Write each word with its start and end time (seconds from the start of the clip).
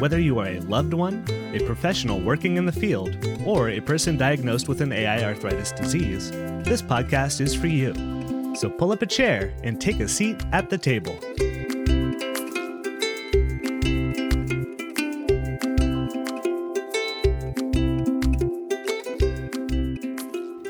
Whether 0.00 0.18
you 0.18 0.40
are 0.40 0.48
a 0.48 0.60
loved 0.60 0.92
one, 0.92 1.24
a 1.54 1.64
professional 1.66 2.20
working 2.20 2.56
in 2.56 2.66
the 2.66 2.72
field, 2.72 3.16
or 3.46 3.70
a 3.70 3.80
person 3.80 4.16
diagnosed 4.16 4.68
with 4.68 4.80
an 4.80 4.92
AI 4.92 5.22
arthritis 5.22 5.70
disease, 5.70 6.32
this 6.64 6.82
podcast 6.82 7.40
is 7.40 7.54
for 7.54 7.68
you. 7.68 7.94
So 8.56 8.68
pull 8.68 8.90
up 8.90 9.02
a 9.02 9.06
chair 9.06 9.54
and 9.62 9.80
take 9.80 10.00
a 10.00 10.08
seat 10.08 10.42
at 10.52 10.68
the 10.68 10.76
table. 10.76 11.16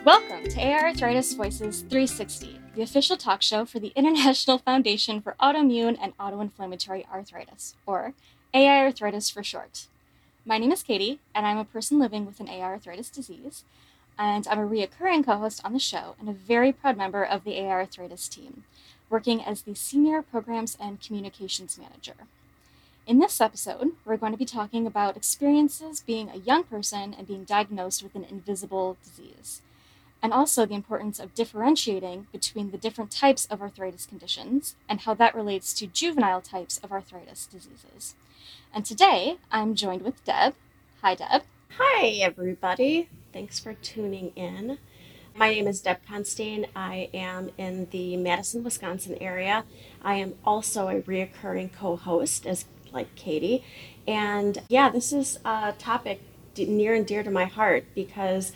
Welcome 0.05 0.45
to 0.51 0.61
AI 0.61 0.83
Arthritis 0.83 1.33
Voices 1.33 1.81
360, 1.81 2.61
the 2.75 2.83
official 2.83 3.17
talk 3.17 3.41
show 3.41 3.65
for 3.65 3.79
the 3.79 3.93
International 3.97 4.59
Foundation 4.59 5.23
for 5.23 5.35
Autoimmune 5.41 5.97
and 5.99 6.15
Autoinflammatory 6.19 7.09
Arthritis, 7.11 7.75
or 7.87 8.13
AI 8.57 8.85
Arthritis 8.85 9.31
for 9.31 9.43
short. 9.43 9.89
My 10.47 10.59
name 10.59 10.71
is 10.71 10.85
Katie, 10.85 11.19
and 11.35 11.45
I'm 11.45 11.59
a 11.59 11.65
person 11.65 11.99
living 11.99 12.25
with 12.25 12.39
an 12.39 12.49
AI 12.49 12.63
arthritis 12.63 13.11
disease, 13.11 13.65
and 14.17 14.47
I'm 14.47 14.61
a 14.61 14.63
reoccurring 14.63 15.25
co 15.25 15.39
host 15.39 15.61
on 15.65 15.73
the 15.73 15.81
show 15.81 16.15
and 16.21 16.29
a 16.29 16.33
very 16.33 16.71
proud 16.71 16.97
member 16.97 17.25
of 17.25 17.43
the 17.43 17.59
AI 17.59 17.69
arthritis 17.69 18.29
team, 18.29 18.63
working 19.11 19.43
as 19.45 19.63
the 19.63 19.75
Senior 19.75 20.23
Programs 20.23 20.77
and 20.81 21.03
Communications 21.03 21.77
Manager. 21.77 22.15
In 23.09 23.19
this 23.19 23.41
episode, 23.41 23.91
we're 24.05 24.17
going 24.17 24.31
to 24.31 24.39
be 24.39 24.45
talking 24.45 24.87
about 24.87 25.17
experiences 25.17 26.05
being 26.07 26.31
a 26.31 26.37
young 26.37 26.63
person 26.63 27.13
and 27.13 27.27
being 27.27 27.43
diagnosed 27.43 28.05
with 28.05 28.15
an 28.15 28.23
invisible 28.23 28.97
disease, 29.03 29.63
and 30.25 30.33
also 30.33 30.65
the 30.65 30.75
importance 30.75 31.21
of 31.21 31.35
differentiating 31.35 32.27
between 32.33 32.71
the 32.71 32.79
different 32.79 33.11
types 33.11 33.45
of 33.51 33.61
arthritis 33.61 34.07
conditions 34.07 34.75
and 34.89 35.03
how 35.03 35.13
that 35.13 35.35
relates 35.35 35.75
to 35.75 35.87
juvenile 35.87 36.41
types 36.41 36.79
of 36.79 36.91
arthritis 36.91 37.45
diseases. 37.45 38.15
And 38.75 38.87
today 38.87 39.37
I'm 39.53 39.75
joined 39.75 40.01
with 40.01 40.25
Deb. 40.25 40.55
Hi, 41.03 41.15
Deb. 41.15 41.43
Hi, 41.77 42.07
everybody. 42.23 43.11
Thanks 43.35 43.59
for 43.59 43.75
tuning 43.75 44.33
in. 44.35 44.79
My 45.37 45.51
name 45.51 45.67
is 45.67 45.83
Deb 45.83 45.99
Constein. 46.09 46.69
I 46.75 47.11
am 47.13 47.51
in 47.59 47.89
the 47.91 48.17
Madison, 48.17 48.65
Wisconsin 48.65 49.19
area. 49.21 49.67
I 50.01 50.15
am 50.15 50.37
also 50.43 50.89
a 50.89 51.03
reoccurring 51.03 51.75
co 51.75 51.97
host, 51.97 52.47
as 52.47 52.65
like 52.93 53.15
Katie. 53.15 53.63
And 54.09 54.63
yeah, 54.71 54.89
this 54.89 55.13
is 55.13 55.39
a 55.45 55.75
topic 55.79 56.23
near 56.57 56.95
and 56.95 57.07
dear 57.07 57.23
to 57.23 57.31
my 57.31 57.45
heart 57.45 57.85
because 57.95 58.53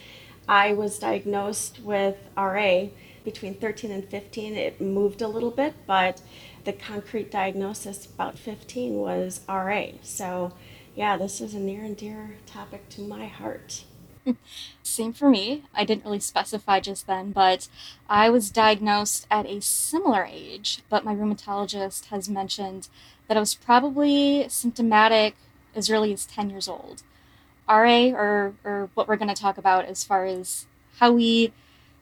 I 0.48 0.72
was 0.72 0.98
diagnosed 0.98 1.80
with 1.80 2.16
RA 2.36 2.86
between 3.24 3.54
13 3.54 3.90
and 3.90 4.08
15. 4.08 4.54
It 4.54 4.80
moved 4.80 5.20
a 5.20 5.28
little 5.28 5.50
bit, 5.50 5.74
but 5.86 6.22
the 6.64 6.72
concrete 6.72 7.30
diagnosis 7.30 8.06
about 8.06 8.38
15 8.38 8.94
was 8.94 9.42
RA. 9.46 9.86
So, 10.02 10.52
yeah, 10.96 11.18
this 11.18 11.40
is 11.42 11.54
a 11.54 11.60
near 11.60 11.84
and 11.84 11.96
dear 11.96 12.36
topic 12.46 12.88
to 12.90 13.02
my 13.02 13.26
heart. 13.26 13.84
Same 14.82 15.12
for 15.12 15.28
me. 15.28 15.64
I 15.74 15.84
didn't 15.84 16.04
really 16.04 16.20
specify 16.20 16.80
just 16.80 17.06
then, 17.06 17.32
but 17.32 17.68
I 18.08 18.30
was 18.30 18.50
diagnosed 18.50 19.26
at 19.30 19.46
a 19.46 19.60
similar 19.60 20.24
age, 20.24 20.80
but 20.88 21.04
my 21.04 21.14
rheumatologist 21.14 22.06
has 22.06 22.28
mentioned 22.28 22.88
that 23.26 23.36
I 23.36 23.40
was 23.40 23.54
probably 23.54 24.46
symptomatic 24.48 25.36
as 25.74 25.90
early 25.90 26.12
as 26.12 26.24
10 26.26 26.50
years 26.50 26.68
old. 26.68 27.02
RA, 27.68 28.10
or, 28.10 28.54
or 28.64 28.90
what 28.94 29.08
we're 29.08 29.16
going 29.16 29.34
to 29.34 29.40
talk 29.40 29.58
about 29.58 29.84
as 29.84 30.04
far 30.04 30.24
as 30.24 30.66
how 30.98 31.12
we 31.12 31.52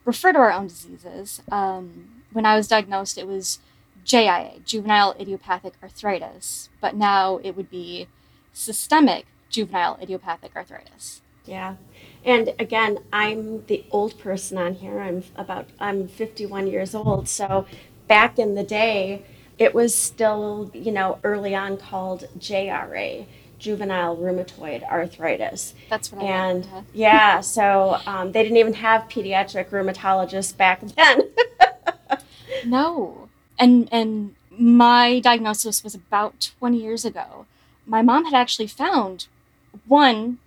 refer 0.04 0.32
to 0.32 0.38
our 0.38 0.52
own 0.52 0.68
diseases. 0.68 1.42
Um, 1.50 2.22
when 2.32 2.46
I 2.46 2.56
was 2.56 2.68
diagnosed, 2.68 3.18
it 3.18 3.26
was 3.26 3.58
JIA, 4.04 4.64
juvenile 4.64 5.16
idiopathic 5.18 5.74
arthritis, 5.82 6.68
but 6.80 6.94
now 6.94 7.40
it 7.42 7.56
would 7.56 7.70
be 7.70 8.06
systemic 8.52 9.26
juvenile 9.50 9.98
idiopathic 10.00 10.54
arthritis. 10.54 11.20
Yeah. 11.44 11.76
And 12.24 12.54
again, 12.58 12.98
I'm 13.12 13.64
the 13.66 13.84
old 13.90 14.18
person 14.18 14.58
on 14.58 14.74
here. 14.74 15.00
I'm 15.00 15.22
about 15.36 15.68
I'm 15.78 16.08
51 16.08 16.66
years 16.66 16.94
old. 16.94 17.28
So 17.28 17.66
back 18.08 18.38
in 18.38 18.54
the 18.54 18.64
day, 18.64 19.24
it 19.58 19.74
was 19.74 19.94
still, 19.96 20.70
you 20.74 20.92
know, 20.92 21.18
early 21.24 21.54
on 21.54 21.76
called 21.76 22.28
JRA, 22.38 23.26
juvenile 23.58 24.16
rheumatoid 24.16 24.82
arthritis. 24.84 25.74
That's 25.88 26.12
what 26.12 26.22
I 26.22 26.26
And 26.26 26.68
yeah, 26.92 27.40
so 27.40 27.98
um, 28.06 28.32
they 28.32 28.42
didn't 28.42 28.58
even 28.58 28.74
have 28.74 29.02
pediatric 29.08 29.70
rheumatologists 29.70 30.56
back 30.56 30.80
then. 30.96 31.30
no 32.64 33.26
and 33.58 33.88
and 33.92 34.34
my 34.50 35.20
diagnosis 35.20 35.84
was 35.84 35.94
about 35.94 36.52
20 36.58 36.80
years 36.80 37.04
ago. 37.04 37.46
My 37.84 38.02
mom 38.02 38.24
had 38.24 38.34
actually 38.34 38.68
found 38.68 39.26
one 39.86 40.38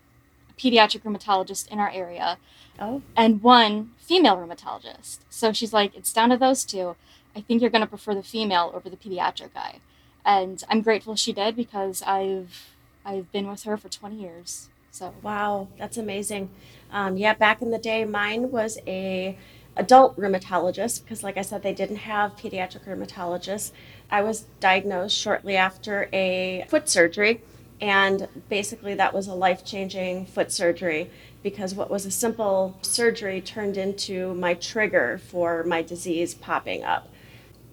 pediatric 0.58 1.03
rheumatologist 1.03 1.72
in 1.72 1.80
our 1.80 1.92
area 1.92 2.38
oh. 2.80 3.02
and 3.16 3.44
one 3.44 3.92
female 4.00 4.36
rheumatologist. 4.36 5.19
So 5.30 5.53
she's 5.53 5.74
like, 5.74 5.96
it's 5.96 6.12
down 6.12 6.30
to 6.30 6.38
those 6.38 6.66
two. 6.66 6.96
I 7.36 7.42
think 7.42 7.62
you're 7.62 7.69
going 7.69 7.81
to 7.81 7.88
prefer 7.88 8.16
the 8.16 8.24
female 8.24 8.72
over 8.74 8.90
the 8.90 8.98
pediatric 8.98 9.53
guy. 9.53 9.80
And 10.25 10.64
I'm 10.69 10.81
grateful 10.81 11.16
she 11.16 11.31
did 11.31 11.56
because 11.56 12.02
I've 12.02 12.74
I've 13.09 13.31
been 13.31 13.47
with 13.47 13.64
her 13.64 13.75
for 13.75 13.90
20 13.90 14.16
years. 14.16 14.70
So 14.92 15.16
wow, 15.24 15.68
that's 15.80 15.97
amazing. 15.97 16.52
Um, 16.92 17.18
yeah, 17.18 17.34
back 17.34 17.62
in 17.62 17.72
the 17.72 17.80
day, 17.80 18.06
mine 18.06 18.52
was 18.52 18.78
a 18.86 19.36
adult 19.75 20.16
rheumatologist 20.18 21.03
because, 21.03 21.24
like 21.24 21.36
I 21.38 21.42
said, 21.42 21.64
they 21.64 21.74
didn't 21.74 21.98
have 21.98 22.36
pediatric 22.36 22.86
rheumatologists. 22.86 23.72
I 24.12 24.22
was 24.22 24.42
diagnosed 24.59 25.18
shortly 25.18 25.58
after 25.58 26.08
a 26.14 26.66
foot 26.69 26.88
surgery, 26.88 27.42
and 27.81 28.28
basically, 28.48 28.94
that 28.96 29.14
was 29.14 29.28
a 29.28 29.34
life 29.34 29.66
changing 29.66 30.28
foot 30.28 30.52
surgery 30.52 31.09
because 31.42 31.74
what 31.74 31.90
was 31.90 32.06
a 32.06 32.12
simple 32.12 32.78
surgery 32.84 33.42
turned 33.42 33.78
into 33.78 34.36
my 34.36 34.53
trigger 34.53 35.18
for 35.18 35.64
my 35.64 35.81
disease 35.81 36.36
popping 36.36 36.84
up. 36.84 37.09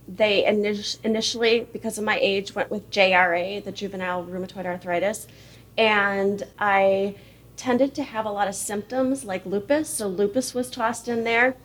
They 0.08 0.44
init- 0.44 1.04
initially, 1.04 1.66
because 1.72 1.98
of 1.98 2.04
my 2.04 2.18
age, 2.20 2.54
went 2.54 2.70
with 2.70 2.90
JRA, 2.90 3.62
the 3.64 3.72
juvenile 3.72 4.24
rheumatoid 4.24 4.66
arthritis, 4.66 5.26
and 5.76 6.42
I 6.58 7.16
tended 7.56 7.94
to 7.94 8.02
have 8.02 8.26
a 8.26 8.30
lot 8.30 8.48
of 8.48 8.54
symptoms 8.54 9.24
like 9.24 9.44
lupus, 9.46 9.88
so 9.88 10.08
lupus 10.08 10.54
was 10.54 10.70
tossed 10.70 11.08
in 11.08 11.24
there 11.24 11.56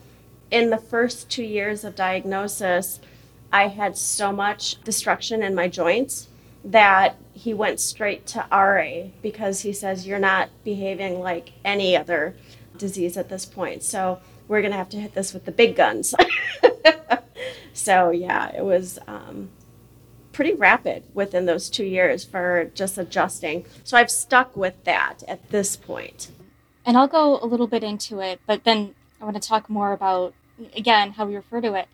in 0.52 0.70
the 0.70 0.78
first 0.78 1.30
two 1.30 1.44
years 1.44 1.84
of 1.84 1.96
diagnosis, 1.96 3.00
I 3.52 3.70
had 3.70 3.98
so 3.98 4.32
much 4.32 4.82
destruction 4.84 5.42
in 5.42 5.56
my 5.56 5.68
joints 5.68 6.28
that 6.64 7.16
he 7.34 7.54
went 7.54 7.80
straight 7.80 8.28
to 8.28 8.46
RA 8.52 9.10
because 9.22 9.62
he 9.62 9.74
says, 9.74 10.06
You're 10.06 10.20
not 10.20 10.50
behaving 10.64 11.20
like 11.20 11.54
any 11.66 11.96
other 11.96 12.36
disease 12.78 13.18
at 13.18 13.30
this 13.30 13.46
point. 13.46 13.82
So 13.84 14.20
we're 14.48 14.62
going 14.62 14.72
to 14.72 14.78
have 14.78 14.90
to 14.90 15.00
hit 15.00 15.16
this 15.16 15.34
with 15.34 15.46
the 15.46 15.52
big 15.52 15.76
guns. 15.76 16.14
so, 17.74 18.12
yeah, 18.12 18.56
it 18.56 18.64
was 18.64 19.00
um, 19.08 19.50
pretty 20.32 20.54
rapid 20.54 21.04
within 21.14 21.46
those 21.46 21.70
two 21.70 21.86
years 21.86 22.24
for 22.24 22.72
just 22.74 22.98
adjusting. 22.98 23.66
So 23.84 23.98
I've 23.98 24.12
stuck 24.12 24.56
with 24.56 24.84
that 24.84 25.24
at 25.28 25.50
this 25.50 25.76
point. 25.76 26.32
And 26.86 26.98
I'll 26.98 27.08
go 27.08 27.40
a 27.42 27.46
little 27.46 27.68
bit 27.68 27.84
into 27.84 28.20
it, 28.20 28.40
but 28.48 28.64
then 28.64 28.96
I 29.22 29.26
want 29.26 29.42
to 29.42 29.48
talk 29.48 29.70
more 29.70 29.94
about 29.94 30.34
again 30.76 31.12
how 31.12 31.26
we 31.26 31.36
refer 31.36 31.62
to 31.62 31.74
it 31.74 31.88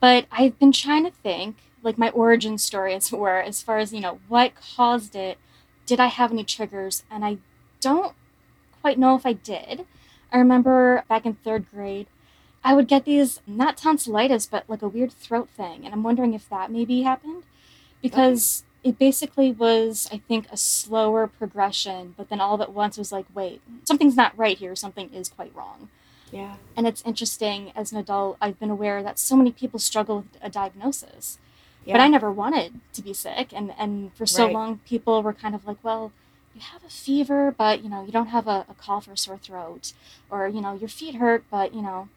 but 0.00 0.26
i've 0.32 0.58
been 0.58 0.72
trying 0.72 1.04
to 1.04 1.10
think 1.10 1.56
like 1.82 1.98
my 1.98 2.10
origin 2.10 2.58
story 2.58 2.94
as 2.94 3.12
it 3.12 3.18
were 3.18 3.40
as 3.40 3.62
far 3.62 3.78
as 3.78 3.92
you 3.92 4.00
know 4.00 4.18
what 4.28 4.52
caused 4.54 5.14
it 5.14 5.38
did 5.84 6.00
i 6.00 6.06
have 6.06 6.32
any 6.32 6.44
triggers 6.44 7.04
and 7.10 7.24
i 7.24 7.36
don't 7.80 8.14
quite 8.80 8.98
know 8.98 9.14
if 9.14 9.26
i 9.26 9.32
did 9.32 9.86
i 10.32 10.38
remember 10.38 11.04
back 11.08 11.26
in 11.26 11.34
third 11.34 11.66
grade 11.70 12.06
i 12.66 12.74
would 12.74 12.88
get 12.88 13.04
these 13.04 13.40
not 13.46 13.76
tonsillitis 13.76 14.46
but 14.46 14.64
like 14.68 14.82
a 14.82 14.88
weird 14.88 15.12
throat 15.12 15.48
thing 15.48 15.84
and 15.84 15.94
i'm 15.94 16.02
wondering 16.02 16.34
if 16.34 16.48
that 16.48 16.70
maybe 16.70 17.02
happened 17.02 17.42
because 18.02 18.64
okay. 18.82 18.90
it 18.90 18.98
basically 18.98 19.52
was 19.52 20.08
i 20.12 20.18
think 20.18 20.46
a 20.50 20.56
slower 20.56 21.26
progression 21.26 22.14
but 22.16 22.28
then 22.28 22.40
all 22.40 22.60
at 22.62 22.72
once 22.72 22.98
was 22.98 23.12
like 23.12 23.26
wait 23.34 23.60
something's 23.84 24.16
not 24.16 24.36
right 24.36 24.58
here 24.58 24.76
something 24.76 25.12
is 25.12 25.28
quite 25.28 25.54
wrong 25.54 25.88
yeah. 26.32 26.56
And 26.76 26.86
it's 26.86 27.02
interesting 27.06 27.72
as 27.76 27.92
an 27.92 27.98
adult, 27.98 28.36
I've 28.40 28.58
been 28.58 28.70
aware 28.70 29.02
that 29.02 29.18
so 29.18 29.36
many 29.36 29.52
people 29.52 29.78
struggle 29.78 30.18
with 30.18 30.42
a 30.42 30.50
diagnosis. 30.50 31.38
Yeah. 31.84 31.94
But 31.94 32.00
I 32.00 32.08
never 32.08 32.32
wanted 32.32 32.80
to 32.94 33.02
be 33.02 33.12
sick. 33.12 33.52
And, 33.54 33.72
and 33.78 34.12
for 34.14 34.26
so 34.26 34.46
right. 34.46 34.52
long, 34.52 34.78
people 34.86 35.22
were 35.22 35.32
kind 35.32 35.54
of 35.54 35.66
like, 35.66 35.78
well, 35.82 36.12
you 36.54 36.60
have 36.60 36.84
a 36.84 36.88
fever, 36.88 37.54
but 37.56 37.84
you 37.84 37.90
know, 37.90 38.04
you 38.04 38.10
don't 38.10 38.28
have 38.28 38.48
a, 38.48 38.66
a 38.68 38.74
cough 38.74 39.06
or 39.08 39.14
sore 39.14 39.36
throat, 39.36 39.92
or 40.30 40.48
you 40.48 40.60
know, 40.60 40.74
your 40.74 40.88
feet 40.88 41.16
hurt, 41.16 41.44
but 41.50 41.74
you 41.74 41.82
know, 41.82 42.08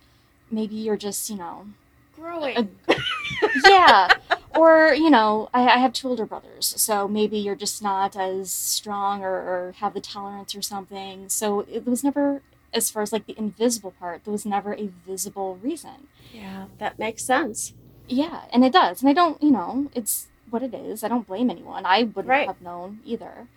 maybe 0.52 0.76
you're 0.76 0.98
just, 0.98 1.30
you 1.30 1.36
know, 1.38 1.68
Growing. 2.16 2.70
yeah. 3.66 4.10
or, 4.56 4.94
you 4.94 5.10
know, 5.10 5.50
I, 5.54 5.62
I 5.68 5.78
have 5.78 5.94
two 5.94 6.10
older 6.10 6.26
brothers, 6.26 6.74
so 6.78 7.08
maybe 7.08 7.38
you're 7.38 7.56
just 7.56 7.82
not 7.82 8.16
as 8.18 8.52
strong 8.52 9.24
or, 9.24 9.32
or 9.32 9.74
have 9.78 9.94
the 9.94 10.02
tolerance 10.02 10.54
or 10.56 10.62
something. 10.62 11.30
So 11.30 11.62
it 11.62 11.86
was 11.86 12.04
never, 12.04 12.42
as 12.74 12.90
far 12.90 13.02
as 13.02 13.14
like 13.14 13.26
the 13.26 13.36
invisible 13.38 13.92
part, 13.92 14.26
there 14.26 14.32
was 14.34 14.46
never 14.46 14.74
a 14.74 14.90
visible 15.08 15.58
reason. 15.62 16.08
yeah, 16.34 16.66
that 16.78 17.00
makes 17.00 17.24
sense. 17.24 17.74
Yeah, 18.08 18.42
and 18.52 18.66
it 18.66 18.74
does. 18.74 19.02
And 19.02 19.10
I 19.10 19.14
don't, 19.14 19.42
you 19.42 19.52
know, 19.52 19.90
it's 19.96 20.28
what 20.50 20.64
it 20.64 20.74
is. 20.74 21.04
I 21.04 21.08
don't 21.08 21.28
blame 21.28 21.50
anyone. 21.50 21.86
I 21.86 22.04
wouldn't 22.04 22.28
Right. 22.28 22.48
have 22.48 22.62
known 22.62 23.00
either. 23.06 23.48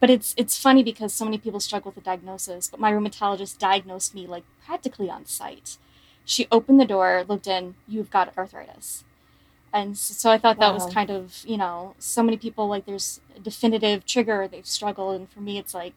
But 0.00 0.10
it's 0.10 0.34
it's 0.36 0.58
funny 0.58 0.82
because 0.82 1.12
so 1.12 1.24
many 1.24 1.38
people 1.38 1.60
struggle 1.60 1.90
with 1.90 1.94
the 2.04 2.10
diagnosis, 2.10 2.68
but 2.68 2.80
my 2.80 2.90
rheumatologist 2.92 3.58
diagnosed 3.58 4.14
me 4.14 4.26
like 4.26 4.42
practically 4.66 5.08
on 5.08 5.26
sight. 5.26 5.78
She 6.24 6.46
opened 6.50 6.80
the 6.80 6.84
door, 6.84 7.24
looked 7.28 7.46
in, 7.46 7.74
you've 7.88 8.10
got 8.10 8.36
arthritis. 8.36 9.04
And 9.72 9.96
so 9.96 10.30
I 10.30 10.38
thought 10.38 10.58
that 10.60 10.74
was 10.74 10.86
kind 10.92 11.10
of, 11.10 11.42
you 11.46 11.56
know, 11.56 11.94
so 11.98 12.22
many 12.22 12.36
people 12.36 12.68
like 12.68 12.84
there's 12.84 13.20
a 13.34 13.40
definitive 13.40 14.04
trigger, 14.04 14.46
they've 14.46 14.66
struggled 14.66 15.16
and 15.16 15.30
for 15.30 15.40
me 15.40 15.58
it's 15.58 15.72
like 15.72 15.94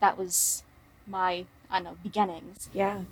that 0.00 0.16
was 0.16 0.64
my 1.06 1.44
I 1.70 1.76
don't 1.76 1.84
know, 1.84 1.96
beginnings. 2.02 2.70
Yeah. 2.72 3.02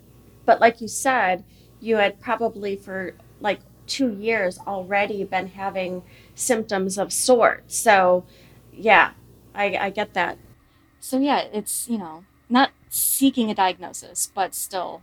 But 0.46 0.60
like 0.60 0.80
you 0.80 0.88
said, 0.88 1.44
you 1.80 1.96
had 1.96 2.20
probably 2.20 2.76
for 2.76 3.14
like 3.40 3.60
two 3.86 4.12
years 4.12 4.58
already 4.66 5.24
been 5.24 5.48
having 5.48 6.02
symptoms 6.34 6.98
of 6.98 7.12
sorts. 7.12 7.76
So, 7.76 8.24
yeah, 8.72 9.10
I, 9.54 9.76
I 9.76 9.90
get 9.90 10.14
that. 10.14 10.38
So 11.00 11.18
yeah, 11.18 11.40
it's 11.52 11.88
you 11.88 11.98
know 11.98 12.24
not 12.48 12.70
seeking 12.88 13.50
a 13.50 13.54
diagnosis, 13.54 14.30
but 14.34 14.54
still, 14.54 15.02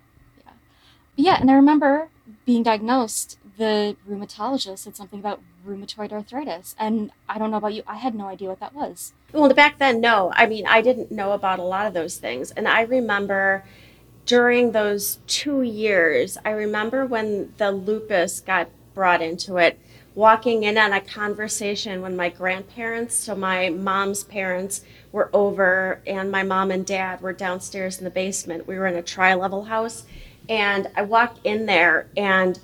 yeah. 1.15 1.38
And 1.39 1.50
I 1.50 1.56
remember 1.56 2.10
being 2.45 2.63
diagnosed. 2.63 3.38
The 3.57 3.95
rheumatologist 4.10 4.80
said 4.80 4.95
something 4.95 5.19
about 5.19 5.39
rheumatoid 5.65 6.12
arthritis, 6.12 6.75
and 6.80 7.12
I 7.30 7.38
don't 7.38 7.51
know 7.51 7.57
about 7.57 7.74
you. 7.74 7.83
I 7.88 7.98
had 7.98 8.15
no 8.15 8.27
idea 8.27 8.50
what 8.50 8.60
that 8.60 8.74
was. 8.74 9.13
Well, 9.31 9.54
back 9.54 9.77
then, 9.77 10.01
no. 10.01 10.31
I 10.36 10.48
mean, 10.48 10.65
I 10.65 10.81
didn't 10.81 11.12
know 11.12 11.31
about 11.31 11.60
a 11.60 11.63
lot 11.63 11.86
of 11.86 11.94
those 11.94 12.18
things. 12.18 12.51
And 12.51 12.68
I 12.68 12.81
remember 12.81 13.63
during 14.25 14.71
those 14.71 15.19
two 15.27 15.62
years, 15.62 16.38
I 16.45 16.51
remember 16.51 17.06
when 17.06 17.54
the 17.57 17.71
lupus 17.71 18.39
got 18.39 18.69
brought 18.94 19.21
into 19.21 19.57
it, 19.57 19.80
walking 20.15 20.63
in 20.63 20.77
on 20.77 20.94
a 20.94 21.01
conversation 21.01 22.01
when 22.01 22.15
my 22.15 22.30
grandparents, 22.30 23.15
so 23.15 23.36
my 23.36 23.69
mom's 23.69 24.24
parents, 24.24 24.81
were 25.12 25.30
over, 25.33 26.01
and 26.07 26.31
my 26.31 26.44
mom 26.44 26.71
and 26.71 26.86
dad 26.86 27.21
were 27.21 27.33
downstairs 27.33 27.98
in 27.98 28.04
the 28.04 28.10
basement. 28.10 28.68
We 28.68 28.77
were 28.77 28.88
in 28.88 28.95
a 28.95 29.01
tri 29.01 29.33
level 29.33 29.65
house. 29.65 30.06
And 30.49 30.89
I 30.95 31.03
walk 31.03 31.37
in 31.43 31.65
there, 31.65 32.07
and 32.17 32.59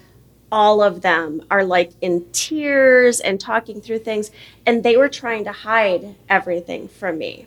all 0.52 0.82
of 0.82 1.02
them 1.02 1.42
are 1.52 1.64
like 1.64 1.92
in 2.02 2.26
tears 2.32 3.20
and 3.20 3.40
talking 3.40 3.82
through 3.82 4.00
things 4.00 4.32
and 4.66 4.84
they 4.84 4.98
were 4.98 5.10
trying 5.10 5.44
to 5.44 5.52
hide 5.52 6.16
everything 6.28 6.88
from 6.88 7.18
me. 7.18 7.46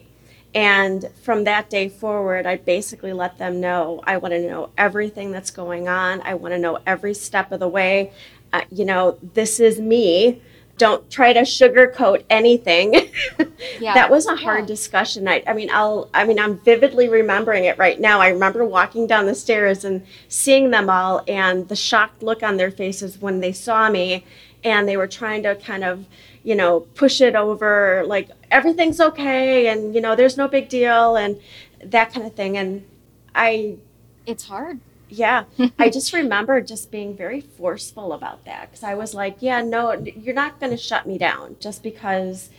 And 0.55 1.09
from 1.23 1.45
that 1.45 1.71
day 1.71 1.89
forward 1.89 2.47
i 2.47 2.57
basically 2.57 3.13
let 3.13 3.39
them 3.39 3.61
know 3.61 4.03
i 4.05 4.19
want 4.19 4.33
to 4.33 4.47
know 4.47 4.71
everything 4.77 5.33
that's 5.33 5.51
going 5.51 5.89
on. 5.89 6.21
I 6.21 6.35
want 6.35 6.53
to 6.53 6.59
know 6.59 6.79
every 6.87 7.15
step 7.15 7.53
of 7.53 7.61
the 7.61 7.69
way. 7.69 8.13
Uh, 8.53 8.63
you 8.71 8.85
know 8.85 9.19
this 9.35 9.59
is 9.59 9.81
me 9.81 10.43
don't 10.83 11.11
try 11.11 11.33
to 11.33 11.41
sugarcoat 11.43 12.25
anything. 12.31 13.11
Yeah, 13.81 13.95
that 13.95 14.11
was 14.11 14.27
a 14.27 14.35
hard 14.35 14.63
yeah. 14.63 14.67
discussion. 14.67 15.29
I, 15.29 15.43
I 15.47 15.53
mean 15.53 15.71
i'll 15.73 16.11
i 16.13 16.25
mean 16.25 16.39
i'm 16.39 16.59
vividly 16.59 17.09
remembering 17.09 17.65
it 17.65 17.79
right 17.79 17.99
now. 18.01 18.21
I 18.21 18.29
remember 18.29 18.65
walking 18.65 19.07
down 19.07 19.27
the 19.27 19.35
stairs 19.37 19.85
and 19.85 20.05
seeing 20.29 20.71
them 20.71 20.91
all 20.91 21.23
and 21.29 21.69
the 21.69 21.77
shocked 21.77 22.23
look 22.23 22.43
on 22.43 22.57
their 22.57 22.73
faces 22.73 23.19
when 23.19 23.41
they 23.41 23.53
saw 23.53 23.89
me 23.89 24.25
and 24.65 24.89
they 24.89 24.97
were 24.97 25.07
trying 25.07 25.45
to 25.45 25.55
kind 25.55 25.85
of 25.85 26.07
you 26.43 26.57
know 26.57 26.81
push 26.81 27.21
it 27.21 27.37
over 27.37 28.03
like 28.07 28.31
everything's 28.51 29.01
okay 29.01 29.69
and 29.69 29.95
you 29.95 30.01
know 30.01 30.17
there's 30.17 30.37
no 30.37 30.49
big 30.49 30.69
deal 30.69 31.17
and 31.17 31.39
that 31.85 32.13
kind 32.13 32.27
of 32.27 32.35
thing. 32.35 32.57
And 32.57 32.85
i 33.35 33.77
It's 34.27 34.45
hard. 34.45 34.81
Yeah, 35.13 35.45
I 35.79 35.91
just 35.91 36.13
remember 36.13 36.61
just 36.61 36.91
being 36.91 37.17
very 37.17 37.41
forceful 37.41 38.13
about 38.13 38.45
that 38.45 38.71
because 38.71 38.83
I 38.85 38.95
was 38.95 39.15
like, 39.15 39.37
yeah, 39.41 39.63
no, 39.63 39.93
you're 39.95 40.35
not 40.35 40.59
going 40.61 40.73
to 40.73 40.79
shut 40.79 41.07
me 41.07 41.19
down 41.19 41.57
just 41.61 41.83
because. 41.83 42.51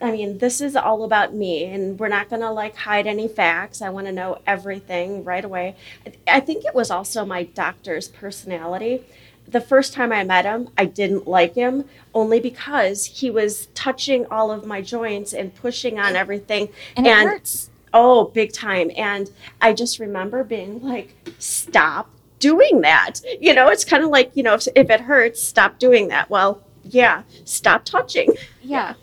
I 0.00 0.10
mean, 0.10 0.38
this 0.38 0.60
is 0.60 0.74
all 0.74 1.04
about 1.04 1.32
me, 1.32 1.64
and 1.64 1.96
we're 1.96 2.08
not 2.08 2.28
going 2.28 2.42
to 2.42 2.50
like 2.50 2.74
hide 2.74 3.06
any 3.06 3.28
facts. 3.28 3.80
I 3.80 3.90
want 3.90 4.08
to 4.08 4.12
know 4.12 4.40
everything 4.48 5.22
right 5.22 5.44
away. 5.44 5.76
I- 6.04 6.12
I 6.38 6.40
think 6.40 6.64
it 6.64 6.74
was 6.74 6.90
also 6.90 7.24
my 7.24 7.44
doctor's 7.44 8.08
personality. 8.08 9.04
The 9.46 9.60
first 9.60 9.92
time 9.92 10.10
I 10.12 10.24
met 10.24 10.44
him, 10.44 10.70
I 10.76 10.86
didn't 10.86 11.28
like 11.28 11.54
him 11.54 11.84
only 12.14 12.40
because 12.40 13.06
he 13.06 13.30
was 13.30 13.66
touching 13.74 14.26
all 14.26 14.50
of 14.50 14.66
my 14.66 14.80
joints 14.82 15.32
and 15.32 15.54
pushing 15.54 16.00
on 16.00 16.16
everything. 16.16 16.68
And 16.96 17.06
it 17.06 17.10
hurts. 17.28 17.70
Oh, 17.94 18.24
big 18.26 18.52
time. 18.52 18.90
And 18.96 19.30
I 19.60 19.72
just 19.72 19.98
remember 19.98 20.44
being 20.44 20.80
like, 20.82 21.14
stop 21.38 22.10
doing 22.38 22.80
that. 22.80 23.20
You 23.40 23.54
know, 23.54 23.68
it's 23.68 23.84
kind 23.84 24.02
of 24.02 24.10
like, 24.10 24.32
you 24.34 24.42
know, 24.42 24.54
if, 24.54 24.66
if 24.74 24.90
it 24.90 25.00
hurts, 25.02 25.42
stop 25.42 25.78
doing 25.78 26.08
that. 26.08 26.30
Well, 26.30 26.62
yeah, 26.84 27.22
stop 27.44 27.84
touching. 27.84 28.28
Yeah. 28.62 28.94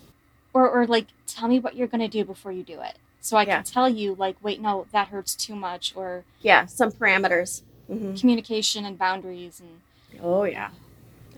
Or 0.53 0.67
or 0.69 0.87
like 0.87 1.07
tell 1.27 1.47
me 1.47 1.59
what 1.59 1.75
you're 1.75 1.87
gonna 1.87 2.07
do 2.07 2.25
before 2.25 2.51
you 2.51 2.63
do 2.63 2.81
it. 2.81 2.97
So 3.21 3.37
I 3.37 3.43
Yeah. 3.45 3.57
can 3.57 3.63
tell 3.65 3.87
you 3.87 4.15
like, 4.15 4.35
wait, 4.41 4.59
no, 4.59 4.87
that 4.91 5.09
hurts 5.09 5.35
too 5.35 5.55
much 5.55 5.93
or 5.95 6.23
Yeah, 6.41 6.65
some 6.65 6.91
parameters. 6.91 7.61
hmm 7.87 8.15
communication 8.15 8.85
and 8.85 8.97
boundaries 8.97 9.59
and 9.59 9.79
Oh, 10.21 10.43
yeah. 10.43 10.69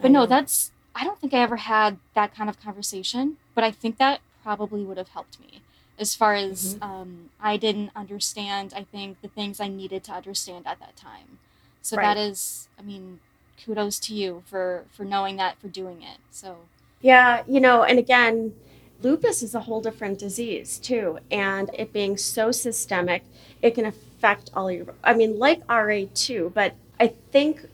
But 0.01 0.07
I 0.07 0.13
no, 0.13 0.21
know. 0.21 0.25
that's 0.25 0.71
I 0.95 1.03
don't 1.03 1.19
think 1.19 1.33
I 1.33 1.39
ever 1.39 1.57
had 1.57 1.97
that 2.15 2.33
kind 2.33 2.49
of 2.49 2.59
conversation, 2.61 3.37
but 3.55 3.63
I 3.63 3.71
think 3.71 3.97
that 3.97 4.21
probably 4.43 4.83
would 4.83 4.97
have 4.97 5.09
helped 5.09 5.39
me 5.39 5.61
as 6.01 6.15
far 6.15 6.35
as 6.35 6.75
Mm-hmm. 6.75 6.83
um, 6.83 7.31
I 7.41 7.57
didn't 7.57 7.91
understand. 7.95 8.73
I 8.75 8.83
think 8.85 9.21
the 9.21 9.29
things 9.29 9.59
I 9.61 9.69
needed 9.69 10.03
to 10.05 10.13
understand 10.13 10.67
at 10.67 10.79
that 10.81 10.97
time. 10.97 11.39
So 11.81 11.97
Right. 11.97 12.05
that 12.05 12.17
is, 12.17 12.69
I 12.79 12.83
mean, 12.83 13.21
kudos 13.63 13.99
to 14.01 14.15
you 14.15 14.43
for 14.47 14.85
for 14.91 15.05
knowing 15.05 15.37
that, 15.37 15.59
for 15.59 15.69
doing 15.69 16.01
it. 16.03 16.19
So 16.31 16.69
Yeah, 17.01 17.43
you 17.47 17.59
know, 17.59 17.83
and 17.83 17.99
again, 17.99 18.53
lupus 19.01 19.41
is 19.41 19.55
a 19.55 19.61
whole 19.61 19.81
different 19.81 20.19
disease 20.19 20.77
too. 20.79 21.19
And 21.31 21.69
it 21.73 21.93
being 21.93 22.17
so 22.17 22.51
systemic, 22.51 23.23
it 23.61 23.71
can 23.75 23.85
affect 23.85 24.51
all 24.53 24.71
your, 24.71 24.93
I 25.03 25.13
mean, 25.13 25.39
like 25.39 25.61
RA 25.69 26.03
too, 26.13 26.51
but 26.55 26.75
I 26.99 27.07
think 27.31 27.67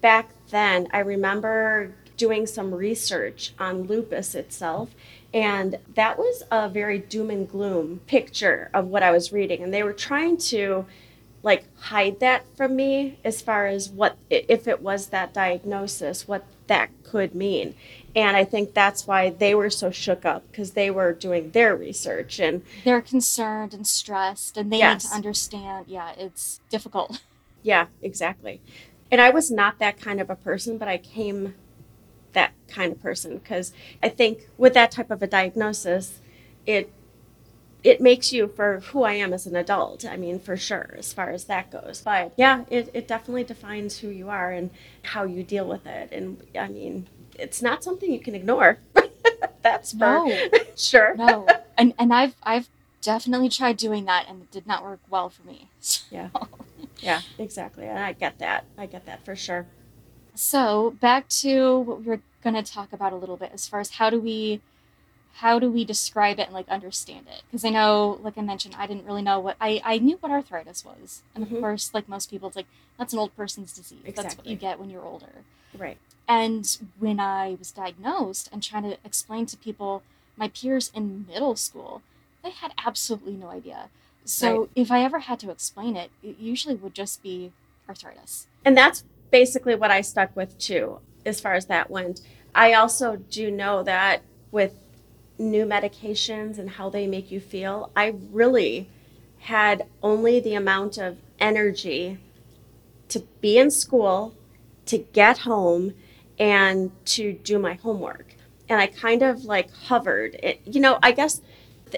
back 0.00 0.30
then, 0.50 0.88
I 0.92 1.00
remember 1.00 1.94
doing 2.16 2.46
some 2.46 2.74
research 2.74 3.52
on 3.58 3.84
lupus 3.84 4.34
itself. 4.34 4.90
And 5.32 5.78
that 5.94 6.18
was 6.18 6.42
a 6.50 6.68
very 6.68 6.98
doom 6.98 7.30
and 7.30 7.48
gloom 7.48 8.00
picture 8.06 8.68
of 8.74 8.88
what 8.88 9.02
I 9.02 9.12
was 9.12 9.32
reading. 9.32 9.62
And 9.62 9.72
they 9.72 9.82
were 9.82 9.92
trying 9.92 10.38
to 10.38 10.86
like 11.42 11.64
hide 11.78 12.20
that 12.20 12.44
from 12.56 12.76
me 12.76 13.18
as 13.24 13.40
far 13.40 13.66
as 13.66 13.88
what 13.88 14.16
if 14.28 14.68
it 14.68 14.82
was 14.82 15.06
that 15.06 15.32
diagnosis 15.32 16.28
what 16.28 16.44
that 16.66 16.90
could 17.02 17.34
mean 17.34 17.74
and 18.14 18.36
i 18.36 18.44
think 18.44 18.74
that's 18.74 19.06
why 19.06 19.30
they 19.30 19.54
were 19.54 19.70
so 19.70 19.90
shook 19.90 20.24
up 20.24 20.46
because 20.50 20.72
they 20.72 20.90
were 20.90 21.12
doing 21.12 21.50
their 21.52 21.74
research 21.74 22.38
and 22.38 22.62
they're 22.84 23.00
concerned 23.00 23.72
and 23.72 23.86
stressed, 23.86 24.56
and 24.56 24.72
they 24.72 24.82
need 24.82 25.00
to 25.00 25.08
understand. 25.08 25.86
Yeah, 25.88 26.12
it's 26.16 26.60
difficult. 26.68 27.22
yeah 27.62 27.86
exactly 28.02 28.60
and 29.10 29.20
i 29.20 29.30
was 29.30 29.50
not 29.50 29.78
that 29.78 29.98
kind 30.00 30.20
of 30.20 30.28
a 30.30 30.36
person 30.36 30.76
but 30.78 30.88
i 30.88 30.98
came 30.98 31.54
that 32.32 32.52
kind 32.68 32.92
of 32.92 33.00
person 33.02 33.38
because 33.38 33.72
i 34.02 34.08
think 34.08 34.48
with 34.56 34.74
that 34.74 34.90
type 34.90 35.10
of 35.10 35.22
a 35.22 35.26
diagnosis 35.26 36.20
it 36.66 36.92
it 37.82 38.00
makes 38.00 38.32
you 38.32 38.46
for 38.46 38.80
who 38.80 39.04
I 39.04 39.14
am 39.14 39.32
as 39.32 39.46
an 39.46 39.56
adult. 39.56 40.04
I 40.04 40.16
mean, 40.16 40.38
for 40.38 40.56
sure, 40.56 40.94
as 40.98 41.12
far 41.12 41.30
as 41.30 41.44
that 41.44 41.70
goes. 41.70 42.02
But 42.04 42.32
yeah, 42.36 42.64
it, 42.68 42.90
it 42.92 43.08
definitely 43.08 43.44
defines 43.44 43.98
who 43.98 44.08
you 44.08 44.28
are 44.28 44.50
and 44.50 44.70
how 45.02 45.24
you 45.24 45.42
deal 45.42 45.66
with 45.66 45.86
it. 45.86 46.10
And 46.12 46.42
I 46.58 46.68
mean, 46.68 47.06
it's 47.38 47.62
not 47.62 47.82
something 47.82 48.12
you 48.12 48.20
can 48.20 48.34
ignore. 48.34 48.78
That's 49.62 49.92
for 49.92 49.98
No. 49.98 50.48
sure. 50.76 51.14
No, 51.16 51.46
and 51.78 51.94
and 51.98 52.12
I've 52.12 52.34
I've 52.42 52.68
definitely 53.00 53.48
tried 53.48 53.78
doing 53.78 54.04
that, 54.04 54.26
and 54.28 54.42
it 54.42 54.50
did 54.50 54.66
not 54.66 54.84
work 54.84 55.00
well 55.08 55.30
for 55.30 55.42
me. 55.46 55.68
Yeah. 56.10 56.28
Yeah, 56.98 57.20
exactly. 57.38 57.86
And 57.86 57.98
I 57.98 58.12
get 58.12 58.38
that. 58.40 58.64
I 58.76 58.84
get 58.86 59.06
that 59.06 59.24
for 59.24 59.34
sure. 59.34 59.66
So 60.40 60.92
back 60.92 61.28
to 61.44 61.80
what 61.80 62.02
we 62.02 62.14
are 62.14 62.20
going 62.42 62.54
to 62.56 62.62
talk 62.62 62.94
about 62.94 63.12
a 63.12 63.16
little 63.16 63.36
bit 63.36 63.50
as 63.52 63.68
far 63.68 63.78
as 63.78 63.90
how 63.90 64.08
do 64.08 64.18
we 64.18 64.62
how 65.34 65.58
do 65.58 65.70
we 65.70 65.84
describe 65.84 66.38
it 66.38 66.46
and 66.46 66.54
like 66.54 66.68
understand 66.70 67.26
it 67.28 67.42
because 67.46 67.64
i 67.64 67.68
know 67.68 68.18
like 68.22 68.36
i 68.38 68.40
mentioned 68.40 68.74
i 68.78 68.86
didn't 68.86 69.04
really 69.04 69.20
know 69.22 69.38
what 69.38 69.56
i 69.60 69.80
i 69.84 69.98
knew 69.98 70.16
what 70.20 70.32
arthritis 70.32 70.84
was 70.84 71.22
and 71.34 71.46
Mhm. 71.46 71.52
of 71.52 71.60
course 71.60 71.92
like 71.94 72.08
most 72.08 72.30
people 72.30 72.48
it's 72.48 72.56
like 72.56 72.66
that's 72.98 73.12
an 73.12 73.18
old 73.18 73.36
person's 73.36 73.72
disease 73.72 74.00
that's 74.14 74.36
what 74.36 74.46
you 74.46 74.56
get 74.56 74.80
when 74.80 74.88
you're 74.90 75.04
older 75.04 75.44
Right. 75.76 75.98
and 76.26 76.78
when 76.98 77.20
i 77.20 77.54
was 77.58 77.70
diagnosed 77.70 78.48
and 78.50 78.62
trying 78.62 78.82
to 78.84 78.96
explain 79.04 79.44
to 79.46 79.56
people 79.58 80.02
my 80.36 80.48
peers 80.48 80.90
in 80.94 81.26
middle 81.28 81.54
school 81.54 82.02
they 82.42 82.50
had 82.50 82.72
absolutely 82.84 83.34
no 83.34 83.48
idea. 83.50 83.90
So 84.24 84.60
Right. 84.60 84.70
if 84.74 84.90
I 84.90 85.04
ever 85.04 85.18
had 85.20 85.38
to 85.40 85.50
explain 85.50 85.94
it, 85.96 86.10
it 86.22 86.38
usually 86.38 86.74
would 86.74 86.94
just 86.94 87.22
be 87.22 87.52
arthritis. 87.86 88.46
And 88.64 88.74
that's 88.76 89.04
basically 89.30 89.74
what 89.74 89.90
I 89.90 90.00
stuck 90.00 90.34
with 90.36 90.58
too, 90.58 90.98
as 91.24 91.40
far 91.40 91.54
as 91.54 91.66
that 91.66 91.90
went. 91.90 92.20
I 92.54 92.72
also 92.72 93.16
do 93.16 93.50
know 93.50 93.82
that 93.82 94.22
with 94.50 94.74
new 95.38 95.64
medications 95.64 96.58
and 96.58 96.70
how 96.70 96.90
they 96.90 97.06
make 97.06 97.30
you 97.30 97.40
feel, 97.40 97.90
I 97.96 98.14
really 98.30 98.88
had 99.38 99.86
only 100.02 100.40
the 100.40 100.54
amount 100.54 100.98
of 100.98 101.16
energy 101.38 102.18
to 103.08 103.20
be 103.40 103.58
in 103.58 103.70
school, 103.70 104.34
to 104.86 104.98
get 104.98 105.38
home, 105.38 105.94
and 106.38 106.90
to 107.04 107.32
do 107.32 107.58
my 107.58 107.74
homework. 107.74 108.34
And 108.68 108.80
I 108.80 108.86
kind 108.86 109.22
of 109.22 109.44
like 109.44 109.70
hovered. 109.72 110.34
It, 110.42 110.60
you 110.64 110.80
know, 110.80 110.98
I 111.02 111.12
guess 111.12 111.40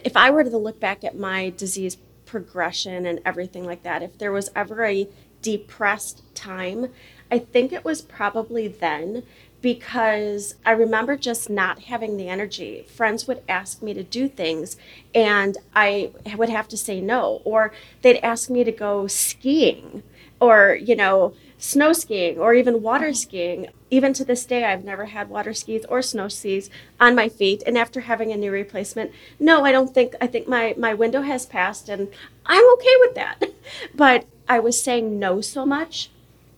if 0.05 0.17
I 0.17 0.31
were 0.31 0.45
to 0.45 0.57
look 0.57 0.81
back 0.81 1.05
at 1.05 1.19
my 1.19 1.51
disease 1.57 1.97
progression 2.25 3.07
and 3.07 3.21
everything 3.25 3.65
like 3.65 3.83
that, 3.83 4.03
if 4.03 4.19
there 4.19 4.33
was 4.33 4.51
ever 4.57 4.85
a 4.85 5.09
depressed 5.43 6.23
time, 6.35 6.89
I 7.33 7.39
think 7.39 7.73
it 7.73 7.83
was 7.83 8.03
probably 8.03 8.69
then 8.69 9.23
because 9.63 10.55
I 10.67 10.73
remember 10.73 11.17
just 11.17 11.49
not 11.49 11.85
having 11.85 12.19
the 12.19 12.29
energy. 12.29 12.85
Friends 12.95 13.27
would 13.27 13.43
ask 13.49 13.81
me 13.81 13.95
to 13.95 14.03
do 14.03 14.29
things 14.29 14.77
and 15.15 15.57
I 15.75 16.11
would 16.37 16.51
have 16.51 16.69
to 16.69 16.77
say 16.77 17.01
no, 17.01 17.41
or 17.45 17.73
they'd 18.03 18.19
ask 18.19 18.51
me 18.51 18.65
to 18.65 18.71
go 18.71 19.07
skiing 19.07 20.03
or, 20.41 20.75
you 20.75 20.95
know, 20.95 21.33
snow 21.57 21.95
skiing 21.95 22.39
or 22.39 22.53
even 22.53 22.83
water 22.83 23.07
mm-hmm. 23.07 23.15
skiing. 23.15 23.69
Even 23.91 24.13
to 24.13 24.27
this 24.27 24.45
day, 24.45 24.65
I've 24.65 24.85
never 24.85 25.07
had 25.07 25.31
water 25.31 25.55
skis 25.55 25.87
or 25.87 26.03
snow 26.03 26.29
skis 26.29 26.69
on 27.01 27.15
my 27.15 27.31
feet. 27.31 27.63
And 27.65 27.79
after 27.79 28.01
having 28.01 28.31
a 28.31 28.37
knee 28.37 28.51
replacement, 28.51 29.11
no, 29.41 29.65
I 29.65 29.73
don't 29.73 29.95
think, 29.95 30.17
I 30.21 30.27
think 30.27 30.49
my, 30.49 30.75
my 30.77 30.93
window 30.93 31.23
has 31.23 31.47
passed 31.47 31.89
and 31.89 32.09
I'm 32.45 32.73
okay 32.75 32.95
with 33.01 33.15
that. 33.15 33.43
But 33.95 34.27
I 34.47 34.59
was 34.59 34.83
saying 34.83 35.19
no 35.19 35.41
so 35.41 35.65
much 35.65 36.11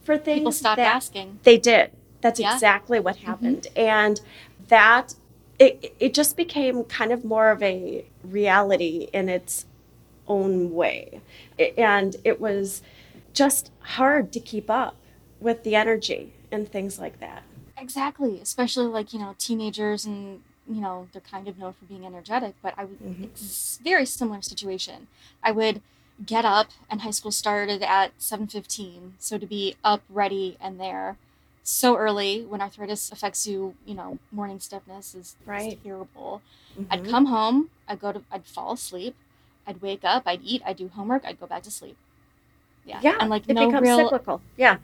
for 0.04 0.16
things. 0.18 0.38
People 0.40 0.52
stopped 0.52 0.78
asking. 0.80 1.40
they 1.42 1.58
did. 1.58 1.90
That's 2.20 2.40
Yeah. 2.40 2.54
exactly 2.54 3.00
what 3.00 3.16
happened. 3.16 3.66
And 3.76 4.20
that 4.68 5.14
it 5.58 5.94
it 6.00 6.14
just 6.14 6.36
became 6.36 6.84
kind 6.84 7.12
of 7.12 7.24
more 7.24 7.50
of 7.50 7.62
a 7.62 8.04
reality 8.22 9.08
in 9.12 9.28
its 9.28 9.66
own 10.26 10.72
way. 10.74 11.20
And 11.78 12.16
it 12.24 12.40
was 12.40 12.82
just 13.32 13.70
hard 13.80 14.32
to 14.32 14.40
keep 14.40 14.70
up 14.70 14.96
with 15.40 15.62
the 15.64 15.74
energy 15.76 16.32
and 16.50 16.68
things 16.70 16.98
like 16.98 17.20
that. 17.20 17.42
Exactly, 17.76 18.40
especially 18.40 18.86
like 18.86 19.12
you 19.12 19.18
know 19.18 19.34
teenagers 19.38 20.04
and 20.06 20.42
you 20.68 20.80
know 20.80 21.08
they're 21.12 21.20
kind 21.20 21.46
of 21.46 21.58
known 21.58 21.74
for 21.74 21.84
being 21.84 22.06
energetic, 22.06 22.54
but 22.62 22.72
I 22.78 22.84
would 22.86 22.98
Mhm. 23.00 23.24
ex- 23.24 23.78
very 23.84 24.06
similar 24.06 24.40
situation. 24.40 25.08
I 25.42 25.52
would 25.52 25.82
get 26.24 26.44
up, 26.44 26.68
and 26.90 27.00
high 27.00 27.10
school 27.10 27.32
started 27.32 27.82
at 27.82 28.12
seven 28.18 28.46
fifteen, 28.46 29.14
so 29.18 29.38
to 29.38 29.46
be 29.46 29.76
up, 29.82 30.02
ready, 30.08 30.56
and 30.60 30.78
there 30.80 31.16
so 31.66 31.96
early 31.96 32.42
when 32.42 32.60
arthritis 32.60 33.10
affects 33.10 33.46
you, 33.46 33.74
you 33.86 33.94
know, 33.94 34.18
morning 34.30 34.60
stiffness 34.60 35.14
is, 35.14 35.34
Right. 35.46 35.78
terrible. 35.82 36.42
I'd 36.90 37.02
Mhm. 37.04 37.10
come 37.10 37.26
home, 37.26 37.70
I'd 37.88 38.00
go 38.00 38.12
to, 38.12 38.22
I'd 38.30 38.44
fall 38.44 38.72
asleep, 38.72 39.16
I'd 39.66 39.80
wake 39.80 40.04
up, 40.04 40.24
I'd 40.26 40.42
eat, 40.42 40.60
I'd 40.66 40.76
do 40.76 40.88
homework, 40.88 41.24
I'd 41.24 41.40
go 41.40 41.46
back 41.46 41.62
to 41.62 41.70
sleep. 41.70 41.96
Yeah, 42.84 43.00
Yeah, 43.02 43.16
and 43.18 43.30
like 43.30 43.48
it 43.48 43.54
no 43.54 43.66
becomes 43.66 43.82
real 43.82 43.96
cyclical. 43.96 44.42
Yeah. 44.58 44.76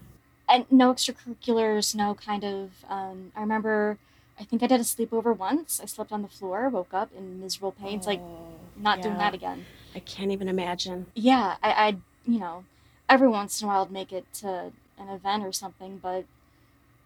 and 0.49 0.65
no 0.73 0.93
extracurriculars, 0.93 1.95
no 1.95 2.15
kind 2.15 2.45
of. 2.45 2.71
Um, 2.89 3.31
I 3.37 3.41
remember, 3.41 3.99
I 4.39 4.45
think 4.45 4.63
I 4.63 4.67
did 4.67 4.81
a 4.81 4.85
sleepover 4.85 5.37
once. 5.37 5.81
I 5.81 5.85
slept 5.85 6.11
on 6.13 6.23
the 6.23 6.29
floor, 6.29 6.69
woke 6.71 6.95
up 6.95 7.11
in 7.15 7.41
miserable 7.41 7.73
pain. 7.73 7.99
It's 7.99 8.07
like 8.07 8.21
Oh, 8.21 8.59
not 8.75 9.03
doing 9.03 9.19
that 9.19 9.35
again. 9.35 9.67
I 9.95 9.99
can't 10.01 10.31
even 10.31 10.49
imagine. 10.49 11.07
Yeah, 11.15 11.57
I, 11.63 11.87
I'd 11.89 12.01
you 12.27 12.39
know, 12.39 12.65
every 13.09 13.29
once 13.29 13.61
in 13.61 13.67
a 13.67 13.69
while 13.71 13.83
I'd 13.83 13.91
make 13.91 14.13
it 14.13 14.25
to 14.35 14.73
an 14.99 15.09
event 15.09 15.45
or 15.45 15.53
something, 15.53 15.99
but 16.03 16.25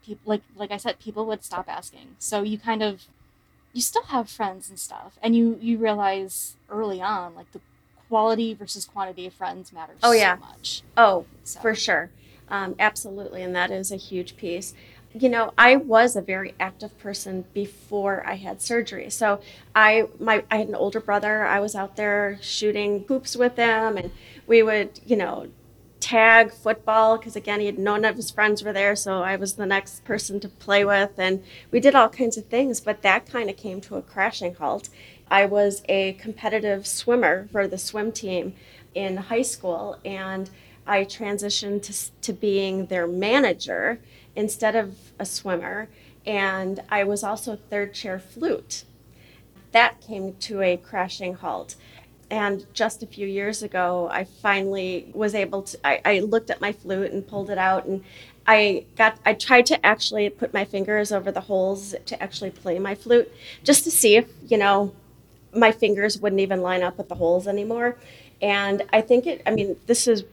people 0.05 0.23
like 0.26 0.43
like 0.57 0.71
I 0.71 0.76
said, 0.76 0.99
people 0.99 1.26
would 1.26 1.45
stop 1.45 1.69
asking. 1.69 2.17
So 2.19 2.43
you 2.43 2.59
kind 2.59 2.83
of, 2.83 3.05
you 3.73 3.81
still 3.81 4.05
have 4.05 4.29
friends 4.29 4.69
and 4.69 4.79
stuff, 4.79 5.19
and 5.23 5.35
you 5.37 5.59
you 5.61 5.79
realize 5.79 6.57
early 6.71 7.00
on 7.00 7.35
like 7.35 7.50
the 7.53 7.61
quality 8.09 8.55
versus 8.55 8.85
quantity 8.85 9.26
of 9.26 9.33
friends 9.33 9.73
matters 9.73 9.99
Oh, 10.03 10.12
yeah. 10.12 10.35
so 10.37 10.41
much. 10.41 10.83
Oh, 10.97 11.25
So. 11.43 11.61
For 11.61 11.75
sure. 11.75 12.11
Um, 12.49 12.75
absolutely. 12.79 13.43
And 13.43 13.57
that 13.57 13.71
is 13.71 13.91
a 13.91 13.97
huge 13.97 14.37
piece. 14.37 14.75
You 15.16 15.28
know, 15.28 15.52
I 15.56 15.76
was 15.76 16.16
a 16.16 16.21
very 16.21 16.54
active 16.59 16.99
person 16.99 17.44
before 17.54 18.26
I 18.26 18.35
had 18.35 18.61
surgery. 18.61 19.11
So 19.11 19.40
I 19.75 20.09
my 20.18 20.44
I 20.50 20.56
had 20.56 20.68
an 20.68 20.75
older 20.75 21.00
brother. 21.00 21.47
I 21.47 21.61
was 21.61 21.76
out 21.76 21.94
there 21.97 22.38
shooting 22.42 23.04
hoops 23.06 23.37
with 23.37 23.56
him 23.56 23.97
and 23.97 24.11
we 24.47 24.62
would, 24.62 25.00
you 25.06 25.16
know, 25.16 25.47
tag 26.04 26.52
football 26.52 27.16
because 27.16 27.35
again 27.35 27.61
he 27.61 27.66
had 27.66 27.78
none 27.78 28.04
of 28.04 28.16
his 28.16 28.30
friends 28.30 28.62
were 28.62 28.75
there 28.75 28.94
so 28.94 29.23
i 29.23 29.37
was 29.37 29.54
the 29.54 29.64
next 29.64 30.04
person 30.04 30.38
to 30.38 30.50
play 30.50 30.85
with 30.85 31.12
and 31.16 31.42
we 31.71 31.80
did 31.80 31.94
all 31.94 32.11
kinds 32.11 32.37
of 32.37 32.44
things 32.44 32.78
but 32.78 33.00
that 33.00 33.25
kind 33.25 33.49
of 33.49 33.56
came 33.56 33.80
to 33.80 33.97
a 33.97 34.02
crashing 34.02 34.54
halt 34.56 34.90
i 35.30 35.47
was 35.47 35.83
a 35.88 36.12
competitive 36.14 36.87
swimmer 36.87 37.49
for 37.50 37.66
the 37.66 37.78
swim 37.78 38.12
team 38.12 38.54
in 38.94 39.16
high 39.16 39.40
school 39.40 39.99
and 40.04 40.50
i 40.87 41.04
transitioned 41.04 41.80
to, 41.80 42.21
to 42.21 42.35
being 42.35 42.85
their 42.87 43.06
manager 43.06 43.99
instead 44.37 44.75
of 44.76 44.97
a 45.19 45.25
swimmer 45.25 45.88
and 46.26 46.81
i 46.88 47.05
was 47.05 47.23
also 47.23 47.57
third 47.71 47.93
chair 47.95 48.19
flute 48.19 48.85
that 49.75 50.00
came 50.00 50.35
to 50.35 50.62
a 50.62 50.76
crashing 50.76 51.35
halt. 51.35 51.75
And 52.31 52.64
just 52.73 53.03
a 53.03 53.07
few 53.07 53.26
years 53.26 53.62
ago, 53.62 54.09
I 54.11 54.25
finally 54.25 55.11
was 55.12 55.35
able 55.35 55.62
to. 55.62 55.79
I, 55.85 56.00
I 56.05 56.21
looked 56.21 56.49
at 56.49 56.61
my 56.61 56.73
flute 56.73 57.12
and 57.12 57.26
pulled 57.26 57.50
it 57.50 57.59
out, 57.59 57.85
and 57.85 58.03
I 58.47 58.87
got. 58.97 59.19
I 59.26 59.35
tried 59.35 59.67
to 59.67 59.85
actually 59.85 60.31
put 60.31 60.55
my 60.55 60.64
fingers 60.64 61.12
over 61.12 61.31
the 61.31 61.43
holes 61.43 61.95
to 62.07 62.23
actually 62.23 62.50
play 62.50 62.79
my 62.79 62.95
flute, 62.95 63.31
just 63.62 63.85
to 63.85 63.91
see 63.91 64.17
if 64.17 64.26
you 64.49 64.57
know 64.57 64.95
my 65.53 65.71
fingers 65.71 66.19
wouldn't 66.19 66.41
even 66.41 66.62
line 66.62 66.83
up 66.83 66.97
with 66.97 67.09
the 67.09 67.17
holes 67.17 67.47
anymore. 67.47 67.99
And 68.41 68.85
I 68.93 69.00
think 69.00 69.26
it. 69.26 69.43
I 69.47 69.50
mean, 69.50 69.76
this 69.87 70.09
is 70.09 70.25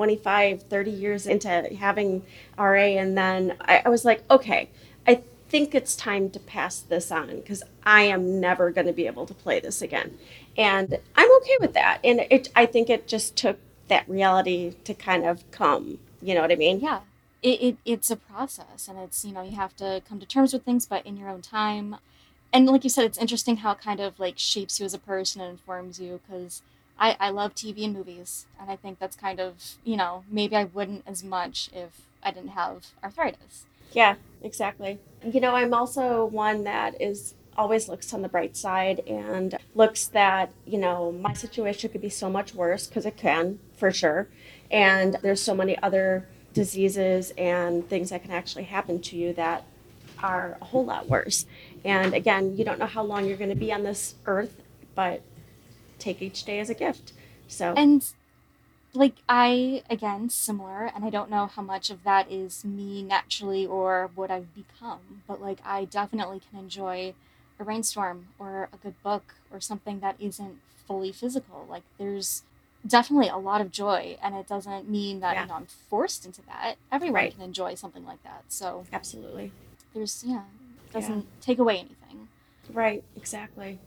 25, 0.00 0.62
30 0.62 0.90
years 0.90 1.26
into 1.26 1.48
having 1.78 2.24
RA, 2.56 2.72
and 2.72 3.18
then 3.18 3.54
I, 3.60 3.82
I 3.84 3.90
was 3.90 4.02
like, 4.02 4.22
okay, 4.30 4.70
I 5.06 5.20
think 5.50 5.74
it's 5.74 5.94
time 5.94 6.30
to 6.30 6.40
pass 6.40 6.80
this 6.80 7.12
on 7.12 7.36
because 7.36 7.62
I 7.84 8.04
am 8.04 8.40
never 8.40 8.70
going 8.70 8.86
to 8.86 8.94
be 8.94 9.06
able 9.06 9.26
to 9.26 9.34
play 9.34 9.60
this 9.60 9.82
again. 9.82 10.16
And 10.56 10.98
I'm 11.16 11.36
okay 11.42 11.56
with 11.60 11.74
that. 11.74 12.00
And 12.02 12.20
it, 12.30 12.48
I 12.56 12.64
think 12.64 12.88
it 12.88 13.06
just 13.06 13.36
took 13.36 13.58
that 13.88 14.08
reality 14.08 14.72
to 14.84 14.94
kind 14.94 15.26
of 15.26 15.44
come. 15.50 15.98
You 16.22 16.34
know 16.34 16.40
what 16.40 16.50
I 16.50 16.56
mean? 16.56 16.80
yeah 16.80 17.00
it, 17.42 17.60
it 17.60 17.76
it's 17.84 18.10
a 18.10 18.16
process 18.16 18.88
and 18.88 18.98
it's 18.98 19.22
you 19.22 19.32
know 19.32 19.42
you 19.42 19.56
have 19.56 19.74
to 19.76 20.02
come 20.08 20.20
to 20.20 20.26
terms 20.26 20.52
with 20.52 20.62
things 20.62 20.86
but 20.86 21.04
in 21.06 21.16
your 21.16 21.28
own 21.28 21.40
time 21.40 21.96
and 22.52 22.66
like 22.66 22.84
you 22.84 22.90
said 22.90 23.04
it's 23.04 23.16
interesting 23.18 23.58
how 23.58 23.72
it 23.72 23.80
kind 23.80 24.00
of 24.00 24.18
like 24.18 24.38
shapes 24.38 24.78
you 24.78 24.84
as 24.84 24.92
a 24.92 24.98
person 24.98 25.40
and 25.40 25.50
informs 25.52 25.98
you 25.98 26.20
because 26.26 26.60
I, 27.00 27.16
I 27.18 27.30
love 27.30 27.54
tv 27.54 27.84
and 27.84 27.94
movies 27.94 28.46
and 28.60 28.70
i 28.70 28.76
think 28.76 28.98
that's 28.98 29.16
kind 29.16 29.40
of 29.40 29.76
you 29.84 29.96
know 29.96 30.24
maybe 30.30 30.54
i 30.54 30.64
wouldn't 30.64 31.02
as 31.06 31.24
much 31.24 31.70
if 31.72 32.02
i 32.22 32.30
didn't 32.30 32.50
have 32.50 32.86
arthritis 33.02 33.64
Yeah, 33.92 34.16
exactly. 34.42 34.98
You 35.24 35.40
know, 35.40 35.54
I'm 35.54 35.74
also 35.74 36.24
one 36.24 36.64
that 36.64 37.00
is 37.00 37.34
always 37.56 37.88
looks 37.88 38.14
on 38.14 38.22
the 38.22 38.28
bright 38.28 38.56
side 38.56 39.00
and 39.06 39.58
looks 39.74 40.06
that, 40.06 40.52
you 40.64 40.78
know, 40.78 41.12
my 41.12 41.32
situation 41.32 41.90
could 41.90 42.00
be 42.00 42.08
so 42.08 42.30
much 42.30 42.54
worse 42.54 42.86
because 42.86 43.04
it 43.04 43.16
can, 43.16 43.58
for 43.76 43.90
sure. 43.90 44.28
And 44.70 45.16
there's 45.22 45.42
so 45.42 45.54
many 45.54 45.76
other 45.82 46.28
diseases 46.54 47.32
and 47.36 47.88
things 47.88 48.10
that 48.10 48.22
can 48.22 48.30
actually 48.30 48.64
happen 48.64 49.00
to 49.02 49.16
you 49.16 49.32
that 49.34 49.64
are 50.22 50.56
a 50.60 50.64
whole 50.66 50.84
lot 50.84 51.08
worse. 51.08 51.46
And 51.84 52.14
again, 52.14 52.56
you 52.56 52.64
don't 52.64 52.78
know 52.78 52.86
how 52.86 53.02
long 53.02 53.26
you're 53.26 53.36
going 53.36 53.50
to 53.50 53.56
be 53.56 53.72
on 53.72 53.82
this 53.82 54.14
earth, 54.26 54.62
but 54.94 55.22
take 56.00 56.20
each 56.22 56.44
day 56.44 56.58
as 56.60 56.70
a 56.70 56.74
gift. 56.74 57.12
So, 57.48 57.74
and 57.76 58.04
like 58.92 59.14
i 59.28 59.82
again 59.88 60.28
similar 60.28 60.90
and 60.92 61.04
i 61.04 61.10
don't 61.10 61.30
know 61.30 61.46
how 61.46 61.62
much 61.62 61.90
of 61.90 62.02
that 62.02 62.30
is 62.30 62.64
me 62.64 63.02
naturally 63.02 63.64
or 63.64 64.10
what 64.16 64.30
i've 64.32 64.52
become 64.54 65.22
but 65.28 65.40
like 65.40 65.58
i 65.64 65.84
definitely 65.84 66.40
can 66.50 66.58
enjoy 66.58 67.14
a 67.60 67.64
rainstorm 67.64 68.26
or 68.38 68.68
a 68.72 68.76
good 68.78 69.00
book 69.04 69.34
or 69.52 69.60
something 69.60 70.00
that 70.00 70.16
isn't 70.18 70.56
fully 70.88 71.12
physical 71.12 71.66
like 71.70 71.84
there's 71.98 72.42
definitely 72.84 73.28
a 73.28 73.36
lot 73.36 73.60
of 73.60 73.70
joy 73.70 74.16
and 74.22 74.34
it 74.34 74.48
doesn't 74.48 74.88
mean 74.88 75.20
that 75.20 75.34
Yeah. 75.34 75.42
you 75.42 75.48
know 75.48 75.54
i'm 75.54 75.66
forced 75.66 76.26
into 76.26 76.42
that 76.46 76.74
everyone 76.90 77.14
Right. 77.14 77.32
can 77.32 77.42
enjoy 77.44 77.74
something 77.76 78.04
like 78.04 78.22
that 78.24 78.42
so 78.48 78.86
absolutely. 78.92 79.52
there's 79.94 80.24
yeah 80.26 80.42
it 80.88 80.92
doesn't 80.92 81.16
Yeah. 81.26 81.40
take 81.40 81.58
away 81.60 81.78
anything 81.78 82.28
Right, 82.72 83.02
exactly. 83.16 83.78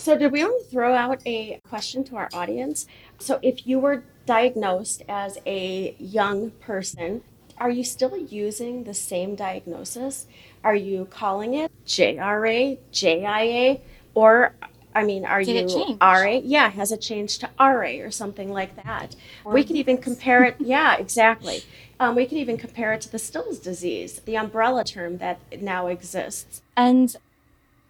So, 0.00 0.16
did 0.16 0.32
we 0.32 0.42
want 0.42 0.64
to 0.64 0.70
throw 0.70 0.94
out 0.94 1.20
a 1.26 1.60
question 1.68 2.04
to 2.04 2.16
our 2.16 2.30
audience? 2.32 2.86
So, 3.18 3.38
if 3.42 3.66
you 3.66 3.78
were 3.78 4.02
diagnosed 4.24 5.02
as 5.06 5.36
a 5.44 5.94
young 5.98 6.52
person, 6.52 7.22
are 7.58 7.68
you 7.68 7.84
still 7.84 8.16
using 8.16 8.84
the 8.84 8.94
same 8.94 9.34
diagnosis? 9.34 10.26
Are 10.64 10.74
you 10.74 11.04
calling 11.10 11.52
it 11.52 11.70
JRA, 11.84 12.78
JIA, 12.90 13.80
or 14.14 14.54
I 14.94 15.04
mean, 15.04 15.26
are 15.26 15.44
Did 15.44 15.70
you? 15.70 15.98
RA? 16.00 16.40
Yeah, 16.42 16.70
has 16.70 16.92
it 16.92 17.02
changed 17.02 17.42
to 17.42 17.50
RA 17.60 18.02
or 18.02 18.10
something 18.10 18.50
like 18.50 18.82
that? 18.82 19.14
Or 19.44 19.52
we 19.52 19.64
could 19.64 19.76
even 19.76 19.98
compare 19.98 20.44
it. 20.44 20.56
Yeah, 20.60 20.96
exactly. 20.96 21.62
Um, 22.00 22.14
we 22.14 22.24
could 22.24 22.38
even 22.38 22.56
compare 22.56 22.94
it 22.94 23.02
to 23.02 23.12
the 23.12 23.18
Still's 23.18 23.58
disease, 23.58 24.20
the 24.20 24.38
umbrella 24.38 24.82
term 24.82 25.18
that 25.18 25.40
now 25.60 25.88
exists. 25.88 26.62
And 26.74 27.14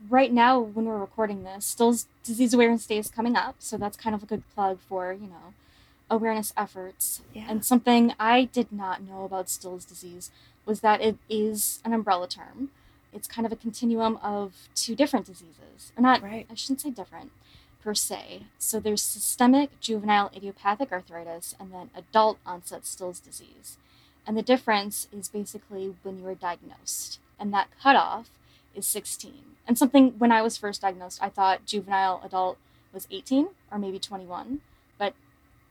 right 0.08 0.32
now, 0.32 0.58
when 0.58 0.86
we're 0.86 0.98
recording 0.98 1.44
this, 1.44 1.66
Still's 1.66 2.06
Disease 2.24 2.54
Awareness 2.54 2.86
Day 2.86 2.98
is 2.98 3.10
coming 3.10 3.36
up, 3.36 3.56
so 3.58 3.76
that's 3.76 3.96
kind 3.96 4.14
of 4.14 4.22
a 4.22 4.26
good 4.26 4.42
plug 4.54 4.78
for 4.80 5.12
you 5.12 5.26
know 5.26 5.54
awareness 6.10 6.52
efforts. 6.56 7.22
Yeah. 7.34 7.46
And 7.48 7.64
something 7.64 8.14
I 8.18 8.44
did 8.44 8.72
not 8.72 9.02
know 9.02 9.24
about 9.24 9.48
Still's 9.48 9.84
disease 9.84 10.30
was 10.66 10.80
that 10.80 11.00
it 11.00 11.16
is 11.28 11.80
an 11.84 11.92
umbrella 11.92 12.26
term. 12.28 12.70
It's 13.12 13.28
kind 13.28 13.46
of 13.46 13.52
a 13.52 13.56
continuum 13.56 14.18
of 14.22 14.68
two 14.74 14.94
different 14.94 15.26
diseases, 15.26 15.92
or 15.96 16.02
not. 16.02 16.22
Right. 16.22 16.46
I 16.50 16.54
shouldn't 16.54 16.80
say 16.80 16.90
different 16.90 17.32
per 17.82 17.94
se. 17.94 18.42
So 18.58 18.78
there's 18.78 19.02
systemic 19.02 19.80
juvenile 19.80 20.30
idiopathic 20.34 20.92
arthritis, 20.92 21.54
and 21.58 21.72
then 21.72 21.90
adult 21.94 22.38
onset 22.46 22.86
Still's 22.86 23.20
disease. 23.20 23.76
And 24.26 24.36
the 24.36 24.42
difference 24.42 25.08
is 25.12 25.28
basically 25.28 25.94
when 26.02 26.18
you 26.18 26.24
were 26.24 26.34
diagnosed. 26.34 27.18
And 27.38 27.54
that 27.54 27.68
cutoff 27.82 28.30
is 28.74 28.86
16. 28.86 29.32
And 29.66 29.78
something 29.78 30.14
when 30.18 30.32
I 30.32 30.42
was 30.42 30.56
first 30.56 30.82
diagnosed, 30.82 31.22
I 31.22 31.28
thought 31.28 31.66
juvenile 31.66 32.20
adult 32.24 32.58
was 32.92 33.06
18 33.10 33.48
or 33.70 33.78
maybe 33.78 33.98
21, 33.98 34.60
but 34.98 35.14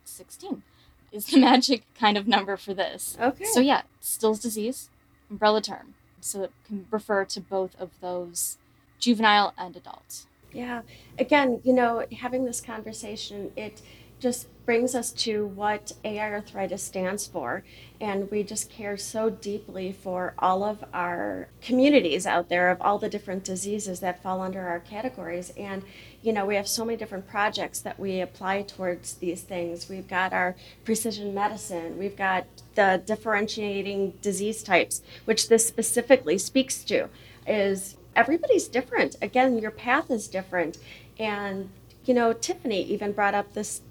16 0.06 0.64
is 1.12 1.26
the 1.26 1.40
magic 1.42 1.84
kind 1.96 2.18
of 2.18 2.28
number 2.28 2.56
for 2.58 2.74
this. 2.74 3.18
Okay. 3.20 3.46
So, 3.46 3.60
yeah, 3.60 3.84
Still's 4.00 4.40
disease, 4.40 4.90
umbrella 5.30 5.62
term. 5.62 5.96
So 6.22 6.44
it 6.44 6.52
can 6.66 6.86
refer 6.92 7.26
to 7.26 7.42
both 7.42 7.80
of 7.80 7.92
those 8.02 8.58
juvenile 9.00 9.54
and 9.58 9.76
adult. 9.76 10.26
Yeah. 10.52 10.82
Again, 11.18 11.62
you 11.64 11.74
know, 11.74 12.06
having 12.20 12.46
this 12.46 12.60
conversation, 12.60 13.52
it 13.56 13.82
just 14.20 14.48
brings 14.70 14.94
us 14.94 15.12
to 15.12 15.48
what 15.48 15.94
AI 16.04 16.32
arthritis 16.32 16.84
stands 16.84 17.26
for. 17.26 17.64
And 18.00 18.30
we 18.30 18.44
just 18.44 18.70
care 18.70 18.98
so 18.98 19.32
deeply 19.32 19.92
for 19.92 20.36
all 20.38 20.64
of 20.64 20.84
our 20.94 21.48
communities 21.60 22.28
out 22.28 22.50
there 22.50 22.70
of 22.70 22.80
all 22.80 23.00
the 23.00 23.10
different 23.10 23.44
diseases 23.44 24.00
that 24.02 24.22
fall 24.22 24.42
under 24.42 24.68
our 24.68 24.80
categories. 24.80 25.52
And, 25.58 25.82
you 26.22 26.32
know, 26.32 26.46
we 26.46 26.56
have 26.56 26.68
so 26.68 26.86
many 26.86 26.98
different 26.98 27.28
projects 27.28 27.80
that 27.80 28.00
we 28.00 28.22
apply 28.22 28.62
towards 28.62 29.16
these 29.16 29.42
things. 29.42 29.90
We've 29.90 30.08
got 30.08 30.34
our 30.34 30.56
precision 30.86 31.34
medicine, 31.34 31.98
we've 31.98 32.16
got 32.16 32.46
the 32.76 33.02
differentiating 33.04 34.20
disease 34.22 34.62
types, 34.62 35.02
which 35.26 35.50
this 35.50 35.66
specifically 35.66 36.38
speaks 36.38 36.84
to, 36.84 37.10
is 37.48 37.98
everybody's 38.16 38.68
different. 38.68 39.16
Again, 39.20 39.58
your 39.58 39.72
path 39.72 40.12
is 40.12 40.28
different. 40.28 40.78
And, 41.18 41.70
you 42.06 42.14
know, 42.14 42.34
Tiffany 42.34 42.84
even 42.84 43.14
brought 43.14 43.34
up 43.34 43.54
this 43.54 43.82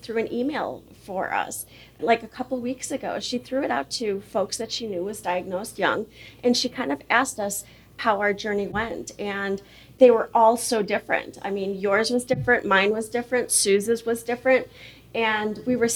through 0.00 0.18
an 0.18 0.32
email 0.32 0.82
for 1.04 1.32
us 1.32 1.66
like 2.00 2.22
a 2.22 2.28
couple 2.28 2.58
weeks 2.60 2.90
ago. 2.90 3.20
She 3.20 3.38
threw 3.38 3.62
it 3.62 3.70
out 3.70 3.90
to 3.92 4.20
folks 4.20 4.56
that 4.58 4.72
she 4.72 4.86
knew 4.86 5.04
was 5.04 5.20
diagnosed 5.20 5.78
young, 5.78 6.06
and 6.42 6.56
she 6.56 6.68
kind 6.68 6.92
of 6.92 7.02
asked 7.10 7.38
us 7.38 7.64
how 7.98 8.20
our 8.20 8.32
journey 8.32 8.66
went. 8.66 9.12
And 9.18 9.62
they 9.98 10.10
were 10.10 10.30
all 10.34 10.56
so 10.56 10.82
different. 10.82 11.38
I 11.42 11.50
mean, 11.50 11.78
yours 11.78 12.10
was 12.10 12.24
different, 12.24 12.64
mine 12.64 12.90
was 12.90 13.08
different, 13.08 13.50
Suze's 13.50 14.04
was 14.04 14.22
different. 14.22 14.68
And 15.14 15.60
we 15.66 15.76
were 15.76 15.88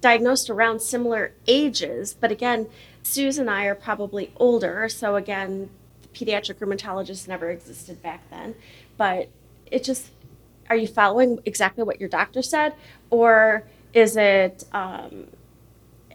diagnosed 0.00 0.50
around 0.50 0.80
similar 0.80 1.32
ages. 1.46 2.14
But 2.18 2.32
again, 2.32 2.68
Suze 3.02 3.38
and 3.38 3.50
I 3.50 3.66
are 3.66 3.74
probably 3.74 4.32
older. 4.36 4.88
So 4.88 5.16
again, 5.16 5.70
pediatric 6.14 6.56
rheumatologist 6.56 7.28
never 7.28 7.50
existed 7.50 8.02
back 8.02 8.28
then. 8.30 8.54
But 8.96 9.28
it 9.70 9.84
just, 9.84 10.10
are 10.72 10.76
you 10.76 10.86
following 10.86 11.38
exactly 11.44 11.84
what 11.84 12.00
your 12.00 12.08
doctor 12.08 12.40
said? 12.40 12.74
Or 13.10 13.64
is 13.92 14.16
it, 14.16 14.64
um, 14.72 15.26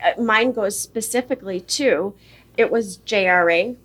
uh, 0.03 0.19
mine 0.19 0.51
goes 0.51 0.79
specifically 0.79 1.59
to, 1.59 2.15
it 2.57 2.71
was 2.71 2.97
JRA, 3.05 3.75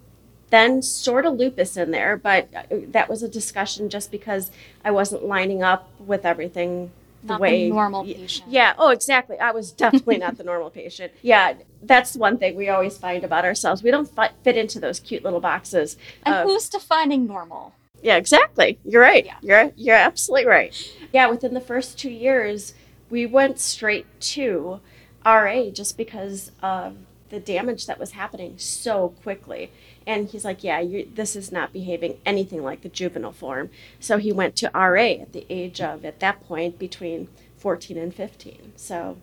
then 0.48 0.80
sort 0.80 1.26
of 1.26 1.34
lupus 1.34 1.76
in 1.76 1.90
there, 1.90 2.16
but 2.16 2.48
uh, 2.54 2.62
that 2.88 3.10
was 3.10 3.22
a 3.22 3.28
discussion 3.28 3.90
just 3.90 4.10
because 4.10 4.50
I 4.82 4.92
wasn't 4.92 5.24
lining 5.26 5.62
up 5.62 5.90
with 5.98 6.24
everything 6.24 6.90
the 7.22 7.34
Not 7.34 7.40
way 7.40 7.64
the 7.68 7.74
normal 7.74 8.04
patient. 8.04 8.48
Yeah. 8.50 8.72
Oh, 8.78 8.88
exactly. 8.88 9.38
I 9.38 9.50
was 9.50 9.72
definitely 9.72 10.16
not 10.16 10.38
the 10.38 10.44
normal 10.44 10.70
patient. 10.70 11.12
Yeah, 11.22 11.54
that's 11.82 12.16
one 12.16 12.38
thing 12.38 12.56
we 12.56 12.70
always 12.70 12.96
find 12.96 13.24
about 13.24 13.44
ourselves. 13.44 13.82
We 13.82 13.90
don't 13.90 14.10
fit 14.42 14.56
into 14.56 14.80
those 14.80 15.00
cute 15.00 15.22
little 15.22 15.40
boxes. 15.40 15.98
And 16.24 16.34
of- 16.34 16.46
who's 16.46 16.68
defining 16.70 17.26
normal? 17.26 17.74
Yeah, 18.02 18.16
exactly. 18.16 18.78
You're 18.84 19.02
right. 19.02 19.24
Yeah. 19.24 19.36
You're 19.40 19.72
you're 19.76 19.96
absolutely 19.96 20.46
right. 20.46 20.92
Yeah, 21.12 21.28
within 21.28 21.54
the 21.54 21.60
first 21.60 21.98
two 21.98 22.10
years, 22.10 22.74
we 23.08 23.26
went 23.26 23.58
straight 23.58 24.06
to 24.20 24.80
RA 25.24 25.70
just 25.70 25.96
because 25.96 26.50
of 26.62 26.96
the 27.30 27.40
damage 27.40 27.86
that 27.86 27.98
was 27.98 28.12
happening 28.12 28.58
so 28.58 29.10
quickly. 29.22 29.70
And 30.06 30.28
he's 30.28 30.44
like, 30.44 30.64
"Yeah, 30.64 30.80
you 30.80 31.08
this 31.14 31.36
is 31.36 31.52
not 31.52 31.72
behaving 31.72 32.18
anything 32.26 32.62
like 32.62 32.82
the 32.82 32.88
juvenile 32.88 33.32
form." 33.32 33.70
So 34.00 34.18
he 34.18 34.32
went 34.32 34.56
to 34.56 34.70
RA 34.74 35.22
at 35.22 35.32
the 35.32 35.46
age 35.48 35.80
of 35.80 36.04
at 36.04 36.18
that 36.20 36.42
point 36.44 36.78
between 36.78 37.28
14 37.56 37.96
and 37.96 38.12
15. 38.12 38.72
So 38.74 39.18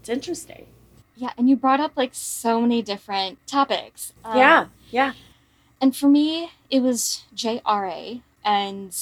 it's 0.00 0.08
interesting. 0.08 0.66
Yeah, 1.14 1.30
and 1.38 1.48
you 1.48 1.56
brought 1.56 1.80
up 1.80 1.92
like 1.96 2.10
so 2.12 2.60
many 2.60 2.82
different 2.82 3.38
topics. 3.46 4.12
Um, 4.24 4.36
yeah, 4.36 4.66
yeah, 4.90 5.12
And 5.80 5.94
for 5.94 6.08
me, 6.08 6.50
it 6.70 6.80
was 6.80 7.24
JRA, 7.34 8.22
and 8.44 8.96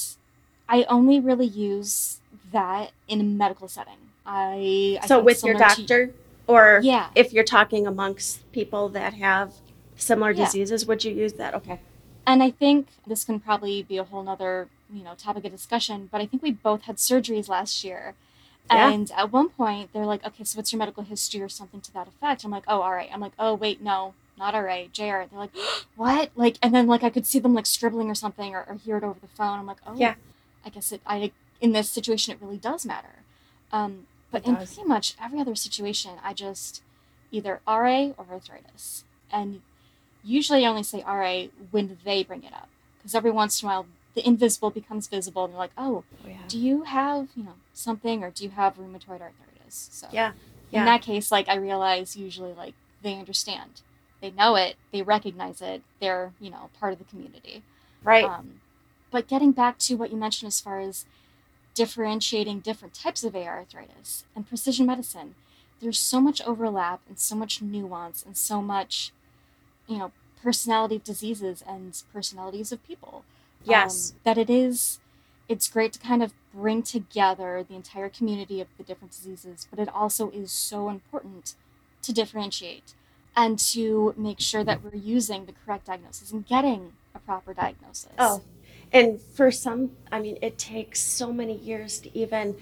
I 0.67 0.83
only 0.83 1.19
really 1.19 1.45
use 1.45 2.19
that 2.51 2.91
in 3.07 3.21
a 3.21 3.23
medical 3.23 3.67
setting. 3.67 3.97
I, 4.25 4.99
I 5.01 5.07
so 5.07 5.21
with 5.21 5.43
your 5.43 5.53
to- 5.53 5.59
doctor, 5.59 6.11
or 6.47 6.79
yeah, 6.83 7.09
if 7.15 7.31
you're 7.31 7.43
talking 7.43 7.87
amongst 7.87 8.49
people 8.51 8.89
that 8.89 9.13
have 9.13 9.53
similar 9.95 10.31
Yeah. 10.31 10.45
diseases, 10.45 10.85
would 10.85 11.03
you 11.03 11.13
use 11.13 11.33
that? 11.33 11.53
Okay. 11.55 11.79
and 12.27 12.41
I 12.41 12.49
think 12.49 12.87
this 13.05 13.23
can 13.23 13.39
probably 13.39 13.83
be 13.83 13.97
a 13.97 14.03
whole 14.03 14.23
nother 14.23 14.67
you 14.91 15.03
know 15.03 15.13
topic 15.15 15.45
of 15.45 15.51
discussion. 15.51 16.09
But 16.11 16.21
I 16.21 16.25
think 16.25 16.41
we 16.43 16.51
both 16.51 16.81
had 16.83 16.97
surgeries 16.97 17.47
last 17.47 17.83
year, 17.83 18.15
Yeah. 18.69 18.89
and 18.91 19.11
at 19.15 19.31
one 19.31 19.49
point 19.49 19.93
they're 19.93 20.05
like, 20.07 20.25
"Okay, 20.25 20.43
so 20.43 20.57
what's 20.57 20.73
your 20.73 20.79
medical 20.79 21.03
history 21.03 21.41
or 21.41 21.49
something 21.49 21.81
to 21.81 21.93
that 21.93 22.07
effect?" 22.07 22.43
I'm 22.43 22.51
like, 22.51 22.63
"Oh, 22.67 22.81
all 22.81 22.91
right." 22.91 23.09
I'm 23.13 23.21
like, 23.21 23.33
"Oh, 23.39 23.53
wait, 23.53 23.79
no." 23.81 24.13
Not 24.37 24.53
RA, 24.53 24.85
JRA. 24.93 25.29
They're 25.29 25.39
like, 25.39 25.55
what? 25.95 26.31
Like, 26.35 26.57
and 26.61 26.73
then 26.73 26.87
like 26.87 27.03
I 27.03 27.09
could 27.09 27.25
see 27.25 27.39
them 27.39 27.53
like 27.53 27.65
scribbling 27.65 28.09
or 28.09 28.15
something, 28.15 28.53
or, 28.55 28.65
or 28.67 28.75
hear 28.75 28.97
it 28.97 29.03
over 29.03 29.19
the 29.19 29.27
phone. 29.27 29.59
I'm 29.59 29.65
like, 29.65 29.77
oh, 29.87 29.95
Yeah. 29.95 30.15
I 30.65 30.69
guess 30.69 30.91
it. 30.91 31.01
I 31.05 31.31
in 31.61 31.71
this 31.71 31.89
situation 31.89 32.33
it 32.33 32.41
really 32.41 32.57
does 32.57 32.85
matter. 32.85 33.23
Um, 33.71 34.07
but 34.31 34.43
It 34.43 34.49
in 34.49 34.55
does. 34.55 34.73
pretty 34.73 34.87
much 34.89 35.15
every 35.23 35.39
other 35.39 35.55
situation, 35.55 36.11
I 36.23 36.33
just 36.33 36.81
either 37.31 37.61
RA 37.67 38.09
or 38.17 38.25
arthritis, 38.31 39.03
and 39.31 39.61
usually 40.23 40.65
I 40.65 40.69
only 40.69 40.83
say 40.83 41.03
RA 41.05 41.45
when 41.71 41.97
they 42.03 42.23
bring 42.23 42.43
it 42.43 42.53
up, 42.53 42.67
because 42.97 43.15
every 43.15 43.31
once 43.31 43.61
in 43.61 43.67
a 43.67 43.71
while 43.71 43.85
the 44.15 44.25
invisible 44.27 44.69
becomes 44.69 45.07
visible, 45.07 45.43
and 45.45 45.53
they're 45.53 45.59
like, 45.59 45.71
oh, 45.77 46.03
Oh, 46.23 46.27
yeah. 46.29 46.35
do 46.47 46.57
you 46.57 46.83
have 46.83 47.29
you 47.35 47.43
know 47.43 47.55
something, 47.73 48.23
or 48.23 48.31
do 48.31 48.43
you 48.43 48.49
have 48.51 48.75
rheumatoid 48.77 49.21
arthritis? 49.21 49.89
So 49.91 50.07
Yeah. 50.11 50.33
in 50.71 50.85
that 50.85 51.01
case, 51.01 51.31
like 51.31 51.47
I 51.47 51.55
realize 51.55 52.15
usually 52.17 52.53
like 52.53 52.73
they 53.01 53.13
understand, 53.15 53.81
they 54.21 54.31
know 54.31 54.55
it, 54.55 54.75
they 54.91 55.01
recognize 55.01 55.61
it, 55.61 55.83
they're 55.99 56.33
you 56.39 56.49
know 56.49 56.69
part 56.79 56.93
of 56.93 56.99
the 56.99 57.05
community. 57.05 57.63
Right. 58.03 58.25
Um, 58.25 58.61
but 59.11 59.27
getting 59.27 59.51
back 59.51 59.77
to 59.79 59.95
what 59.95 60.11
you 60.11 60.17
mentioned 60.17 60.47
as 60.47 60.59
far 60.61 60.79
as 60.79 61.05
differentiating 61.73 62.59
different 62.61 62.93
types 62.93 63.23
of 63.23 63.35
AI 63.35 63.47
arthritis 63.47 64.25
and 64.35 64.47
precision 64.47 64.85
medicine, 64.85 65.35
there's 65.81 65.99
so 65.99 66.21
much 66.21 66.41
overlap 66.41 67.01
and 67.07 67.19
so 67.19 67.35
much 67.35 67.61
nuance 67.61 68.23
and 68.25 68.37
so 68.37 68.61
much, 68.61 69.11
you 69.87 69.97
know, 69.97 70.11
personality 70.41 70.95
of 70.97 71.03
diseases 71.03 71.63
and 71.67 72.01
personalities 72.13 72.71
of 72.71 72.85
people. 72.87 73.25
um, 73.67 73.67
Yes. 73.69 74.13
that 74.23 74.37
it 74.37 74.49
is, 74.49 74.99
it's 75.49 75.67
great 75.69 75.91
to 75.93 75.99
kind 75.99 76.21
of 76.23 76.33
bring 76.53 76.83
together 76.83 77.63
the 77.67 77.75
entire 77.75 78.09
community 78.09 78.61
of 78.61 78.67
the 78.77 78.83
different 78.83 79.11
diseases, 79.11 79.67
but 79.69 79.79
it 79.79 79.89
also 79.89 80.29
is 80.31 80.51
so 80.51 80.89
important 80.89 81.55
to 82.03 82.13
differentiate 82.13 82.93
and 83.35 83.59
to 83.59 84.13
make 84.17 84.39
sure 84.39 84.63
that 84.63 84.83
we're 84.83 84.95
using 84.95 85.45
the 85.45 85.53
correct 85.65 85.87
diagnosis 85.87 86.31
and 86.31 86.45
getting 86.45 86.93
a 87.13 87.19
proper 87.19 87.53
diagnosis. 87.53 88.11
Oh, 88.17 88.41
and 88.91 89.19
for 89.19 89.51
some, 89.51 89.91
I 90.11 90.19
mean, 90.19 90.37
it 90.41 90.57
takes 90.57 91.01
so 91.01 91.33
many 91.33 91.57
years 91.57 91.99
to 91.99 92.17
even 92.17 92.55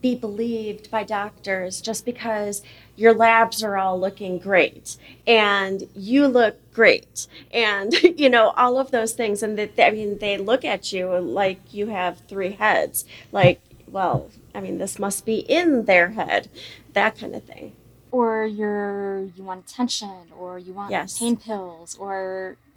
be 0.00 0.14
believed 0.14 0.90
by 0.90 1.02
doctors 1.02 1.80
just 1.80 2.04
because 2.04 2.62
your 2.94 3.14
labs 3.14 3.62
are 3.62 3.76
all 3.76 3.98
looking 3.98 4.38
great 4.38 4.96
and 5.26 5.88
you 5.94 6.28
look 6.28 6.56
great 6.72 7.26
and 7.50 7.92
you 8.02 8.28
know 8.28 8.50
all 8.50 8.78
of 8.78 8.90
those 8.90 9.14
things 9.14 9.42
and 9.42 9.58
that 9.58 9.72
i 9.84 9.90
mean 9.90 10.18
they 10.18 10.36
look 10.36 10.64
at 10.64 10.92
you 10.92 11.18
like 11.18 11.58
you 11.72 11.86
have 11.86 12.20
three 12.28 12.52
heads 12.52 13.04
like 13.32 13.60
well 13.88 14.30
i 14.54 14.60
mean 14.60 14.78
this 14.78 14.98
must 14.98 15.24
be 15.24 15.38
in 15.38 15.86
their 15.86 16.10
head 16.10 16.48
that 16.92 17.18
kind 17.18 17.34
of 17.34 17.42
thing 17.42 17.72
or 18.16 18.28
you're 18.58 19.20
you 19.36 19.42
want 19.50 19.60
attention 19.68 20.16
or 20.40 20.50
you 20.66 20.72
want 20.80 20.90
Yes. 20.90 21.18
pain 21.20 21.36
pills 21.46 21.90
or 22.04 22.16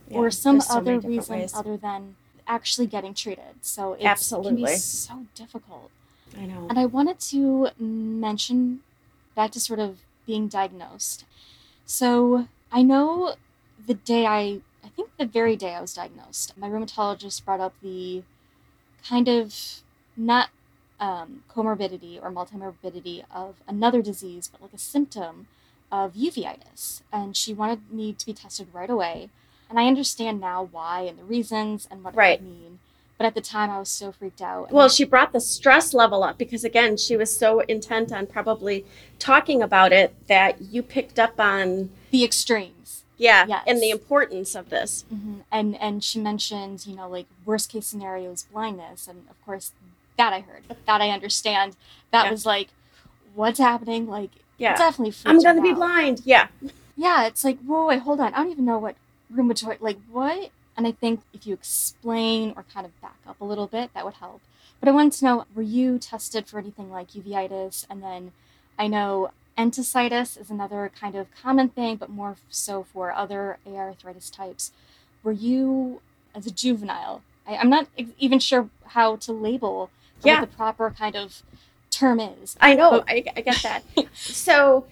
Yeah, 0.10 0.17
or 0.17 0.32
some 0.45 0.60
so 0.62 0.78
other 0.78 0.95
reason 1.13 1.36
ways. 1.39 1.54
other 1.60 1.75
than 1.88 2.02
actually 2.58 2.88
getting 2.95 3.13
treated. 3.23 3.54
So 3.62 3.82
it's, 3.99 4.32
it 4.32 4.43
can 4.45 4.56
be 4.56 4.65
so 4.75 5.15
difficult. 5.41 5.89
I 6.41 6.45
know. 6.52 6.62
And 6.69 6.78
I 6.84 6.86
wanted 6.97 7.17
to 7.34 7.41
mention 8.25 8.58
back 9.38 9.49
to 9.56 9.60
sort 9.60 9.80
of 9.88 9.91
being 10.25 10.47
diagnosed. 10.60 11.19
So 11.86 12.47
I 12.71 12.82
know 12.91 13.36
the 13.89 13.93
day 14.13 14.23
I, 14.25 14.41
I 14.88 14.89
think 14.95 15.08
the 15.21 15.25
very 15.39 15.56
day 15.63 15.73
I 15.75 15.82
was 15.82 15.93
diagnosed, 16.02 16.47
my 16.58 16.67
rheumatologist 16.73 17.45
brought 17.45 17.60
up 17.67 17.73
the 17.82 18.23
kind 19.12 19.28
of 19.28 19.45
not 20.17 20.49
um, 21.00 21.44
comorbidity 21.50 22.22
or 22.22 22.32
multimorbidity 22.32 23.24
of 23.34 23.56
another 23.68 24.02
disease, 24.02 24.48
but 24.52 24.62
like 24.62 24.74
a 24.74 24.78
symptom 24.78 25.48
of 25.92 26.14
uveitis. 26.14 27.02
And 27.12 27.36
she 27.36 27.54
wanted 27.54 27.92
me 27.92 28.14
to 28.14 28.26
be 28.26 28.34
tested 28.34 28.68
right 28.74 28.90
away. 28.90 29.30
And 29.70 29.80
I 29.80 29.88
understand 29.88 30.40
now 30.42 30.68
why 30.72 31.02
and 31.02 31.18
the 31.20 31.24
reasons 31.24 31.88
and 31.90 32.04
what 32.04 32.16
Right. 32.16 32.40
it 32.40 32.44
would 32.44 32.50
mean. 32.52 32.80
But 33.18 33.26
at 33.26 33.36
the 33.36 33.42
time, 33.42 33.70
I 33.70 33.80
was 33.80 33.90
so 33.90 34.12
freaked 34.14 34.42
out. 34.42 34.72
Well, 34.72 34.88
she 34.88 35.04
brought 35.04 35.34
the 35.34 35.42
stress 35.42 35.94
level 35.94 36.24
up 36.24 36.38
because, 36.38 36.64
again, 36.64 36.96
she 36.96 37.18
was 37.18 37.36
so 37.36 37.60
intent 37.62 38.14
on 38.14 38.28
probably 38.28 38.86
talking 39.20 39.62
about 39.62 39.92
it 39.92 40.16
that 40.28 40.62
you 40.62 40.82
picked 40.82 41.20
up 41.20 41.38
on, 41.40 41.90
the 42.12 42.24
extremes. 42.24 43.04
yeah, 43.18 43.46
Yes. 43.46 43.64
and 43.68 43.82
the 43.82 43.90
importance 43.90 44.56
of 44.56 44.70
this. 44.70 45.04
hmm 45.10 45.40
And 45.52 45.76
and 45.82 46.02
she 46.02 46.18
mentioned, 46.20 46.88
you 46.88 46.96
know, 46.96 47.10
like 47.10 47.26
worst 47.46 47.70
case 47.70 47.88
scenario 47.88 48.32
is 48.32 48.44
blindness, 48.44 49.06
and 49.08 49.26
of 49.30 49.36
course 49.46 49.74
that 50.19 50.34
I 50.34 50.41
heard, 50.41 50.63
that 50.86 51.01
I 51.01 51.10
understand. 51.10 51.77
That 52.12 52.25
Yeah. 52.25 52.32
was 52.32 52.45
like, 52.45 52.67
what's 53.34 53.58
happening? 53.58 54.05
Like, 54.08 54.32
Yeah. 54.58 54.75
definitely. 54.75 55.13
I'm 55.25 55.38
me 55.38 55.62
be 55.62 55.69
out. 55.69 55.75
blind. 55.77 56.21
Yeah. 56.25 56.47
Yeah, 56.97 57.25
it's 57.25 57.45
like, 57.45 57.58
whoa, 57.60 57.88
wait, 57.88 57.99
hold 58.01 58.19
on. 58.19 58.34
I 58.34 58.38
don't 58.43 58.51
even 58.51 58.65
know 58.65 58.77
what 58.77 58.95
rheumatoid, 59.34 59.79
like 59.79 59.97
what? 60.12 60.51
And 60.75 60.86
I 60.86 60.91
think 60.91 61.21
if 61.34 61.47
you 61.47 61.53
explain 61.53 62.53
or 62.58 62.65
kind 62.73 62.86
of 62.86 62.99
back 63.01 63.15
up 63.25 63.39
a 63.39 63.45
little 63.45 63.67
bit, 63.67 63.93
that 63.93 64.03
would 64.03 64.15
help. 64.15 64.41
But 64.82 64.89
I 64.89 64.91
wanted 64.91 65.13
to 65.13 65.25
know, 65.25 65.45
were 65.55 65.62
you 65.62 65.97
tested 65.99 66.47
for 66.47 66.60
anything 66.60 66.91
like 66.91 67.12
uveitis? 67.12 67.86
And 67.89 68.03
then 68.03 68.34
I 68.77 68.88
know 68.88 69.32
enthesitis 69.58 70.38
is 70.39 70.49
another 70.49 70.91
kind 70.99 71.15
of 71.15 71.27
common 71.32 71.69
thing, 71.69 71.95
but 71.95 72.10
more 72.10 72.36
so 72.49 72.84
for 72.84 73.13
other 73.13 73.58
AI 73.65 73.77
arthritis 73.77 74.29
types. 74.29 74.71
Were 75.23 75.32
you, 75.34 76.01
as 76.36 76.45
a 76.45 76.51
juvenile, 76.51 77.21
I, 77.47 77.55
I'm 77.58 77.69
not 77.69 77.88
even 78.17 78.39
sure 78.39 78.69
how 78.88 79.15
to 79.17 79.32
label 79.34 79.89
Yeah. 80.23 80.41
what 80.41 80.49
the 80.51 80.55
proper 80.55 80.91
kind 80.91 81.15
of 81.15 81.41
term 81.89 82.19
is. 82.19 82.55
I 82.62 82.75
know. 82.75 83.03
I, 83.08 83.23
I 83.36 83.41
get 83.41 83.62
that. 83.63 83.84
so, 84.13 84.86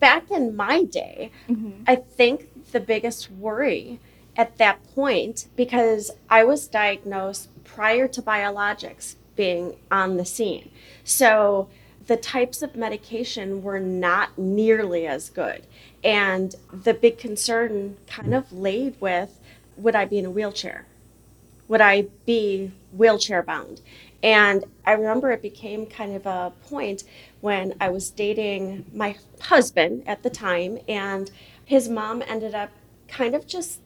back 0.00 0.30
in 0.30 0.54
my 0.56 0.84
day, 0.84 1.30
Mhm. 1.48 1.82
I 1.86 1.96
think 1.96 2.70
the 2.72 2.80
biggest 2.80 3.30
worry 3.30 3.98
at 4.36 4.58
that 4.58 4.82
point, 4.94 5.46
because 5.56 6.10
I 6.28 6.44
was 6.44 6.68
diagnosed 6.68 7.48
prior 7.64 8.06
to 8.08 8.20
biologics 8.22 9.16
being 9.34 9.76
on 9.90 10.16
the 10.18 10.24
scene. 10.24 10.70
So 11.04 11.68
the 12.06 12.16
types 12.16 12.62
of 12.62 12.76
medication 12.76 13.62
were 13.62 13.80
not 13.80 14.36
nearly 14.38 15.06
as 15.06 15.30
good. 15.30 15.66
And 16.04 16.54
the 16.72 16.94
big 16.94 17.18
concern 17.18 17.96
kind 18.06 18.34
of 18.34 18.52
laid 18.52 19.00
with 19.00 19.40
would 19.76 19.94
I 19.94 20.04
be 20.04 20.18
in 20.18 20.26
a 20.26 20.30
wheelchair? 20.30 20.86
Would 21.68 21.80
I 21.80 22.02
be 22.24 22.72
wheelchair 22.92 23.42
bound? 23.42 23.80
And 24.26 24.64
I 24.84 24.94
remember 24.94 25.30
it 25.30 25.40
became 25.40 25.86
kind 25.86 26.16
of 26.16 26.26
a 26.26 26.52
point 26.68 27.04
when 27.42 27.74
I 27.80 27.90
was 27.90 28.10
dating 28.10 28.84
my 28.92 29.16
husband 29.40 30.02
at 30.04 30.24
the 30.24 30.30
time, 30.30 30.80
and 30.88 31.30
his 31.64 31.88
mom 31.88 32.24
ended 32.26 32.52
up 32.52 32.70
kind 33.06 33.36
of 33.36 33.46
just 33.46 33.80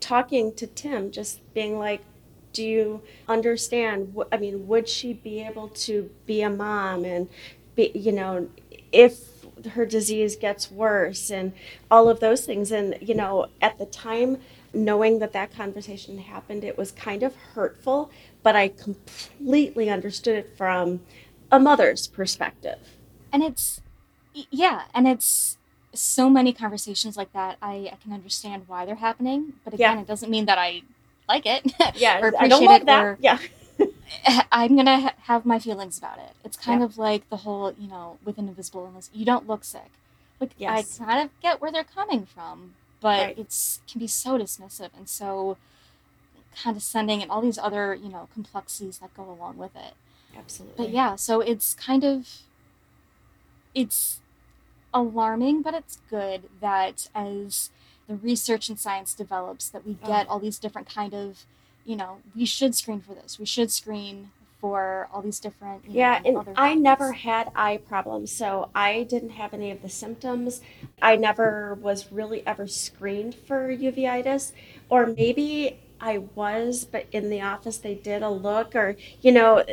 talking 0.00 0.52
to 0.54 0.66
Tim, 0.66 1.12
just 1.12 1.38
being 1.54 1.78
like, 1.78 2.00
do 2.52 2.64
you 2.64 3.02
understand? 3.28 4.12
I 4.32 4.38
mean, 4.38 4.66
would 4.66 4.88
she 4.88 5.12
be 5.12 5.40
able 5.40 5.68
to 5.68 6.10
be 6.26 6.42
a 6.42 6.50
mom 6.50 7.04
and 7.04 7.28
be, 7.76 7.92
you 7.94 8.10
know, 8.10 8.48
if 8.90 9.20
her 9.74 9.86
disease 9.86 10.34
gets 10.34 10.68
worse 10.68 11.30
and 11.30 11.52
all 11.88 12.08
of 12.08 12.18
those 12.18 12.44
things? 12.44 12.72
And, 12.72 12.98
you 13.00 13.14
know, 13.14 13.46
at 13.62 13.78
the 13.78 13.86
time, 13.86 14.38
knowing 14.72 15.20
that 15.20 15.32
that 15.32 15.54
conversation 15.54 16.18
happened, 16.18 16.64
it 16.64 16.76
was 16.76 16.90
kind 16.92 17.22
of 17.22 17.34
hurtful, 17.36 18.10
but 18.42 18.56
I 18.56 18.68
completely 18.68 19.90
understood 19.90 20.36
it 20.36 20.56
from 20.56 21.00
a 21.50 21.58
mother's 21.58 22.06
perspective. 22.06 22.78
and 23.32 23.42
it's 23.42 23.80
yeah 24.50 24.82
and 24.94 25.06
it's 25.08 25.56
so 25.92 26.30
many 26.30 26.52
conversations 26.52 27.16
like 27.16 27.32
that 27.32 27.56
i, 27.60 27.74
I 27.92 27.96
can 28.02 28.12
understand 28.12 28.64
why 28.68 28.84
they're 28.86 29.02
happening 29.08 29.54
but 29.64 29.74
again 29.74 29.96
Yeah. 29.96 30.02
it 30.02 30.06
doesn't 30.06 30.30
mean 30.30 30.46
that 30.46 30.56
i 30.58 30.82
like 31.28 31.46
it 31.46 31.62
Yeah, 31.96 32.20
or 32.22 32.28
I 32.38 32.46
don't 32.46 32.62
appreciate 32.62 32.66
love 32.68 32.82
it 32.82 32.86
that. 32.86 33.04
or 33.04 33.18
yeah. 33.20 33.38
i'm 34.52 34.76
gonna 34.76 35.00
ha- 35.00 35.14
have 35.22 35.44
my 35.44 35.58
feelings 35.58 35.98
about 35.98 36.18
it 36.18 36.32
it's 36.44 36.56
kind 36.56 36.80
Yeah. 36.80 36.86
of 36.86 36.98
like 36.98 37.28
the 37.30 37.38
whole 37.38 37.74
you 37.78 37.88
know 37.88 38.18
with 38.24 38.38
an 38.38 38.46
invisible 38.48 38.84
illness 38.86 39.10
you 39.12 39.24
don't 39.24 39.46
look 39.48 39.64
sick 39.64 39.90
like 40.40 40.50
Yes. 40.58 41.00
i 41.00 41.04
kind 41.04 41.20
of 41.24 41.40
get 41.42 41.60
where 41.60 41.72
they're 41.72 41.84
coming 41.84 42.24
from 42.26 42.74
but 43.00 43.20
Right. 43.26 43.38
it's 43.38 43.80
can 43.90 43.98
be 43.98 44.06
so 44.06 44.38
dismissive 44.38 44.90
and 44.96 45.08
so 45.08 45.56
condescending 46.56 47.22
and 47.22 47.30
all 47.30 47.40
these 47.40 47.58
other 47.58 47.94
you 47.94 48.08
know 48.08 48.28
complexities 48.32 48.98
that 48.98 49.14
go 49.14 49.22
along 49.22 49.56
with 49.56 49.74
it 49.76 49.94
Absolutely. 50.36 50.86
but 50.86 50.92
yeah, 50.92 51.16
so 51.16 51.40
it's 51.40 51.74
kind 51.74 52.04
of 52.04 52.42
it's 53.74 54.20
alarming, 54.92 55.62
but 55.62 55.74
it's 55.74 55.98
good 56.08 56.42
that 56.60 57.08
as 57.14 57.70
the 58.08 58.16
research 58.16 58.68
and 58.68 58.78
science 58.78 59.14
develops 59.14 59.68
that 59.68 59.86
we 59.86 59.94
get 59.94 60.26
oh. 60.28 60.32
all 60.32 60.38
these 60.38 60.58
different 60.58 60.92
kind 60.92 61.14
of, 61.14 61.44
you 61.84 61.96
know, 61.96 62.18
we 62.34 62.44
should 62.44 62.74
screen 62.74 63.00
for 63.00 63.14
this. 63.14 63.38
We 63.38 63.46
should 63.46 63.70
screen 63.70 64.30
for 64.60 65.08
all 65.12 65.22
these 65.22 65.40
different 65.40 65.84
Yeah, 65.88 66.20
know, 66.24 66.40
and 66.40 66.58
I 66.58 66.74
never 66.74 67.12
had 67.12 67.50
eye 67.54 67.78
problems, 67.78 68.30
so 68.30 68.68
I 68.74 69.04
didn't 69.04 69.30
have 69.30 69.54
any 69.54 69.70
of 69.70 69.80
the 69.80 69.88
symptoms. 69.88 70.60
I 71.00 71.16
never 71.16 71.78
was 71.80 72.12
really 72.12 72.46
ever 72.46 72.66
screened 72.66 73.34
for 73.34 73.68
uveitis, 73.68 74.52
or 74.88 75.06
maybe 75.06 75.78
I 76.00 76.18
was, 76.34 76.84
but 76.84 77.06
in 77.12 77.30
the 77.30 77.40
office 77.40 77.78
they 77.78 77.94
did 77.94 78.22
a 78.22 78.30
look, 78.30 78.74
or 78.74 78.96
you 79.20 79.32
know, 79.32 79.64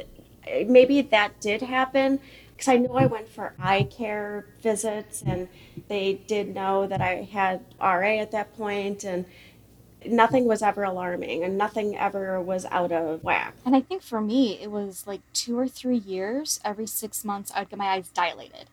maybe 0.46 1.02
that 1.02 1.40
did 1.40 1.62
happen 1.62 2.20
because 2.52 2.68
I 2.68 2.78
know 2.78 2.96
I 2.96 3.06
went 3.06 3.30
for 3.30 3.54
eye 3.60 3.84
care 3.84 4.46
visits, 4.62 5.22
and 5.26 5.48
they 5.88 6.22
did 6.26 6.56
know 6.56 6.88
that 6.88 7.02
I 7.02 7.28
had 7.32 7.64
RA 7.80 8.20
at 8.20 8.32
that 8.32 8.58
point, 8.58 9.04
and 9.04 9.26
nothing 10.06 10.46
was 10.46 10.64
ever 10.64 10.84
alarming, 10.84 11.44
and 11.44 11.58
nothing 11.58 11.96
ever 11.96 12.42
was 12.42 12.66
out 12.66 12.92
of 12.92 13.24
whack. 13.24 13.54
And 13.64 13.76
I 13.76 13.82
think 13.82 14.02
for 14.02 14.22
me, 14.22 14.60
it 14.60 14.72
was 14.72 15.06
like 15.06 15.22
two 15.34 15.58
or 15.58 15.68
three 15.68 15.98
years. 15.98 16.60
Every 16.66 16.88
six 16.88 17.24
months, 17.24 17.52
I'd 17.54 17.70
get 17.70 17.78
my 17.78 17.90
eyes 17.90 18.10
dilated. 18.10 18.66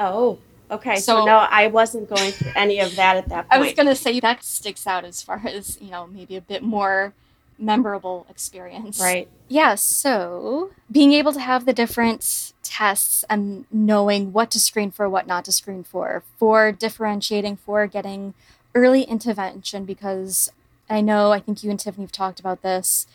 Oh, 0.00 0.38
okay. 0.70 0.96
So, 0.96 1.20
So- 1.20 1.24
no, 1.24 1.36
I 1.38 1.66
wasn't 1.68 2.08
going 2.08 2.32
through 2.32 2.52
any 2.56 2.80
of 2.80 2.96
that 2.96 3.16
at 3.16 3.28
that 3.28 3.48
point. 3.48 3.52
I 3.52 3.58
was 3.58 3.72
gonna 3.74 3.94
say 3.96 4.20
that 4.20 4.42
sticks 4.44 4.86
out 4.86 5.04
as 5.04 5.22
far 5.22 5.42
as 5.46 5.78
you 5.80 5.90
know, 5.90 6.06
maybe 6.06 6.36
a 6.36 6.40
bit 6.40 6.62
more 6.62 7.12
memorable 7.58 8.26
experience. 8.30 9.00
Right. 9.00 9.28
Yeah, 9.48 9.74
so 9.74 10.70
being 10.90 11.12
able 11.12 11.32
to 11.32 11.40
have 11.40 11.64
the 11.64 11.72
different 11.72 12.52
tests 12.62 13.24
and 13.28 13.64
knowing 13.72 14.32
what 14.32 14.50
to 14.52 14.60
screen 14.60 14.90
for, 14.90 15.08
what 15.08 15.26
not 15.26 15.44
to 15.46 15.52
screen 15.52 15.82
for, 15.82 16.22
for 16.38 16.70
differentiating, 16.70 17.56
for 17.56 17.86
getting 17.86 18.34
early 18.74 19.02
intervention, 19.02 19.84
because 19.84 20.52
I 20.88 21.00
know, 21.00 21.32
I 21.32 21.40
think 21.40 21.62
you 21.64 21.70
and 21.70 21.80
Tiffany 21.80 22.04
have 22.04 22.12
talked 22.12 22.38
about 22.40 22.62
this. 22.62 23.06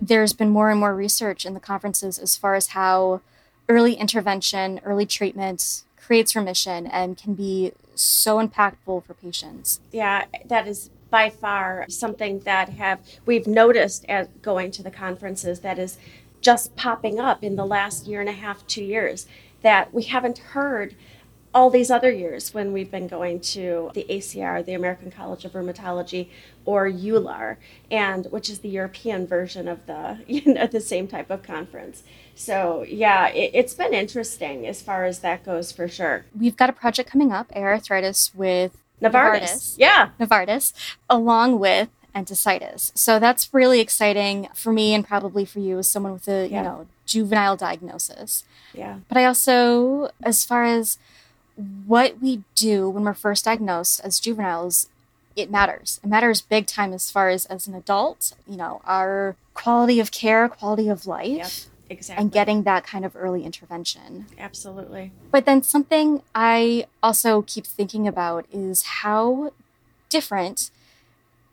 There's 0.00 0.32
been 0.32 0.50
more 0.50 0.70
and 0.70 0.80
more 0.80 0.94
research 0.94 1.46
in 1.46 1.54
the 1.54 1.60
conferences 1.60 2.18
as 2.18 2.36
far 2.36 2.54
as 2.54 2.68
how 2.68 3.20
early 3.68 3.94
intervention, 3.94 4.80
early 4.84 5.06
treatment 5.06 5.84
creates 6.06 6.36
remission 6.36 6.86
and 6.86 7.16
can 7.16 7.34
be 7.34 7.72
so 7.96 8.36
impactful 8.36 9.04
for 9.04 9.14
patients. 9.14 9.80
Yeah, 9.90 10.26
that 10.44 10.68
is 10.68 10.90
by 11.10 11.30
far 11.30 11.86
something 11.88 12.40
that 12.40 12.68
have 12.70 13.00
we've 13.24 13.46
noticed 13.46 14.04
at 14.08 14.42
going 14.42 14.70
to 14.70 14.82
the 14.82 14.90
conferences 14.90 15.60
that 15.60 15.78
is 15.78 15.98
just 16.40 16.76
popping 16.76 17.18
up 17.18 17.42
in 17.42 17.56
the 17.56 17.66
last 17.66 18.06
year 18.06 18.20
and 18.20 18.28
a 18.28 18.32
half, 18.32 18.64
two 18.66 18.84
years 18.84 19.26
that 19.62 19.92
we 19.92 20.04
haven't 20.04 20.38
heard 20.38 20.94
all 21.56 21.70
these 21.70 21.90
other 21.90 22.10
years 22.10 22.52
when 22.52 22.70
we've 22.74 22.90
been 22.90 23.08
going 23.08 23.40
to 23.40 23.90
the 23.94 24.04
ACR, 24.10 24.62
the 24.64 24.74
American 24.74 25.10
College 25.10 25.44
of 25.46 25.52
Rheumatology, 25.52 26.28
or 26.66 26.86
EULAR, 26.86 27.56
and 27.90 28.26
which 28.26 28.50
is 28.50 28.58
the 28.58 28.68
European 28.68 29.26
version 29.26 29.66
of 29.66 29.78
the 29.86 30.18
you 30.26 30.52
know 30.54 30.66
the 30.66 30.80
same 30.80 31.08
type 31.08 31.30
of 31.30 31.42
conference. 31.42 32.02
So 32.34 32.84
yeah, 32.86 33.28
it, 33.28 33.50
it's 33.54 33.74
been 33.74 33.94
interesting 33.94 34.66
as 34.66 34.82
far 34.82 35.06
as 35.06 35.20
that 35.20 35.44
goes 35.46 35.72
for 35.72 35.88
sure. 35.88 36.26
We've 36.38 36.56
got 36.62 36.68
a 36.68 36.74
project 36.74 37.10
coming 37.10 37.32
up, 37.32 37.50
Arthritis, 37.56 38.34
with 38.34 38.72
Novartis, 39.00 39.40
Novartis. 39.42 39.74
yeah, 39.78 40.10
Novartis, 40.20 40.72
along 41.08 41.58
with 41.58 41.88
enthesitis. 42.14 42.92
So 42.96 43.18
that's 43.18 43.52
really 43.52 43.80
exciting 43.80 44.48
for 44.54 44.72
me 44.72 44.92
and 44.94 45.06
probably 45.06 45.44
for 45.46 45.60
you 45.60 45.78
as 45.78 45.88
someone 45.88 46.12
with 46.14 46.28
a 46.28 46.48
Yeah. 46.48 46.56
you 46.58 46.62
know 46.68 46.86
juvenile 47.06 47.56
diagnosis. 47.56 48.44
yeah, 48.74 48.96
But 49.08 49.16
I 49.16 49.24
also, 49.26 50.10
as 50.24 50.44
far 50.44 50.64
as 50.64 50.98
what 51.86 52.20
we 52.20 52.42
do 52.54 52.88
when 52.90 53.04
we're 53.04 53.14
first 53.14 53.44
diagnosed 53.44 54.00
as 54.04 54.20
juveniles, 54.20 54.88
it 55.34 55.50
matters. 55.50 56.00
It 56.02 56.08
matters 56.08 56.40
big 56.40 56.66
time 56.66 56.92
as 56.92 57.10
far 57.10 57.28
as 57.28 57.46
as 57.46 57.66
an 57.66 57.74
adult, 57.74 58.32
you 58.48 58.56
know, 58.56 58.80
our 58.84 59.36
quality 59.54 60.00
of 60.00 60.10
care, 60.10 60.48
quality 60.48 60.88
of 60.88 61.06
life. 61.06 61.28
Yep, 61.28 61.50
exactly. 61.90 62.22
And 62.22 62.32
getting 62.32 62.62
that 62.64 62.84
kind 62.86 63.04
of 63.04 63.14
early 63.16 63.44
intervention. 63.44 64.26
Absolutely. 64.38 65.12
But 65.30 65.44
then 65.46 65.62
something 65.62 66.22
I 66.34 66.86
also 67.02 67.42
keep 67.42 67.66
thinking 67.66 68.06
about 68.06 68.46
is 68.52 68.82
how 68.82 69.52
different 70.08 70.70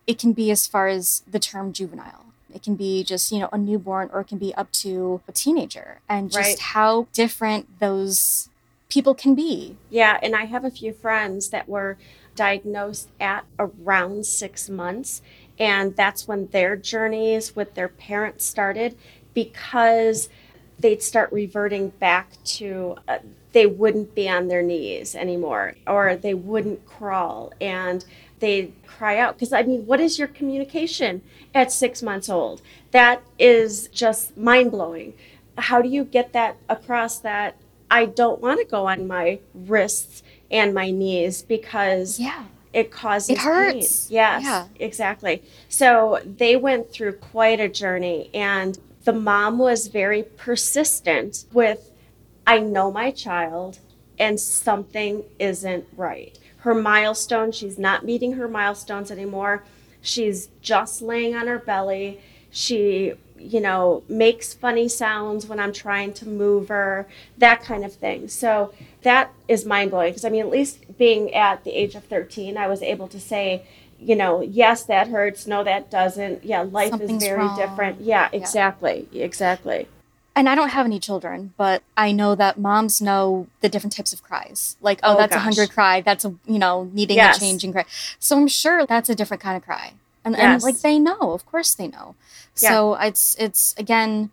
it 0.05 0.19
can 0.19 0.33
be 0.33 0.51
as 0.51 0.67
far 0.67 0.87
as 0.87 1.23
the 1.29 1.39
term 1.39 1.71
juvenile. 1.73 2.25
It 2.53 2.61
can 2.61 2.75
be 2.75 3.03
just, 3.03 3.31
you 3.31 3.39
know, 3.39 3.49
a 3.51 3.57
newborn 3.57 4.09
or 4.13 4.21
it 4.21 4.27
can 4.27 4.37
be 4.37 4.53
up 4.55 4.71
to 4.73 5.21
a 5.27 5.31
teenager 5.31 5.99
and 6.07 6.29
just 6.31 6.37
Right. 6.37 6.59
how 6.59 7.07
different 7.13 7.79
those 7.79 8.49
people 8.93 9.15
can 9.15 9.33
be. 9.33 9.75
Yeah, 9.89 10.19
and 10.21 10.35
I 10.35 10.45
have 10.45 10.63
a 10.63 10.69
few 10.69 10.93
friends 10.93 11.49
that 11.49 11.67
were 11.67 11.97
diagnosed 12.35 13.09
at 13.19 13.43
around 13.57 14.27
six 14.27 14.69
months, 14.69 15.23
and 15.57 15.95
that's 15.95 16.27
when 16.27 16.47
their 16.47 16.75
journeys 16.75 17.55
with 17.55 17.73
their 17.73 17.87
parents 17.87 18.45
started 18.45 18.95
because 19.33 20.29
they'd 20.77 21.01
start 21.01 21.31
reverting 21.31 21.89
back 21.89 22.31
to 22.43 22.95
uh, 23.07 23.17
they 23.51 23.65
wouldn't 23.65 24.13
be 24.13 24.27
on 24.27 24.47
their 24.47 24.61
knees 24.63 25.15
anymore 25.15 25.75
or 25.85 26.15
they 26.15 26.33
wouldn't 26.33 26.85
crawl 26.85 27.53
and 27.61 28.03
they'd 28.39 28.73
cry 28.85 29.17
out. 29.17 29.35
Because 29.35 29.53
i 29.53 29.61
mean 29.63 29.85
what 29.85 29.99
is 29.99 30.17
your 30.17 30.27
communication 30.27 31.21
at 31.53 31.71
six 31.71 32.01
months 32.01 32.29
old? 32.29 32.61
That 32.91 33.21
is 33.39 33.87
just 33.89 34.35
mind-blowing. 34.35 35.13
How 35.57 35.81
do 35.81 35.89
you 35.89 36.03
get 36.03 36.33
that 36.33 36.57
across 36.67 37.19
that 37.19 37.55
i 37.99 38.05
don't 38.05 38.39
want 38.41 38.57
to 38.59 38.65
go 38.75 38.81
on 38.87 38.99
my 39.07 39.39
wrists 39.53 40.23
and 40.51 40.73
my 40.73 40.89
knees 40.91 41.35
because 41.55 42.19
Yeah. 42.19 42.43
it 42.73 42.91
causes 42.91 43.29
It 43.31 43.37
hurts. 43.39 44.07
Pain. 44.07 44.15
Yes, 44.21 44.43
Yeah. 44.43 44.65
exactly. 44.87 45.35
So 45.69 46.19
they 46.25 46.55
went 46.67 46.91
through 46.91 47.13
quite 47.33 47.59
a 47.59 47.69
journey, 47.81 48.29
and 48.33 48.71
the 49.07 49.13
mom 49.13 49.57
was 49.59 49.87
very 49.87 50.23
persistent 50.45 51.45
with, 51.53 51.91
I 52.47 52.59
know 52.59 52.91
my 52.91 53.09
child, 53.11 53.79
and 54.19 54.39
something 54.39 55.23
isn't 55.39 55.85
right. 55.97 56.37
Her 56.65 56.73
milestone, 56.75 57.51
she's 57.51 57.77
not 57.77 58.05
meeting 58.05 58.33
her 58.33 58.47
milestones 58.47 59.09
anymore. 59.11 59.63
She's 60.01 60.49
just 60.61 61.01
laying 61.01 61.35
on 61.35 61.45
her 61.47 61.59
belly. 61.59 62.19
She, 62.51 63.13
you 63.37 63.59
know, 63.59 64.03
makes 64.07 64.53
funny 64.53 64.87
sounds 64.87 65.45
when 65.47 65.59
I'm 65.59 65.73
trying 65.73 66.13
to 66.13 66.27
move 66.27 66.69
her, 66.69 67.07
that 67.37 67.61
kind 67.63 67.83
of 67.83 67.93
thing. 67.93 68.27
So 68.27 68.73
that 69.01 69.31
is 69.47 69.65
mind 69.65 69.91
blowing 69.91 70.11
because 70.11 70.25
I 70.25 70.29
mean, 70.29 70.41
at 70.41 70.49
least 70.49 70.97
being 70.97 71.33
at 71.33 71.63
the 71.63 71.71
age 71.71 71.95
of 71.95 72.03
13, 72.05 72.57
I 72.57 72.67
was 72.67 72.81
able 72.81 73.07
to 73.09 73.19
say, 73.19 73.63
you 73.99 74.15
know, 74.15 74.41
yes, 74.41 74.83
that 74.85 75.07
hurts. 75.07 75.47
No, 75.47 75.63
that 75.63 75.89
doesn't. 75.89 76.43
Yeah, 76.43 76.61
life 76.61 76.89
Something's 76.91 77.21
is 77.23 77.27
very 77.29 77.37
wrong. 77.39 77.55
different. 77.57 78.01
Yeah, 78.01 78.29
exactly. 78.33 79.07
Exactly. 79.13 79.87
And 80.35 80.49
I 80.49 80.55
don't 80.55 80.69
have 80.69 80.85
any 80.87 80.99
children, 80.99 81.53
but 81.57 81.83
I 81.95 82.11
know 82.11 82.33
that 82.35 82.57
moms 82.57 82.99
know 83.01 83.47
the 83.61 83.69
different 83.69 83.95
types 83.95 84.13
of 84.13 84.23
cries. 84.23 84.77
Like, 84.81 84.99
oh, 85.03 85.13
Oh, 85.13 85.17
that's 85.17 85.31
a 85.33 85.35
gosh. 85.35 85.43
hunger 85.43 85.67
cry. 85.67 86.01
That's 86.01 86.25
a, 86.25 86.33
you 86.47 86.57
know, 86.57 86.89
needing 86.91 87.17
Yes. 87.17 87.37
a 87.37 87.39
changing 87.39 87.71
cry. 87.71 87.85
So 88.17 88.35
I'm 88.37 88.47
sure 88.47 88.85
that's 88.87 89.09
a 89.09 89.15
different 89.15 89.43
kind 89.43 89.55
of 89.55 89.63
cry. 89.63 89.93
And, 90.25 90.35
and 90.37 90.61
like 90.63 90.79
they 90.81 90.99
know, 90.99 91.31
of 91.33 91.45
course 91.45 91.73
they 91.73 91.87
know. 91.87 92.15
So 92.55 92.95
it's, 92.95 93.35
it's 93.39 93.73
again, 93.77 94.31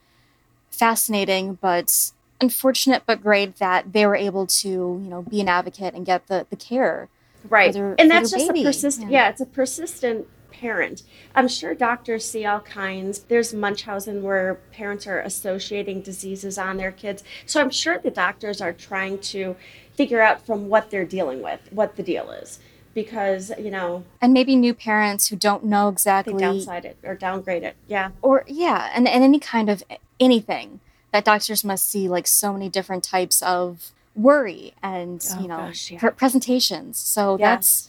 fascinating, 0.70 1.54
but 1.60 2.12
unfortunate, 2.40 3.02
but 3.06 3.22
great 3.22 3.56
that 3.56 3.92
they 3.92 4.06
were 4.06 4.16
able 4.16 4.46
to, 4.46 4.68
you 4.68 5.08
know, 5.08 5.22
be 5.22 5.40
an 5.40 5.48
advocate 5.48 5.94
and 5.94 6.06
get 6.06 6.26
the, 6.28 6.46
the 6.50 6.56
care. 6.56 7.08
Right. 7.48 7.72
their- 7.72 7.94
and 7.98 8.10
that's 8.10 8.30
just 8.30 8.48
baby. 8.48 8.62
a 8.62 8.64
persistent, 8.64 9.10
Yeah. 9.10 9.24
yeah. 9.24 9.28
it's 9.30 9.40
a 9.40 9.46
persistent 9.46 10.26
parent. 10.52 11.02
I'm 11.34 11.48
sure 11.48 11.74
doctors 11.74 12.24
see 12.24 12.44
all 12.44 12.60
kinds. 12.60 13.20
There's 13.20 13.54
Munchausen 13.54 14.22
where 14.22 14.56
parents 14.72 15.06
are 15.06 15.18
associating 15.20 16.02
diseases 16.02 16.58
on 16.58 16.76
their 16.76 16.92
kids. 16.92 17.24
So 17.46 17.60
I'm 17.60 17.70
sure 17.70 17.98
the 17.98 18.10
doctors 18.10 18.60
are 18.60 18.72
trying 18.72 19.18
to 19.18 19.56
figure 19.94 20.20
out 20.20 20.44
from 20.44 20.68
what 20.68 20.90
they're 20.90 21.04
dealing 21.04 21.42
with 21.42 21.60
what 21.70 21.96
the 21.96 22.02
deal 22.02 22.30
is. 22.30 22.58
Because, 22.94 23.52
you 23.58 23.70
know, 23.70 24.04
And 24.20 24.32
maybe 24.32 24.56
new 24.56 24.74
parents 24.74 25.28
who 25.28 25.36
don't 25.36 25.64
know 25.64 25.88
exactly 25.88 26.34
downside 26.34 26.84
it 26.84 26.96
or 27.04 27.14
downgrade 27.14 27.62
it. 27.62 27.76
Yeah. 27.86 28.10
or 28.22 28.44
yeah 28.48 28.90
and, 28.94 29.06
and 29.06 29.22
any 29.22 29.38
kind 29.38 29.68
of 29.70 29.82
anything 30.18 30.80
that 31.12 31.24
doctors 31.24 31.62
must 31.64 31.88
see 31.88 32.08
like 32.08 32.26
so 32.26 32.52
many 32.52 32.68
different 32.68 33.04
types 33.04 33.42
of 33.42 33.92
worry 34.16 34.74
and 34.82 35.24
Oh, 35.32 35.40
you 35.40 35.48
know 35.48 35.56
gosh, 35.58 35.90
yeah. 35.92 35.98
pre- 36.00 36.10
presentations 36.10 36.98
so 36.98 37.36
Yes. 37.38 37.48
that's 37.48 37.88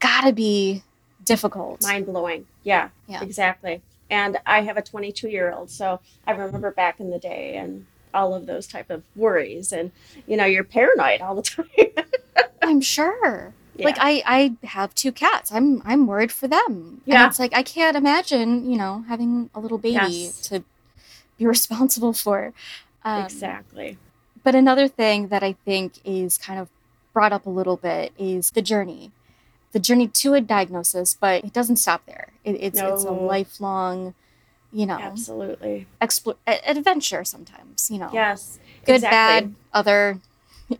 gotta 0.00 0.32
be 0.32 0.82
difficult 1.24 1.82
mind 1.82 2.06
blowing. 2.06 2.46
Yeah, 2.62 2.88
Yeah. 3.06 3.22
exactly. 3.22 3.82
And 4.10 4.38
I 4.46 4.62
have 4.62 4.76
a 4.76 4.82
22 4.82 5.28
year 5.28 5.52
old, 5.52 5.70
so 5.70 6.00
I 6.26 6.32
remember 6.32 6.70
back 6.70 6.98
in 7.00 7.10
the 7.10 7.18
day 7.18 7.56
and 7.56 7.86
all 8.12 8.34
of 8.34 8.46
those 8.46 8.66
type 8.66 8.90
of 8.90 9.02
worries, 9.16 9.72
and 9.72 9.90
you 10.26 10.36
know, 10.36 10.44
you're 10.44 10.64
paranoid 10.64 11.20
all 11.20 11.34
the 11.34 11.42
time. 11.56 11.66
i'm 12.62 12.80
sure 12.80 13.52
like 13.78 13.96
i 13.98 14.22
i 14.26 14.66
have 14.66 14.94
two 14.94 15.10
cats 15.12 15.50
i'm 15.52 15.82
i'm 15.84 16.06
worried 16.06 16.30
for 16.32 16.46
them 16.48 17.00
Yeah. 17.04 17.22
and 17.24 17.30
it's 17.30 17.38
like 17.38 17.54
i 17.56 17.62
can't 17.62 17.96
imagine 17.96 18.70
you 18.70 18.76
know 18.78 19.04
having 19.08 19.50
a 19.54 19.60
little 19.60 19.78
baby 19.78 19.94
Yes. 19.94 20.40
to 20.48 20.62
be 21.38 21.46
responsible 21.56 22.12
for 22.12 22.52
um, 23.04 23.24
exactly. 23.24 23.98
But 24.42 24.54
another 24.54 24.88
thing 24.88 25.28
that 25.28 25.42
I 25.42 25.52
think 25.66 25.94
is 26.06 26.38
kind 26.38 26.58
of 26.58 26.68
brought 27.12 27.32
up 27.34 27.44
a 27.44 27.50
little 27.50 27.76
bit 27.76 28.12
is 28.18 28.50
the 28.52 28.62
journey, 28.62 29.10
the 29.72 29.78
journey 29.78 30.08
to 30.08 30.32
a 30.34 30.40
diagnosis, 30.40 31.14
but 31.18 31.44
it 31.44 31.52
doesn't 31.52 31.76
stop 31.76 32.06
there. 32.06 32.28
It, 32.44 32.52
it's 32.60 32.80
it's 32.80 33.04
a 33.04 33.10
lifelong, 33.12 34.14
you 34.72 34.86
know, 34.86 34.98
Absolutely. 34.98 35.86
expl- 36.00 36.36
adventure. 36.46 37.24
Sometimes, 37.24 37.90
you 37.90 37.98
know, 37.98 38.08
Yes. 38.12 38.58
good, 38.86 38.96
exactly. 38.96 39.10
bad, 39.50 39.54
other. 39.74 40.18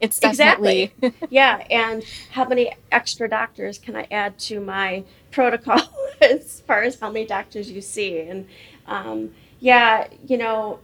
It's 0.01 0.19
definitely 0.19 0.93
Yeah, 1.31 1.67
and 1.71 2.05
how 2.31 2.47
many 2.47 2.75
extra 2.91 3.29
doctors 3.29 3.79
can 3.79 3.97
I 3.97 4.07
add 4.11 4.39
to 4.41 4.61
my 4.61 5.05
protocol 5.31 5.81
as 6.21 6.61
far 6.61 6.83
as 6.83 6.99
how 6.99 7.11
many 7.11 7.27
doctors 7.27 7.71
you 7.71 7.81
see? 7.81 8.21
And 8.21 8.47
um, 8.87 9.35
yeah, 9.61 10.09
you 10.27 10.37
know, 10.37 10.81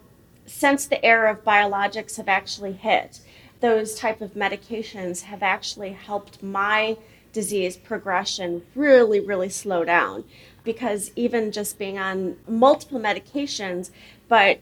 since 0.46 0.86
the 0.86 1.04
era 1.04 1.32
of 1.32 1.44
biologics 1.44 2.16
have 2.16 2.28
actually 2.28 2.72
hit, 2.72 3.20
those 3.60 3.94
type 3.94 4.20
of 4.20 4.34
medications 4.34 5.22
have 5.22 5.42
actually 5.42 5.92
helped 5.92 6.42
my 6.42 6.96
disease 7.32 7.76
progression 7.76 8.62
really, 8.74 9.20
really 9.20 9.48
slow 9.48 9.84
down. 9.84 10.24
Because 10.64 11.10
even 11.16 11.52
just 11.52 11.78
being 11.78 11.98
on 11.98 12.36
multiple 12.46 13.00
medications, 13.00 13.90
but 14.28 14.60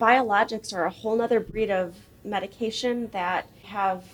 biologics 0.00 0.74
are 0.74 0.84
a 0.84 0.90
whole 0.90 1.16
nother 1.16 1.40
breed 1.40 1.70
of 1.70 1.94
medication 2.24 3.08
that 3.12 3.46
have 3.64 4.04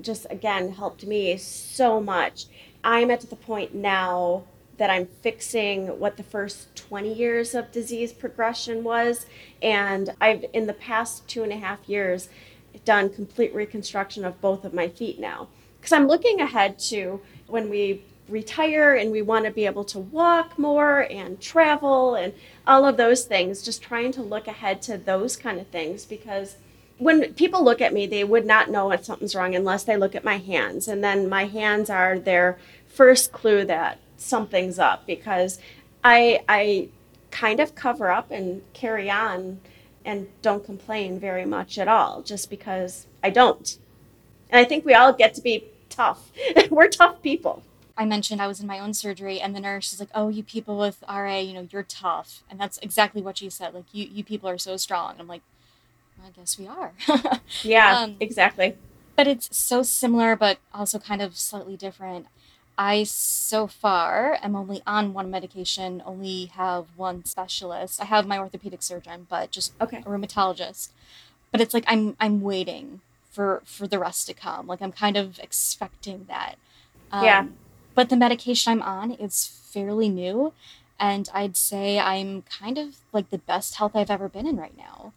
just 0.00 0.26
again 0.30 0.72
helped 0.72 1.06
me 1.06 1.36
so 1.36 2.00
much. 2.00 2.46
I'm 2.84 3.10
at 3.10 3.28
the 3.28 3.36
point 3.36 3.74
now 3.74 4.44
that 4.76 4.90
I'm 4.90 5.06
fixing 5.22 5.98
what 5.98 6.16
the 6.16 6.22
first 6.22 6.74
20 6.76 7.12
years 7.12 7.54
of 7.54 7.72
disease 7.72 8.12
progression 8.12 8.84
was. 8.84 9.26
And 9.62 10.14
I've, 10.20 10.44
in 10.52 10.66
the 10.66 10.74
past 10.74 11.26
two 11.28 11.42
and 11.42 11.52
a 11.52 11.56
half 11.56 11.88
years, 11.88 12.28
done 12.84 13.08
complete 13.08 13.54
reconstruction 13.54 14.24
of 14.24 14.40
both 14.40 14.64
of 14.64 14.74
my 14.74 14.88
feet 14.88 15.18
now. 15.18 15.48
Because 15.78 15.92
I'm 15.92 16.06
looking 16.06 16.40
ahead 16.40 16.78
to 16.90 17.20
when 17.46 17.70
we 17.70 18.02
retire 18.28 18.94
and 18.94 19.12
we 19.12 19.22
want 19.22 19.44
to 19.44 19.50
be 19.50 19.66
able 19.66 19.84
to 19.84 19.98
walk 19.98 20.58
more 20.58 21.06
and 21.10 21.40
travel 21.40 22.16
and 22.16 22.34
all 22.66 22.84
of 22.84 22.96
those 22.96 23.24
things, 23.24 23.62
just 23.62 23.82
trying 23.82 24.12
to 24.12 24.22
look 24.22 24.48
ahead 24.48 24.82
to 24.82 24.98
those 24.98 25.36
kind 25.36 25.60
of 25.60 25.66
things 25.68 26.04
because 26.04 26.56
when 26.98 27.34
people 27.34 27.62
look 27.62 27.80
at 27.80 27.92
me, 27.92 28.06
they 28.06 28.24
would 28.24 28.46
not 28.46 28.70
know 28.70 28.90
if 28.90 29.04
something's 29.04 29.34
wrong 29.34 29.54
unless 29.54 29.84
they 29.84 29.96
look 29.96 30.14
at 30.14 30.24
my 30.24 30.38
hands. 30.38 30.88
And 30.88 31.04
then 31.04 31.28
my 31.28 31.44
hands 31.46 31.90
are 31.90 32.18
their 32.18 32.58
first 32.86 33.32
clue 33.32 33.64
that 33.64 33.98
something's 34.16 34.78
up 34.78 35.06
because 35.06 35.58
I, 36.02 36.42
I 36.48 36.88
kind 37.30 37.60
of 37.60 37.74
cover 37.74 38.10
up 38.10 38.30
and 38.30 38.62
carry 38.72 39.10
on 39.10 39.60
and 40.04 40.28
don't 40.40 40.64
complain 40.64 41.18
very 41.18 41.44
much 41.44 41.78
at 41.78 41.88
all 41.88 42.22
just 42.22 42.48
because 42.48 43.06
I 43.22 43.30
don't. 43.30 43.76
And 44.48 44.58
I 44.58 44.64
think 44.64 44.84
we 44.84 44.94
all 44.94 45.12
get 45.12 45.34
to 45.34 45.42
be 45.42 45.64
tough. 45.90 46.30
We're 46.70 46.88
tough 46.88 47.20
people. 47.22 47.62
I 47.98 48.04
mentioned 48.04 48.40
I 48.40 48.46
was 48.46 48.60
in 48.60 48.66
my 48.66 48.78
own 48.78 48.92
surgery, 48.94 49.40
and 49.40 49.56
the 49.56 49.60
nurse 49.60 49.92
is 49.92 50.00
like, 50.00 50.10
"Oh, 50.14 50.28
you 50.28 50.42
people 50.42 50.78
with 50.78 51.02
RA, 51.08 51.38
you 51.38 51.54
know, 51.54 51.66
you're 51.72 51.82
tough," 51.82 52.42
and 52.50 52.60
that's 52.60 52.78
exactly 52.82 53.22
what 53.22 53.38
she 53.38 53.48
said. 53.48 53.72
Like, 53.72 53.86
you 53.92 54.04
you 54.04 54.22
people 54.22 54.50
are 54.50 54.58
so 54.58 54.76
strong. 54.76 55.14
I'm 55.18 55.26
like, 55.26 55.40
I 56.26 56.30
guess 56.30 56.58
we 56.58 56.66
are. 56.66 56.92
Yeah, 57.62 58.02
Um, 58.02 58.16
exactly. 58.20 58.76
but 59.16 59.26
it's 59.26 59.56
so 59.56 59.82
similar, 59.82 60.36
but 60.36 60.58
also 60.74 60.98
kind 60.98 61.22
of 61.22 61.36
slightly 61.36 61.76
different. 61.76 62.26
I 62.78 63.04
so 63.04 63.66
far 63.66 64.38
am 64.42 64.54
only 64.54 64.82
on 64.86 65.14
one 65.14 65.30
medication, 65.30 66.02
only 66.04 66.46
have 66.46 66.86
one 66.96 67.24
specialist. 67.24 68.00
I 68.02 68.04
have 68.04 68.26
my 68.26 68.38
orthopedic 68.38 68.82
surgeon, 68.82 69.26
but 69.30 69.50
just 69.50 69.72
Okay. 69.80 69.98
a 69.98 70.02
rheumatologist. 70.10 70.90
But 71.52 71.60
it's 71.60 71.72
like 71.72 71.84
I'm 71.86 72.16
I'm 72.20 72.40
waiting 72.42 73.00
for 73.30 73.62
for 73.64 73.86
the 73.86 73.98
rest 73.98 74.26
to 74.26 74.34
come. 74.34 74.66
Like 74.66 74.82
I'm 74.82 74.92
kind 74.92 75.16
of 75.16 75.38
expecting 75.38 76.26
that. 76.28 76.56
Um, 77.10 77.24
Yeah. 77.24 77.46
but 77.94 78.10
the 78.10 78.16
medication 78.16 78.72
I'm 78.72 78.82
on 78.82 79.12
is 79.12 79.46
fairly 79.46 80.08
new. 80.08 80.52
And 80.98 81.28
I'd 81.34 81.56
say 81.56 81.98
I'm 81.98 82.42
kind 82.42 82.78
of 82.78 82.96
like 83.12 83.30
the 83.30 83.38
best 83.38 83.76
health 83.76 83.94
I've 83.94 84.10
ever 84.10 84.28
been 84.28 84.46
in 84.46 84.56
right 84.56 84.76
now. 84.76 85.12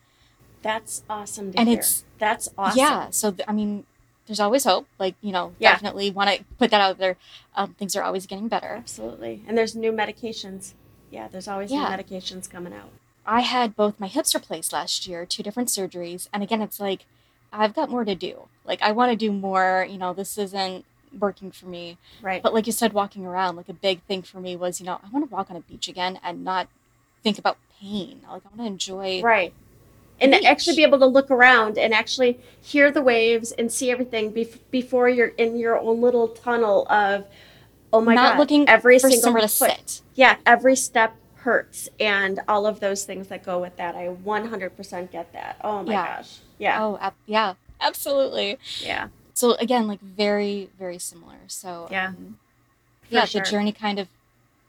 That's 0.62 1.04
awesome 1.10 1.52
to 1.54 1.60
And 1.60 1.68
hear. 1.70 1.78
it's- 1.80 2.04
That's 2.18 2.50
awesome. 2.58 2.78
Yeah. 2.80 3.10
So, 3.12 3.32
th- 3.32 3.48
I 3.48 3.54
mean, 3.54 3.86
there's 4.28 4.40
always 4.42 4.64
hope. 4.66 4.88
Like, 5.00 5.16
you 5.22 5.32
know, 5.32 5.54
Yeah. 5.58 5.72
definitely 5.72 6.12
want 6.12 6.30
to 6.30 6.44
put 6.58 6.70
that 6.72 6.82
out 6.82 6.98
there. 6.98 7.16
Um, 7.56 7.74
things 7.76 7.96
are 7.96 8.04
always 8.04 8.26
getting 8.28 8.48
better. 8.48 8.76
Absolutely. 8.76 9.44
And 9.48 9.58
there's 9.58 9.76
new 9.76 9.92
medications. 9.92 10.74
Yeah, 11.12 11.28
there's 11.28 11.48
always 11.48 11.72
Yeah. 11.72 11.90
new 11.90 12.04
medications 12.04 12.50
coming 12.50 12.74
out. 12.74 12.90
I 13.26 13.42
had 13.42 13.76
both 13.76 14.00
my 14.00 14.08
hips 14.08 14.34
replaced 14.36 14.74
last 14.74 15.08
year, 15.08 15.26
two 15.26 15.44
different 15.44 15.70
surgeries. 15.70 16.28
And 16.34 16.44
again, 16.44 16.62
it's 16.62 16.80
like, 16.80 17.06
I've 17.54 17.74
got 17.74 17.90
more 17.90 18.04
to 18.06 18.14
do. 18.16 18.48
Like, 18.66 18.82
I 18.82 18.92
want 18.92 19.12
to 19.12 19.16
do 19.16 19.32
more. 19.32 19.88
You 19.90 19.98
know, 19.98 20.14
this 20.14 20.38
isn't 20.38 20.86
working 21.18 21.52
for 21.52 21.66
me. 21.68 21.98
Right. 22.22 22.44
But 22.44 22.54
like 22.54 22.68
you 22.68 22.74
said, 22.74 22.94
walking 22.94 23.26
around, 23.26 23.56
like 23.56 23.70
a 23.70 23.74
big 23.74 24.02
thing 24.04 24.22
for 24.22 24.40
me 24.40 24.56
was, 24.56 24.80
you 24.80 24.86
know, 24.86 25.00
I 25.04 25.10
want 25.10 25.28
to 25.28 25.34
walk 25.34 25.50
on 25.50 25.56
a 25.58 25.62
beach 25.62 25.88
again 25.88 26.20
and 26.24 26.44
not 26.44 26.68
think 27.24 27.40
about 27.40 27.58
pain. 27.80 28.22
Like, 28.30 28.44
I 28.46 28.50
want 28.50 28.58
to 28.60 28.66
enjoy. 28.66 29.22
Right. 29.22 29.54
And 30.22 30.32
Beach. 30.34 30.44
actually 30.46 30.76
be 30.76 30.84
able 30.84 31.00
to 31.00 31.06
look 31.06 31.32
around 31.32 31.78
and 31.78 31.94
actually 31.94 32.40
hear 32.62 32.92
the 32.92 33.02
waves 33.02 33.52
and 33.54 33.72
see 33.72 33.90
everything 33.92 34.32
bef- 34.34 34.60
before 34.72 35.08
you're 35.10 35.28
in 35.38 35.58
your 35.58 35.80
own 35.80 36.02
little 36.02 36.28
tunnel 36.28 36.86
of, 36.90 37.26
oh 37.94 38.02
my 38.02 38.14
not 38.16 38.34
God, 38.34 38.40
looking 38.40 38.68
every 38.70 39.00
for 39.00 39.10
single 39.10 39.22
somewhere 39.24 39.42
to 39.44 39.48
foot. 39.48 39.72
sit. 39.90 40.02
Yeah, 40.16 40.36
every 40.46 40.76
step 40.76 41.16
hurts 41.36 41.88
and 42.00 42.42
all 42.50 42.66
of 42.68 42.82
those 42.82 43.06
things 43.06 43.28
that 43.30 43.44
go 43.46 43.60
with 43.60 43.78
that. 43.78 43.96
I 43.96 44.08
100% 44.10 45.12
get 45.12 45.32
that. 45.34 45.58
Oh 45.64 45.84
my 45.84 45.94
Yeah. 45.94 46.18
gosh. 46.18 46.38
Yeah. 46.58 46.84
Oh, 46.84 46.98
ab- 47.00 47.14
yeah, 47.26 47.54
absolutely. 47.80 48.58
Yeah. 48.82 49.08
So 49.34 49.54
again, 49.56 49.88
like 49.88 50.02
very, 50.02 50.70
very 50.78 50.98
similar. 50.98 51.38
So 51.48 51.88
Yeah, 51.90 52.08
um, 52.10 52.40
yeah, 53.10 53.24
sure. 53.24 53.42
the 53.42 53.50
journey 53.50 53.72
kind 53.72 54.00
of 54.00 54.10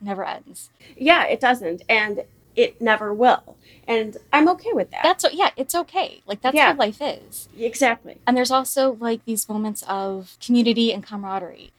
never 0.00 0.24
ends. 0.24 0.70
Yeah, 0.96 1.24
it 1.26 1.40
doesn't. 1.40 1.82
And 1.88 2.22
it 2.56 2.80
never 2.80 3.12
will. 3.14 3.56
And 3.86 4.16
I'm 4.32 4.48
okay 4.50 4.72
with 4.72 4.90
that. 4.90 5.02
That's 5.02 5.24
yeah, 5.32 5.50
it's 5.56 5.74
okay. 5.74 6.22
Like 6.26 6.40
that's 6.42 6.54
Yeah. 6.54 6.68
what 6.70 6.78
life 6.78 6.98
is. 7.00 7.48
exactly. 7.58 8.18
And 8.26 8.36
there's 8.36 8.50
also 8.50 8.96
like 9.00 9.24
these 9.24 9.48
moments 9.48 9.82
of 9.88 10.36
community 10.44 10.92
and 10.92 11.04
camaraderie. 11.04 11.72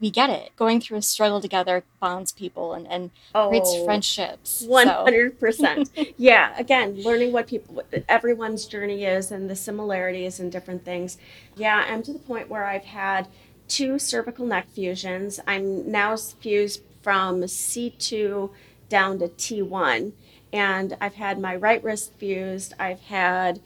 We 0.00 0.10
get 0.10 0.30
it. 0.30 0.50
Going 0.54 0.80
through 0.80 0.98
a 0.98 1.02
struggle 1.02 1.40
together 1.40 1.82
bonds 1.98 2.30
people 2.30 2.72
and, 2.72 2.86
and 2.86 3.10
Oh, 3.34 3.48
creates 3.48 3.74
friendships. 3.84 4.64
Hundred 4.70 5.40
percent. 5.40 5.90
Yeah. 6.16 6.54
Again, 6.56 7.02
learning 7.02 7.32
what 7.32 7.48
people, 7.48 7.74
what 7.74 8.04
everyone's 8.08 8.64
journey 8.66 9.04
is, 9.04 9.30
and 9.32 9.50
the 9.50 9.56
similarities 9.56 10.38
and 10.38 10.52
different 10.52 10.84
things. 10.84 11.18
Yeah, 11.56 11.84
I'm 11.88 12.02
to 12.04 12.12
the 12.12 12.18
point 12.20 12.48
where 12.48 12.64
I've 12.64 12.84
had 12.84 13.26
two 13.66 13.98
cervical 13.98 14.46
neck 14.46 14.68
fusions. 14.70 15.40
I'm 15.48 15.90
now 15.90 16.16
fused 16.16 16.82
from 17.02 17.46
C 17.48 17.90
two 17.90 18.50
down 18.88 19.18
to 19.18 19.28
T 19.28 19.62
one, 19.62 20.12
and 20.52 20.96
I've 21.00 21.14
had 21.14 21.38
my 21.38 21.54
right 21.56 21.82
wrist 21.82 22.12
fused. 22.18 22.74
I've 22.78 23.00
had 23.00 23.60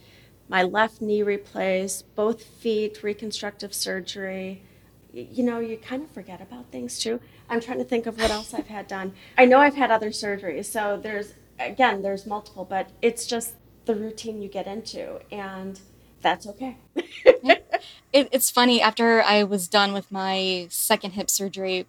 my 0.48 0.62
left 0.62 1.00
knee 1.00 1.22
replaced, 1.22 2.14
both 2.14 2.42
feet 2.42 3.02
reconstructive 3.02 3.72
surgery. 3.72 4.62
You 5.12 5.44
know, 5.44 5.58
you 5.58 5.76
kind 5.76 6.02
of 6.02 6.10
forget 6.10 6.40
about 6.40 6.70
things 6.70 6.98
too. 6.98 7.20
I'm 7.48 7.60
trying 7.60 7.78
to 7.78 7.84
think 7.84 8.06
of 8.06 8.20
what 8.20 8.30
else 8.30 8.54
I've 8.54 8.68
had 8.68 8.86
done. 8.86 9.12
I 9.36 9.44
know 9.44 9.58
I've 9.58 9.74
had 9.74 9.90
other 9.90 10.10
surgeries, 10.10 10.66
so 10.66 10.98
there's 11.02 11.34
again, 11.58 12.02
there's 12.02 12.26
multiple, 12.26 12.64
but 12.64 12.90
it's 13.00 13.26
just 13.26 13.54
the 13.84 13.94
routine 13.94 14.42
you 14.42 14.48
get 14.48 14.66
into, 14.66 15.20
and 15.30 15.80
that's 16.20 16.46
okay. 16.46 16.76
it, 16.94 18.28
it's 18.30 18.50
funny 18.50 18.80
after 18.80 19.22
I 19.22 19.42
was 19.42 19.68
done 19.68 19.92
with 19.92 20.10
my 20.10 20.66
second 20.70 21.12
hip 21.12 21.28
surgery, 21.28 21.86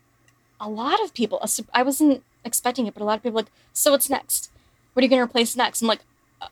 a 0.60 0.70
lot 0.70 1.02
of 1.04 1.14
people 1.14 1.42
I 1.74 1.84
wasn't 1.84 2.24
expecting 2.46 2.88
it, 2.88 2.94
but 2.94 3.02
a 3.02 3.06
lot 3.06 3.18
of 3.18 3.24
people 3.24 3.38
like, 3.38 3.52
so 3.74 3.92
what's 3.92 4.10
next? 4.10 4.52
What 4.94 5.02
are 5.02 5.06
you 5.06 5.10
going 5.10 5.20
to 5.20 5.26
replace 5.26 5.56
next? 5.56 5.82
I'm 5.82 5.88
like, 5.88 6.02
uh, 6.42 6.48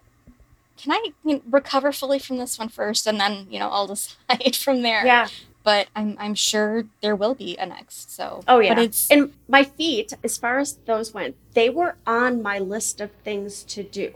can 0.78 0.92
I 0.94 1.10
you 1.24 1.36
know, 1.36 1.42
recover 1.50 1.92
fully 1.92 2.20
from 2.20 2.38
this 2.38 2.58
one 2.58 2.70
first, 2.70 3.06
and 3.08 3.20
then 3.20 3.48
you 3.50 3.60
know 3.60 3.70
I'll 3.70 3.88
decide 3.96 4.56
from 4.56 4.82
there. 4.82 5.06
Yeah. 5.06 5.28
But 5.64 5.90
I'm 5.96 6.16
I'm 6.20 6.34
sure 6.34 6.86
there 7.02 7.16
will 7.16 7.36
be 7.36 7.56
a 7.58 7.68
next. 7.68 8.16
So 8.16 8.42
Oh 8.48 8.58
yeah. 8.60 8.74
but 8.74 8.84
it's 8.84 9.12
and 9.12 9.32
my 9.48 9.64
feet, 9.64 10.12
as 10.24 10.36
far 10.38 10.58
as 10.58 10.78
those 10.86 11.14
went, 11.14 11.36
they 11.54 11.70
were 11.70 11.98
on 12.08 12.42
my 12.42 12.58
list 12.58 13.00
of 13.00 13.12
things 13.24 13.64
to 13.66 13.84
do. 13.84 14.12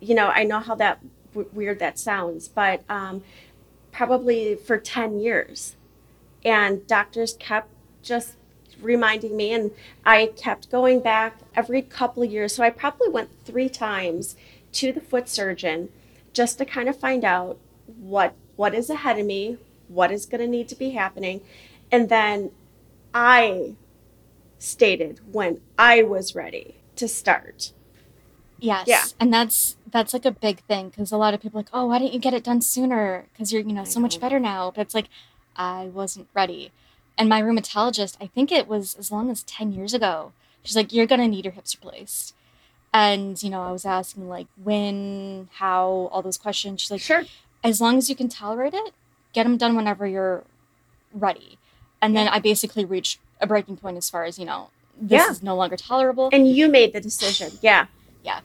You 0.00 0.16
know, 0.16 0.28
I 0.28 0.42
know 0.42 0.58
how 0.58 0.74
that 0.74 0.98
w- 1.32 1.48
weird 1.52 1.78
that 1.78 1.96
sounds, 2.00 2.48
but 2.48 2.82
um, 2.88 3.22
probably 3.92 4.56
for 4.56 4.76
ten 4.76 5.20
years, 5.20 5.76
and 6.44 6.84
doctors 6.88 7.34
kept 7.38 7.68
just 8.02 8.34
reminding 8.84 9.36
me, 9.36 9.52
and 9.52 9.70
I 10.04 10.32
kept 10.36 10.70
going 10.70 11.00
back 11.00 11.38
every 11.54 11.82
couple 11.82 12.22
of 12.22 12.30
years. 12.30 12.54
So 12.54 12.62
I 12.62 12.70
probably 12.70 13.08
went 13.08 13.30
three 13.44 13.68
times 13.68 14.36
to 14.72 14.92
the 14.92 15.00
foot 15.00 15.28
surgeon 15.28 15.88
just 16.32 16.58
to 16.58 16.64
kind 16.64 16.88
of 16.88 16.96
find 16.96 17.24
out 17.24 17.58
what 17.86 18.34
what 18.56 18.74
is 18.74 18.88
ahead 18.88 19.18
of 19.18 19.26
me, 19.26 19.58
what 19.88 20.12
is 20.12 20.26
going 20.26 20.40
to 20.40 20.46
need 20.46 20.68
to 20.68 20.76
be 20.76 20.90
happening, 20.90 21.40
and 21.90 22.08
then 22.08 22.50
I 23.12 23.74
stated 24.58 25.20
when 25.30 25.60
I 25.78 26.02
was 26.02 26.34
ready 26.34 26.76
to 26.96 27.06
start. 27.08 27.72
Yes. 28.58 28.86
Yeah. 28.88 29.04
And 29.20 29.32
that's 29.32 29.76
that's 29.90 30.12
like 30.12 30.24
a 30.24 30.30
big 30.30 30.60
thing 30.60 30.88
because 30.88 31.12
a 31.12 31.16
lot 31.16 31.34
of 31.34 31.40
people 31.40 31.58
are 31.58 31.62
like, 31.62 31.70
oh, 31.72 31.86
why 31.86 31.98
didn't 31.98 32.14
you 32.14 32.18
get 32.18 32.34
it 32.34 32.42
done 32.42 32.60
sooner? 32.60 33.26
Because 33.32 33.52
you're 33.52 33.62
you 33.62 33.72
know 33.72 33.84
so 33.84 34.00
much 34.00 34.20
better 34.20 34.40
now. 34.40 34.72
But 34.74 34.82
it's 34.82 34.94
like 34.94 35.08
I 35.56 35.86
wasn't 35.86 36.28
ready. 36.34 36.72
And 37.16 37.28
my 37.28 37.40
rheumatologist, 37.40 38.16
I 38.20 38.26
think 38.26 38.50
it 38.50 38.66
was 38.66 38.94
as 38.96 39.10
long 39.12 39.30
as 39.30 39.42
ten 39.44 39.72
years 39.72 39.94
ago. 39.94 40.32
She's 40.64 40.76
like, 40.76 40.92
you're 40.92 41.06
gonna 41.06 41.28
need 41.28 41.44
your 41.44 41.52
hips 41.52 41.76
replaced. 41.76 42.34
And 42.92 43.40
you 43.42 43.50
know, 43.50 43.62
I 43.62 43.72
was 43.72 43.84
asking 43.84 44.28
like 44.28 44.46
when, 44.62 45.48
how, 45.54 46.08
all 46.12 46.22
those 46.22 46.38
questions. 46.38 46.80
She's 46.80 46.90
like, 46.90 47.00
Sure. 47.00 47.24
as 47.62 47.80
long 47.80 47.98
as 47.98 48.08
you 48.08 48.16
can 48.16 48.28
tolerate 48.28 48.74
it, 48.74 48.94
get 49.32 49.44
them 49.44 49.56
done 49.56 49.76
whenever 49.76 50.06
you're 50.06 50.44
ready. 51.12 51.58
And 52.00 52.16
then 52.16 52.28
I 52.28 52.38
basically 52.38 52.84
reached 52.84 53.18
a 53.40 53.46
breaking 53.46 53.76
point 53.78 53.96
as 53.96 54.08
far 54.10 54.24
as 54.24 54.38
you 54.38 54.44
know, 54.44 54.70
this 55.00 55.22
Yeah. 55.22 55.30
is 55.30 55.42
no 55.42 55.56
longer 55.56 55.76
tolerable. 55.76 56.28
And 56.32 56.48
you 56.48 56.68
made 56.68 56.92
the 56.92 57.00
decision. 57.00 57.58
Yeah. 57.62 57.86
yeah. 58.24 58.40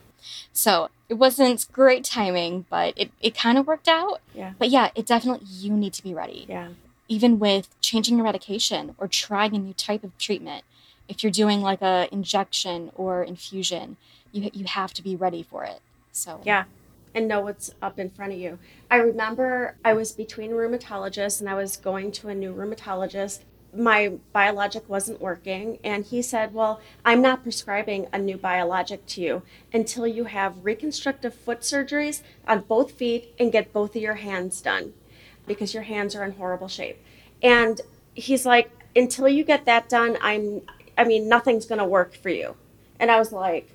So 0.52 0.90
it 1.08 1.14
wasn't 1.14 1.66
great 1.72 2.04
timing, 2.04 2.66
but 2.70 2.94
it, 2.96 3.10
it 3.20 3.34
kind 3.36 3.56
of 3.58 3.66
worked 3.66 3.88
out. 3.88 4.20
Yeah. 4.34 4.52
But 4.58 4.70
yeah, 4.70 4.90
it 4.94 5.06
definitely, 5.06 5.46
you 5.48 5.72
need 5.72 5.92
to 5.94 6.02
be 6.02 6.12
ready. 6.14 6.46
Yeah. 6.48 6.68
Even 7.10 7.40
with 7.40 7.68
changing 7.80 8.16
your 8.16 8.24
medication 8.24 8.94
or 8.96 9.08
trying 9.08 9.56
a 9.56 9.58
new 9.58 9.74
type 9.74 10.04
of 10.04 10.16
treatment, 10.16 10.64
if 11.08 11.24
you're 11.24 11.32
doing 11.32 11.60
like 11.60 11.82
a 11.82 12.08
injection 12.12 12.92
or 12.94 13.24
infusion, 13.24 13.96
you, 14.30 14.48
you 14.54 14.64
have 14.64 14.94
to 14.94 15.02
be 15.02 15.16
ready 15.16 15.42
for 15.42 15.64
it. 15.64 15.80
So 16.12 16.40
Yeah. 16.44 16.64
And 17.12 17.26
know 17.26 17.40
what's 17.40 17.74
up 17.82 17.98
in 17.98 18.10
front 18.10 18.32
of 18.32 18.38
you. 18.38 18.60
I 18.88 18.98
remember 18.98 19.74
I 19.84 19.92
was 19.94 20.12
between 20.12 20.52
rheumatologists 20.52 21.40
and 21.40 21.50
I 21.50 21.54
was 21.54 21.76
going 21.76 22.12
to 22.12 22.28
a 22.28 22.34
new 22.36 22.54
rheumatologist. 22.54 23.40
My 23.74 24.12
biologic 24.32 24.88
wasn't 24.88 25.20
working, 25.20 25.78
and 25.82 26.04
he 26.04 26.22
said, 26.22 26.54
Well, 26.54 26.80
I'm 27.04 27.22
not 27.22 27.42
prescribing 27.42 28.06
a 28.12 28.18
new 28.18 28.36
biologic 28.36 29.06
to 29.06 29.20
you 29.20 29.42
until 29.72 30.06
you 30.06 30.24
have 30.24 30.64
reconstructive 30.64 31.34
foot 31.34 31.62
surgeries 31.62 32.22
on 32.46 32.60
both 32.60 32.92
feet 32.92 33.34
and 33.36 33.50
get 33.50 33.72
both 33.72 33.96
of 33.96 34.02
your 34.02 34.14
hands 34.14 34.60
done 34.60 34.92
because 35.46 35.74
your 35.74 35.82
hands 35.82 36.14
are 36.14 36.24
in 36.24 36.32
horrible 36.32 36.68
shape. 36.68 37.02
And 37.42 37.80
he's 38.14 38.44
like, 38.46 38.70
Until 38.94 39.28
you 39.28 39.44
get 39.44 39.64
that 39.66 39.88
done, 39.88 40.16
I'm, 40.20 40.62
I 40.96 41.04
mean, 41.04 41.28
nothing's 41.28 41.66
going 41.66 41.78
to 41.78 41.84
work 41.84 42.14
for 42.14 42.28
you. 42.28 42.56
And 42.98 43.10
I 43.10 43.18
was 43.18 43.32
like, 43.32 43.70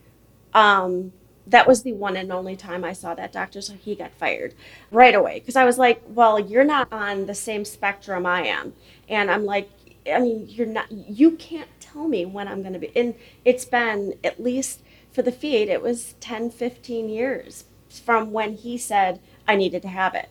um, 0.54 1.12
that 1.47 1.67
was 1.67 1.84
the 1.84 1.93
one 1.93 2.15
and 2.15 2.32
only 2.32 2.56
time 2.56 2.84
I 2.84 2.93
saw 2.93 3.13
that 3.15 3.32
doctor, 3.32 3.62
so 3.62 3.73
he 3.73 3.95
got 3.95 4.12
fired 4.13 4.56
right 4.91 5.13
away. 5.13 5.39
Because 5.39 5.56
I 5.56 5.65
was 5.65 5.78
like, 5.78 6.01
well, 6.08 6.39
you're 6.39 6.63
not 6.63 6.91
on 6.91 7.25
the 7.25 7.36
same 7.36 7.65
spectrum 7.65 8.25
I 8.25 8.47
am. 8.47 8.73
And 9.08 9.30
I'm 9.30 9.45
like, 9.45 9.69
I 10.12 10.19
mean, 10.19 10.47
you're 10.49 10.67
not, 10.67 10.91
you 10.91 11.32
can't 11.32 11.69
tell 11.80 12.08
me 12.08 12.25
when 12.25 12.47
I'm 12.47 12.62
going 12.62 12.73
to 12.73 12.80
be. 12.80 12.91
And 12.95 13.15
it's 13.43 13.65
been 13.65 14.15
at 14.23 14.42
least 14.42 14.81
for 15.12 15.21
the 15.21 15.31
feed, 15.31 15.69
it 15.69 15.81
was 15.81 16.15
10, 16.19 16.52
15 16.52 17.10
years 17.10 17.65
from 17.89 18.31
when 18.31 18.56
he 18.56 18.77
said 18.77 19.19
I 19.48 19.56
needed 19.56 19.81
to 19.83 19.87
have 19.87 20.13
it. 20.15 20.29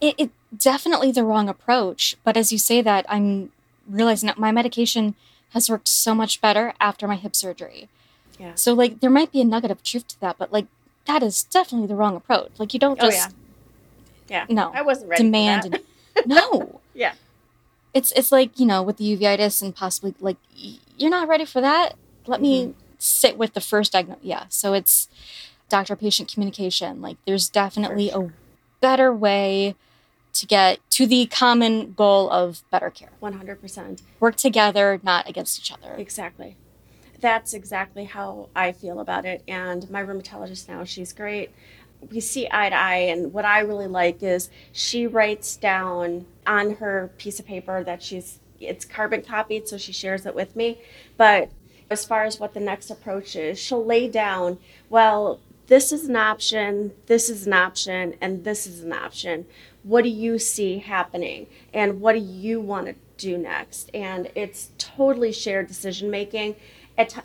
it, 0.00 0.14
it 0.18 0.30
definitely 0.56 1.12
the 1.12 1.24
wrong 1.24 1.48
approach. 1.48 2.16
But 2.24 2.36
as 2.36 2.52
you 2.52 2.58
say 2.58 2.80
that, 2.82 3.04
I'm 3.08 3.50
realizing 3.88 4.26
that 4.26 4.38
my 4.38 4.52
medication 4.52 5.14
has 5.50 5.68
worked 5.70 5.88
so 5.88 6.14
much 6.14 6.40
better 6.40 6.74
after 6.80 7.06
my 7.08 7.16
hip 7.16 7.34
surgery. 7.34 7.88
Yeah. 8.38 8.52
So 8.54 8.72
like 8.74 9.00
there 9.00 9.10
might 9.10 9.32
be 9.32 9.40
a 9.40 9.44
nugget 9.44 9.70
of 9.70 9.82
truth 9.82 10.06
to 10.08 10.20
that, 10.20 10.36
but 10.38 10.52
like 10.52 10.66
that 11.06 11.22
is 11.22 11.42
definitely 11.44 11.88
the 11.88 11.94
wrong 11.96 12.14
approach. 12.16 12.50
Like 12.58 12.72
you 12.74 12.80
don't 12.80 12.98
Oh, 13.02 13.10
just 13.10 13.34
Yeah. 14.28 14.44
no 14.48 14.70
I 14.74 14.82
wasn't 14.82 15.10
ready 15.10 15.24
demand 15.24 15.62
for 15.64 15.68
that. 15.70 16.26
no. 16.26 16.80
Yeah. 16.94 17.14
It's 17.94 18.12
it's 18.12 18.30
like, 18.32 18.58
you 18.60 18.66
know, 18.66 18.82
with 18.82 18.96
the 18.98 19.16
uveitis 19.16 19.62
and 19.62 19.74
possibly 19.74 20.14
like 20.20 20.36
you're 20.98 21.10
not 21.10 21.28
ready 21.28 21.44
for 21.44 21.60
that. 21.60 21.94
Let 22.26 22.40
me 22.40 22.62
Mm-hmm. 22.66 22.72
sit 22.98 23.38
with 23.38 23.54
the 23.54 23.60
first 23.60 23.92
diagnosis. 23.92 24.24
Yeah. 24.24 24.44
So 24.48 24.74
it's 24.74 25.08
doctor 25.68 25.96
patient 25.96 26.32
communication. 26.32 27.00
Like 27.00 27.16
there's 27.26 27.48
definitely 27.48 28.10
a 28.10 28.30
better 28.80 29.12
way 29.14 29.74
to 30.38 30.46
get 30.46 30.78
to 30.90 31.06
the 31.06 31.26
common 31.26 31.92
goal 31.92 32.30
of 32.30 32.62
better 32.70 32.90
care. 32.90 33.10
100%. 33.22 34.02
Work 34.20 34.36
together, 34.36 35.00
not 35.02 35.28
against 35.28 35.58
each 35.58 35.72
other. 35.72 35.94
Exactly. 35.94 36.56
That's 37.20 37.54
exactly 37.54 38.04
how 38.04 38.48
I 38.54 38.72
feel 38.72 39.00
about 39.00 39.24
it. 39.24 39.42
And 39.48 39.90
my 39.90 40.02
rheumatologist 40.02 40.68
now, 40.68 40.84
she's 40.84 41.12
great. 41.12 41.50
We 42.10 42.20
see 42.20 42.46
eye 42.50 42.68
to 42.68 42.76
eye. 42.76 43.08
And 43.10 43.32
what 43.32 43.44
I 43.44 43.60
really 43.60 43.88
like 43.88 44.22
is 44.22 44.50
she 44.72 45.06
writes 45.06 45.56
down 45.56 46.26
on 46.46 46.76
her 46.76 47.10
piece 47.18 47.40
of 47.40 47.46
paper 47.46 47.82
that 47.82 48.02
she's, 48.02 48.38
it's 48.60 48.84
carbon 48.84 49.22
copied, 49.22 49.68
so 49.68 49.76
she 49.76 49.92
shares 49.92 50.26
it 50.26 50.34
with 50.34 50.54
me. 50.54 50.80
But 51.16 51.50
as 51.90 52.04
far 52.04 52.24
as 52.24 52.38
what 52.38 52.54
the 52.54 52.60
next 52.60 52.90
approach 52.90 53.34
is, 53.34 53.58
she'll 53.58 53.84
lay 53.84 54.08
down, 54.08 54.58
well, 54.88 55.40
this 55.68 55.92
is 55.92 56.08
an 56.08 56.16
option, 56.16 56.92
this 57.06 57.28
is 57.28 57.46
an 57.46 57.52
option, 57.52 58.14
and 58.20 58.44
this 58.44 58.66
is 58.66 58.82
an 58.82 58.92
option. 58.92 59.46
What 59.88 60.04
do 60.04 60.10
you 60.10 60.38
see 60.38 60.80
happening? 60.80 61.46
And 61.72 62.02
what 62.02 62.12
do 62.12 62.18
you 62.18 62.60
want 62.60 62.88
to 62.88 62.94
do 63.16 63.38
next? 63.38 63.90
And 63.94 64.30
it's 64.34 64.68
totally 64.76 65.32
shared 65.32 65.66
decision 65.66 66.10
making. 66.10 66.56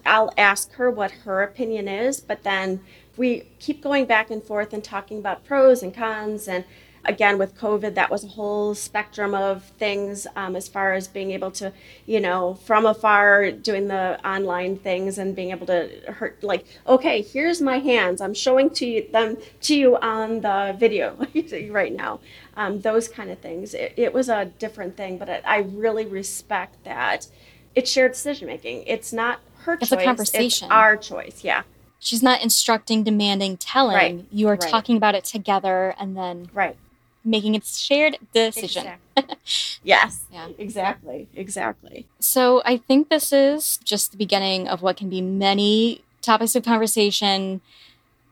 I'll 0.05 0.31
ask 0.37 0.71
her 0.73 0.89
what 0.89 1.11
her 1.11 1.43
opinion 1.43 1.89
is, 1.89 2.21
but 2.21 2.43
then 2.43 2.79
we 3.17 3.49
keep 3.59 3.81
going 3.81 4.05
back 4.05 4.31
and 4.31 4.41
forth 4.41 4.71
and 4.71 4.81
talking 4.81 5.17
about 5.17 5.43
pros 5.43 5.83
and 5.83 5.93
cons 5.93 6.47
and 6.47 6.63
again 7.05 7.37
with 7.37 7.57
covid 7.57 7.95
that 7.95 8.09
was 8.09 8.23
a 8.23 8.27
whole 8.27 8.73
spectrum 8.73 9.33
of 9.33 9.63
things 9.63 10.25
um, 10.35 10.55
as 10.55 10.67
far 10.67 10.93
as 10.93 11.07
being 11.07 11.31
able 11.31 11.51
to 11.51 11.71
you 12.05 12.19
know 12.19 12.53
from 12.65 12.85
afar 12.85 13.51
doing 13.51 13.87
the 13.87 14.19
online 14.27 14.77
things 14.77 15.17
and 15.17 15.35
being 15.35 15.51
able 15.51 15.65
to 15.65 15.89
hurt 16.07 16.41
like 16.43 16.65
okay 16.87 17.21
here's 17.21 17.61
my 17.61 17.79
hands. 17.79 18.21
I'm 18.21 18.33
showing 18.33 18.69
to 18.71 18.85
you 18.85 19.07
them 19.11 19.37
to 19.61 19.75
you 19.75 19.97
on 19.97 20.41
the 20.41 20.75
video 20.77 21.17
right 21.71 21.93
now. 21.93 22.19
Um, 22.55 22.81
those 22.81 23.07
kind 23.07 23.31
of 23.31 23.39
things. 23.39 23.73
It, 23.73 23.93
it, 23.97 24.13
was 24.13 24.29
a 24.29 24.45
different 24.45 24.95
thing 24.95 25.17
but 25.17 25.29
I 25.45 25.59
really 25.59 26.05
respect 26.05 26.83
that. 26.83 27.27
It's 27.75 27.89
shared 27.89 28.11
decision 28.11 28.47
making. 28.47 28.83
It's 28.85 29.11
not 29.11 29.39
her 29.61 29.73
it's 29.73 29.89
choice. 29.89 30.01
A 30.01 30.03
conversation. 30.03 30.65
it's 30.67 30.71
our 30.71 30.95
choice. 30.95 31.43
Yeah. 31.43 31.63
She's 31.99 32.21
not 32.21 32.43
instructing 32.43 33.03
demanding 33.03 33.57
telling. 33.57 33.95
Right. 33.95 34.25
you 34.31 34.47
are 34.49 34.51
right. 34.51 34.61
talking 34.61 34.97
about 34.97 35.15
it 35.15 35.23
together 35.23 35.95
and 35.99 36.15
then 36.15 36.49
right 36.53 36.77
making 37.23 37.55
its 37.55 37.77
shared 37.77 38.17
decision. 38.33 38.87
Exactly. 39.15 39.37
yes. 39.83 40.25
Yeah. 40.31 40.49
Exactly. 40.57 41.27
Exactly. 41.35 42.07
So 42.19 42.61
I 42.65 42.77
think 42.77 43.09
this 43.09 43.31
is 43.31 43.77
just 43.83 44.11
the 44.11 44.17
beginning 44.17 44.67
of 44.67 44.81
what 44.81 44.97
can 44.97 45.09
be 45.09 45.21
many 45.21 46.03
topics 46.21 46.55
of 46.55 46.63
conversation, 46.63 47.61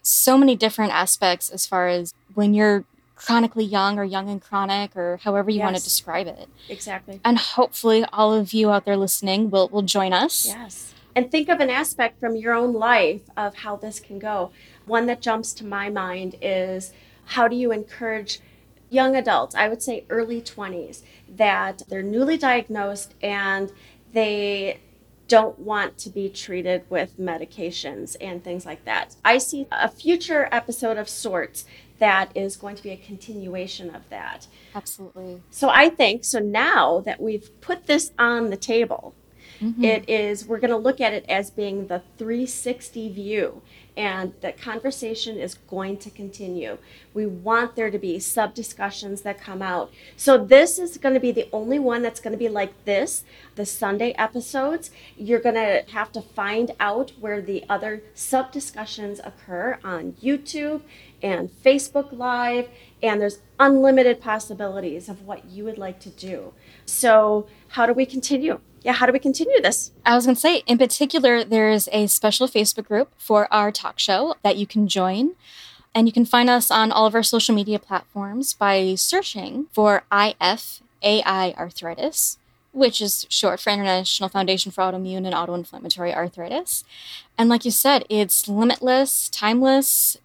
so 0.02 0.38
many 0.38 0.56
different 0.56 0.92
aspects 0.92 1.50
as 1.50 1.66
far 1.66 1.88
as 1.88 2.14
when 2.34 2.54
you're 2.54 2.86
chronically 3.16 3.64
young 3.64 4.00
or 4.00 4.04
young 4.04 4.30
and 4.30 4.42
chronic 4.42 4.96
or 4.96 5.18
however 5.18 5.52
you 5.52 5.58
yes. 5.58 5.66
want 5.66 5.78
to 5.78 5.84
describe 5.84 6.28
it. 6.28 6.50
Exactly. 6.70 7.20
And 7.24 7.38
hopefully 7.38 8.04
all 8.12 8.34
of 8.34 8.52
you 8.52 8.72
out 8.72 8.86
there 8.86 8.98
listening 8.98 9.52
will 9.52 9.70
will 9.70 9.84
join 9.84 10.12
us. 10.12 10.48
Yes. 10.48 10.94
And 11.16 11.30
think 11.30 11.50
of 11.50 11.60
an 11.60 11.70
aspect 11.70 12.20
from 12.20 12.36
your 12.36 12.54
own 12.54 12.74
life 12.74 13.22
of 13.36 13.56
how 13.58 13.76
this 13.76 14.00
can 14.00 14.18
go. 14.18 14.52
One 14.86 15.06
that 15.06 15.22
jumps 15.22 15.54
to 15.54 15.66
my 15.66 15.90
mind 15.90 16.36
is 16.42 16.94
how 17.26 17.48
do 17.48 17.56
you 17.56 17.72
encourage 17.72 18.40
young 18.92 19.16
adults, 19.16 19.56
I 19.56 19.70
would 19.70 19.82
say 19.82 20.06
early 20.10 20.42
20s, 20.42 21.02
that 21.30 21.82
they're 21.88 22.04
newly 22.04 22.38
diagnosed 22.38 23.16
and 23.24 23.72
they 24.14 24.82
don't 25.28 25.58
want 25.60 25.98
to 25.98 26.10
be 26.10 26.28
treated 26.28 26.84
with 26.90 27.18
medications 27.18 28.18
and 28.20 28.44
things 28.44 28.66
like 28.66 28.84
that. 28.84 29.16
I 29.24 29.38
see 29.38 29.66
a 29.72 29.90
future 29.90 30.50
episode 30.52 30.98
of 30.98 31.08
sorts 31.08 31.64
that 32.00 32.36
is 32.36 32.58
going 32.58 32.76
to 32.76 32.84
be 32.84 32.90
a 32.90 32.98
continuation 32.98 33.96
of 33.96 34.10
that. 34.10 34.48
Absolutely. 34.76 35.42
So 35.50 35.70
I 35.70 35.90
think 35.90 36.26
so 36.26 36.40
now 36.40 37.00
that 37.06 37.22
we've 37.22 37.50
put 37.62 37.86
this 37.86 38.12
on 38.20 38.50
the 38.50 38.58
table, 38.58 39.16
mm-hmm. 39.62 39.84
it 39.84 40.10
is 40.10 40.46
we're 40.46 40.60
going 40.60 40.72
to 40.72 40.78
look 40.78 41.00
at 41.00 41.14
it 41.14 41.24
as 41.30 41.50
being 41.50 41.88
the 41.88 42.02
360 42.18 43.14
view 43.14 43.62
and 43.98 44.34
that 44.42 44.60
conversation 44.60 45.38
is 45.38 45.56
going 45.56 45.98
to 45.98 46.10
continue. 46.10 46.78
We 47.14 47.26
want 47.26 47.76
there 47.76 47.92
to 47.92 48.00
be 48.00 48.20
sub 48.20 48.54
discussions 48.54 49.22
that 49.22 49.42
come 49.42 49.62
out. 49.62 49.92
So, 50.16 50.38
this 50.38 50.80
is 50.80 50.98
going 50.98 51.14
to 51.14 51.20
be 51.20 51.32
the 51.32 51.50
only 51.52 51.78
one 51.78 52.02
that's 52.02 52.20
going 52.22 52.32
to 52.32 52.38
be 52.38 52.50
like 52.50 52.86
this. 52.86 53.24
The 53.56 53.66
Sunday 53.66 54.14
episodes, 54.18 54.92
you're 55.18 55.42
going 55.42 55.56
to 55.56 55.84
have 55.92 56.12
to 56.14 56.22
find 56.22 56.72
out 56.80 57.12
where 57.20 57.42
the 57.42 57.66
other 57.68 58.02
sub 58.14 58.52
discussions 58.52 59.20
occur 59.24 59.78
on 59.84 60.14
YouTube 60.24 60.82
and 61.22 61.50
Facebook 61.64 62.18
Live, 62.18 62.70
and 63.04 63.20
there's 63.20 63.40
unlimited 63.60 64.22
possibilities 64.22 65.10
of 65.10 65.26
what 65.28 65.46
you 65.46 65.66
would 65.66 65.78
like 65.78 66.00
to 66.00 66.10
do. 66.10 66.54
So, 66.86 67.48
how 67.70 67.86
do 67.86 67.94
we 67.94 68.06
continue? 68.06 68.60
Yeah, 68.84 68.94
how 68.94 69.06
do 69.06 69.12
we 69.12 69.20
continue 69.20 69.62
this? 69.62 69.92
I 70.06 70.16
was 70.16 70.26
going 70.26 70.36
to 70.36 70.42
say, 70.42 70.64
in 70.66 70.78
particular, 70.78 71.44
there 71.44 71.70
is 71.70 71.88
a 71.92 72.08
special 72.08 72.48
Facebook 72.48 72.88
group 72.88 73.12
for 73.18 73.52
our 73.54 73.72
talk 73.72 74.00
show 74.00 74.36
that 74.44 74.58
you 74.58 74.66
can 74.66 74.88
join. 74.88 75.36
And 75.94 76.08
you 76.08 76.14
can 76.14 76.26
find 76.26 76.50
us 76.50 76.72
on 76.72 76.92
all 76.92 77.06
of 77.06 77.14
our 77.14 77.24
social 77.24 77.54
media 77.54 77.78
platforms 77.78 78.54
by 78.54 78.96
searching 78.96 79.68
for 79.74 80.04
IFAI 80.12 81.56
arthritis, 81.58 82.38
which 82.72 83.02
is 83.02 83.28
short 83.30 83.60
for 83.60 83.72
International 83.72 84.30
Foundation 84.30 84.72
for 84.72 84.82
Autoimmune 84.82 85.26
and 85.26 85.36
Autoinflammatory 85.36 86.16
Arthritis. 86.16 86.86
And 87.38 87.50
like 87.50 87.66
you 87.66 87.72
said, 87.72 88.06
it's 88.10 88.48
limitless, 88.48 89.28
timeless. 89.30 90.18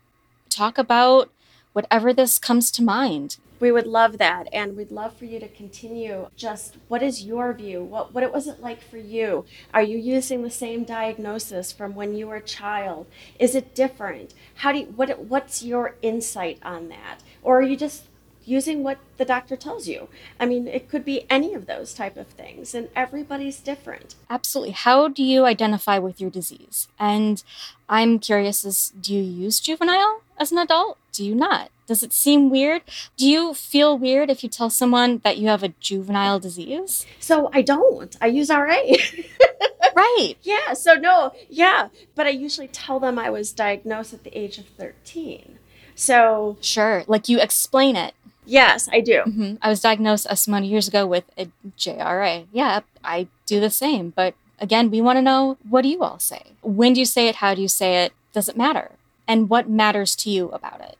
Talk 0.48 0.78
about 0.78 1.30
whatever 1.72 2.12
this 2.12 2.38
comes 2.38 2.70
to 2.70 2.82
mind 2.82 3.36
we 3.61 3.72
would 3.72 3.86
love 3.86 4.18
that 4.18 4.48
and 4.52 4.76
we'd 4.76 4.90
love 4.90 5.16
for 5.16 5.24
you 5.24 5.40
to 5.40 5.48
continue 5.48 6.28
just 6.36 6.76
what 6.88 7.02
is 7.02 7.24
your 7.24 7.52
view? 7.52 7.82
What 7.82 8.12
what 8.12 8.32
was 8.32 8.46
it 8.46 8.61
like 8.61 8.82
for 8.82 8.98
you? 8.98 9.44
Are 9.72 9.82
you 9.82 9.98
using 9.98 10.42
the 10.42 10.50
same 10.50 10.84
diagnosis 10.84 11.72
from 11.72 11.94
when 11.94 12.14
you 12.14 12.26
were 12.26 12.36
a 12.36 12.42
child? 12.42 13.07
Is 13.38 13.54
it 13.54 13.74
different? 13.74 14.34
How 14.57 14.72
do 14.72 14.80
you 14.80 14.86
what 14.86 15.18
what's 15.20 15.62
your 15.62 15.96
insight 16.02 16.59
on 16.62 16.88
that? 16.88 17.20
Or 17.42 17.59
are 17.59 17.62
you 17.62 17.76
just 17.76 18.04
using 18.44 18.84
what 18.84 18.98
the 19.16 19.24
doctor 19.24 19.57
tells 19.57 19.88
you? 19.88 20.09
I 20.38 20.46
mean 20.46 20.68
it 20.68 20.88
could 20.88 21.04
be 21.04 21.26
any 21.30 21.54
of 21.54 21.66
those 21.66 21.94
type 21.94 22.16
of 22.16 22.28
things 22.28 22.74
and 22.74 22.88
everybody's 22.94 23.61
different. 23.61 24.14
Absolutely. 24.28 24.72
How 24.72 25.09
do 25.09 25.22
you 25.22 25.44
identify 25.44 25.98
with 25.98 26.20
your 26.20 26.30
disease? 26.30 26.88
And 26.98 27.42
i'm 27.88 28.18
curious 28.18 28.64
is 28.64 28.92
do 29.00 29.14
you 29.14 29.22
use 29.22 29.61
juvenile 29.61 30.22
as 30.38 30.52
an 30.52 30.59
adult? 30.59 30.98
Do 31.12 31.24
you 31.24 31.34
not 31.34 31.70
does 31.87 32.03
it 32.03 32.12
seem 32.12 32.51
weird? 32.51 32.82
Do 33.16 33.28
you 33.28 33.55
feel 33.55 33.97
weird 33.97 34.30
if 34.30 34.43
you 34.43 34.49
tell 34.49 34.70
someone 34.70 35.20
that 35.24 35.39
you 35.39 35.49
have 35.49 35.62
a 35.62 35.68
juvenile 35.80 36.41
disease? 36.41 37.07
So 37.20 37.51
I 37.53 37.62
don't. 37.62 38.16
I 38.20 38.26
use 38.26 38.51
RA. 38.51 38.66
right. 39.97 40.34
Yeah. 40.43 40.72
So 40.74 40.95
no. 40.95 41.32
Yeah. 41.49 41.89
But 42.14 42.26
I 42.26 42.30
usually 42.30 42.68
tell 42.68 42.99
them 42.99 43.18
I 43.18 43.30
was 43.30 43.53
diagnosed 43.53 44.12
at 44.12 44.24
the 44.24 44.37
age 44.37 44.59
of 44.59 44.66
13. 44.66 45.59
So. 45.95 46.57
Sure. 46.61 47.05
Like 47.07 47.28
you 47.28 47.41
explain 47.41 47.97
it. 47.97 48.14
Yes, 48.49 48.89
I 48.93 49.01
do. 49.01 49.22
Mm-hmm. 49.26 49.55
I 49.61 49.68
was 49.68 49.80
diagnosed 49.80 50.26
a 50.26 50.39
amount 50.47 50.64
of 50.64 50.70
years 50.70 50.87
ago 50.87 51.05
with 51.05 51.24
a 51.37 51.49
JRA. 51.76 52.47
Yeah, 52.53 52.80
I 53.03 53.26
do 53.45 53.59
the 53.59 53.70
same. 53.70 54.11
But 54.11 54.34
again, 54.61 54.91
we 54.91 55.01
want 55.01 55.16
to 55.16 55.22
know 55.22 55.59
what 55.68 55.82
do 55.82 55.89
you 55.89 56.03
all 56.03 56.20
say? 56.20 56.43
When 56.62 56.93
do 56.93 57.01
you 57.01 57.07
say 57.07 57.28
it? 57.28 57.37
How 57.37 57.55
do 57.55 57.62
you 57.62 57.68
say 57.68 58.05
it? 58.05 58.12
Does 58.32 58.49
it 58.49 58.57
matter? 58.57 58.93
And 59.26 59.51
what 59.51 59.68
matters 59.68 60.14
to 60.16 60.30
you 60.30 60.49
about 60.51 60.80
it? 60.80 60.97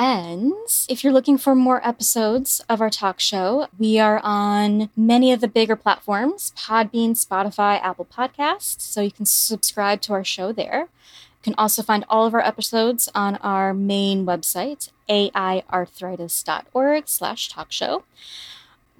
And 0.00 0.54
if 0.88 1.04
you're 1.04 1.12
looking 1.12 1.36
for 1.36 1.54
more 1.54 1.86
episodes 1.86 2.62
of 2.70 2.80
our 2.80 2.88
talk 2.88 3.20
show, 3.20 3.68
we 3.78 3.98
are 3.98 4.18
on 4.24 4.88
many 4.96 5.30
of 5.30 5.42
the 5.42 5.46
bigger 5.46 5.76
platforms 5.76 6.54
Podbean, 6.56 7.10
Spotify, 7.22 7.78
Apple 7.82 8.06
Podcasts. 8.06 8.80
So 8.80 9.02
you 9.02 9.10
can 9.10 9.26
subscribe 9.26 10.00
to 10.02 10.14
our 10.14 10.24
show 10.24 10.52
there. 10.52 10.88
You 10.88 11.42
can 11.42 11.54
also 11.58 11.82
find 11.82 12.06
all 12.08 12.26
of 12.26 12.32
our 12.32 12.40
episodes 12.40 13.10
on 13.14 13.36
our 13.42 13.74
main 13.74 14.24
website, 14.24 14.88
aiarthritis.org 15.10 17.06
slash 17.06 17.48
talk 17.50 17.70
show. 17.70 18.04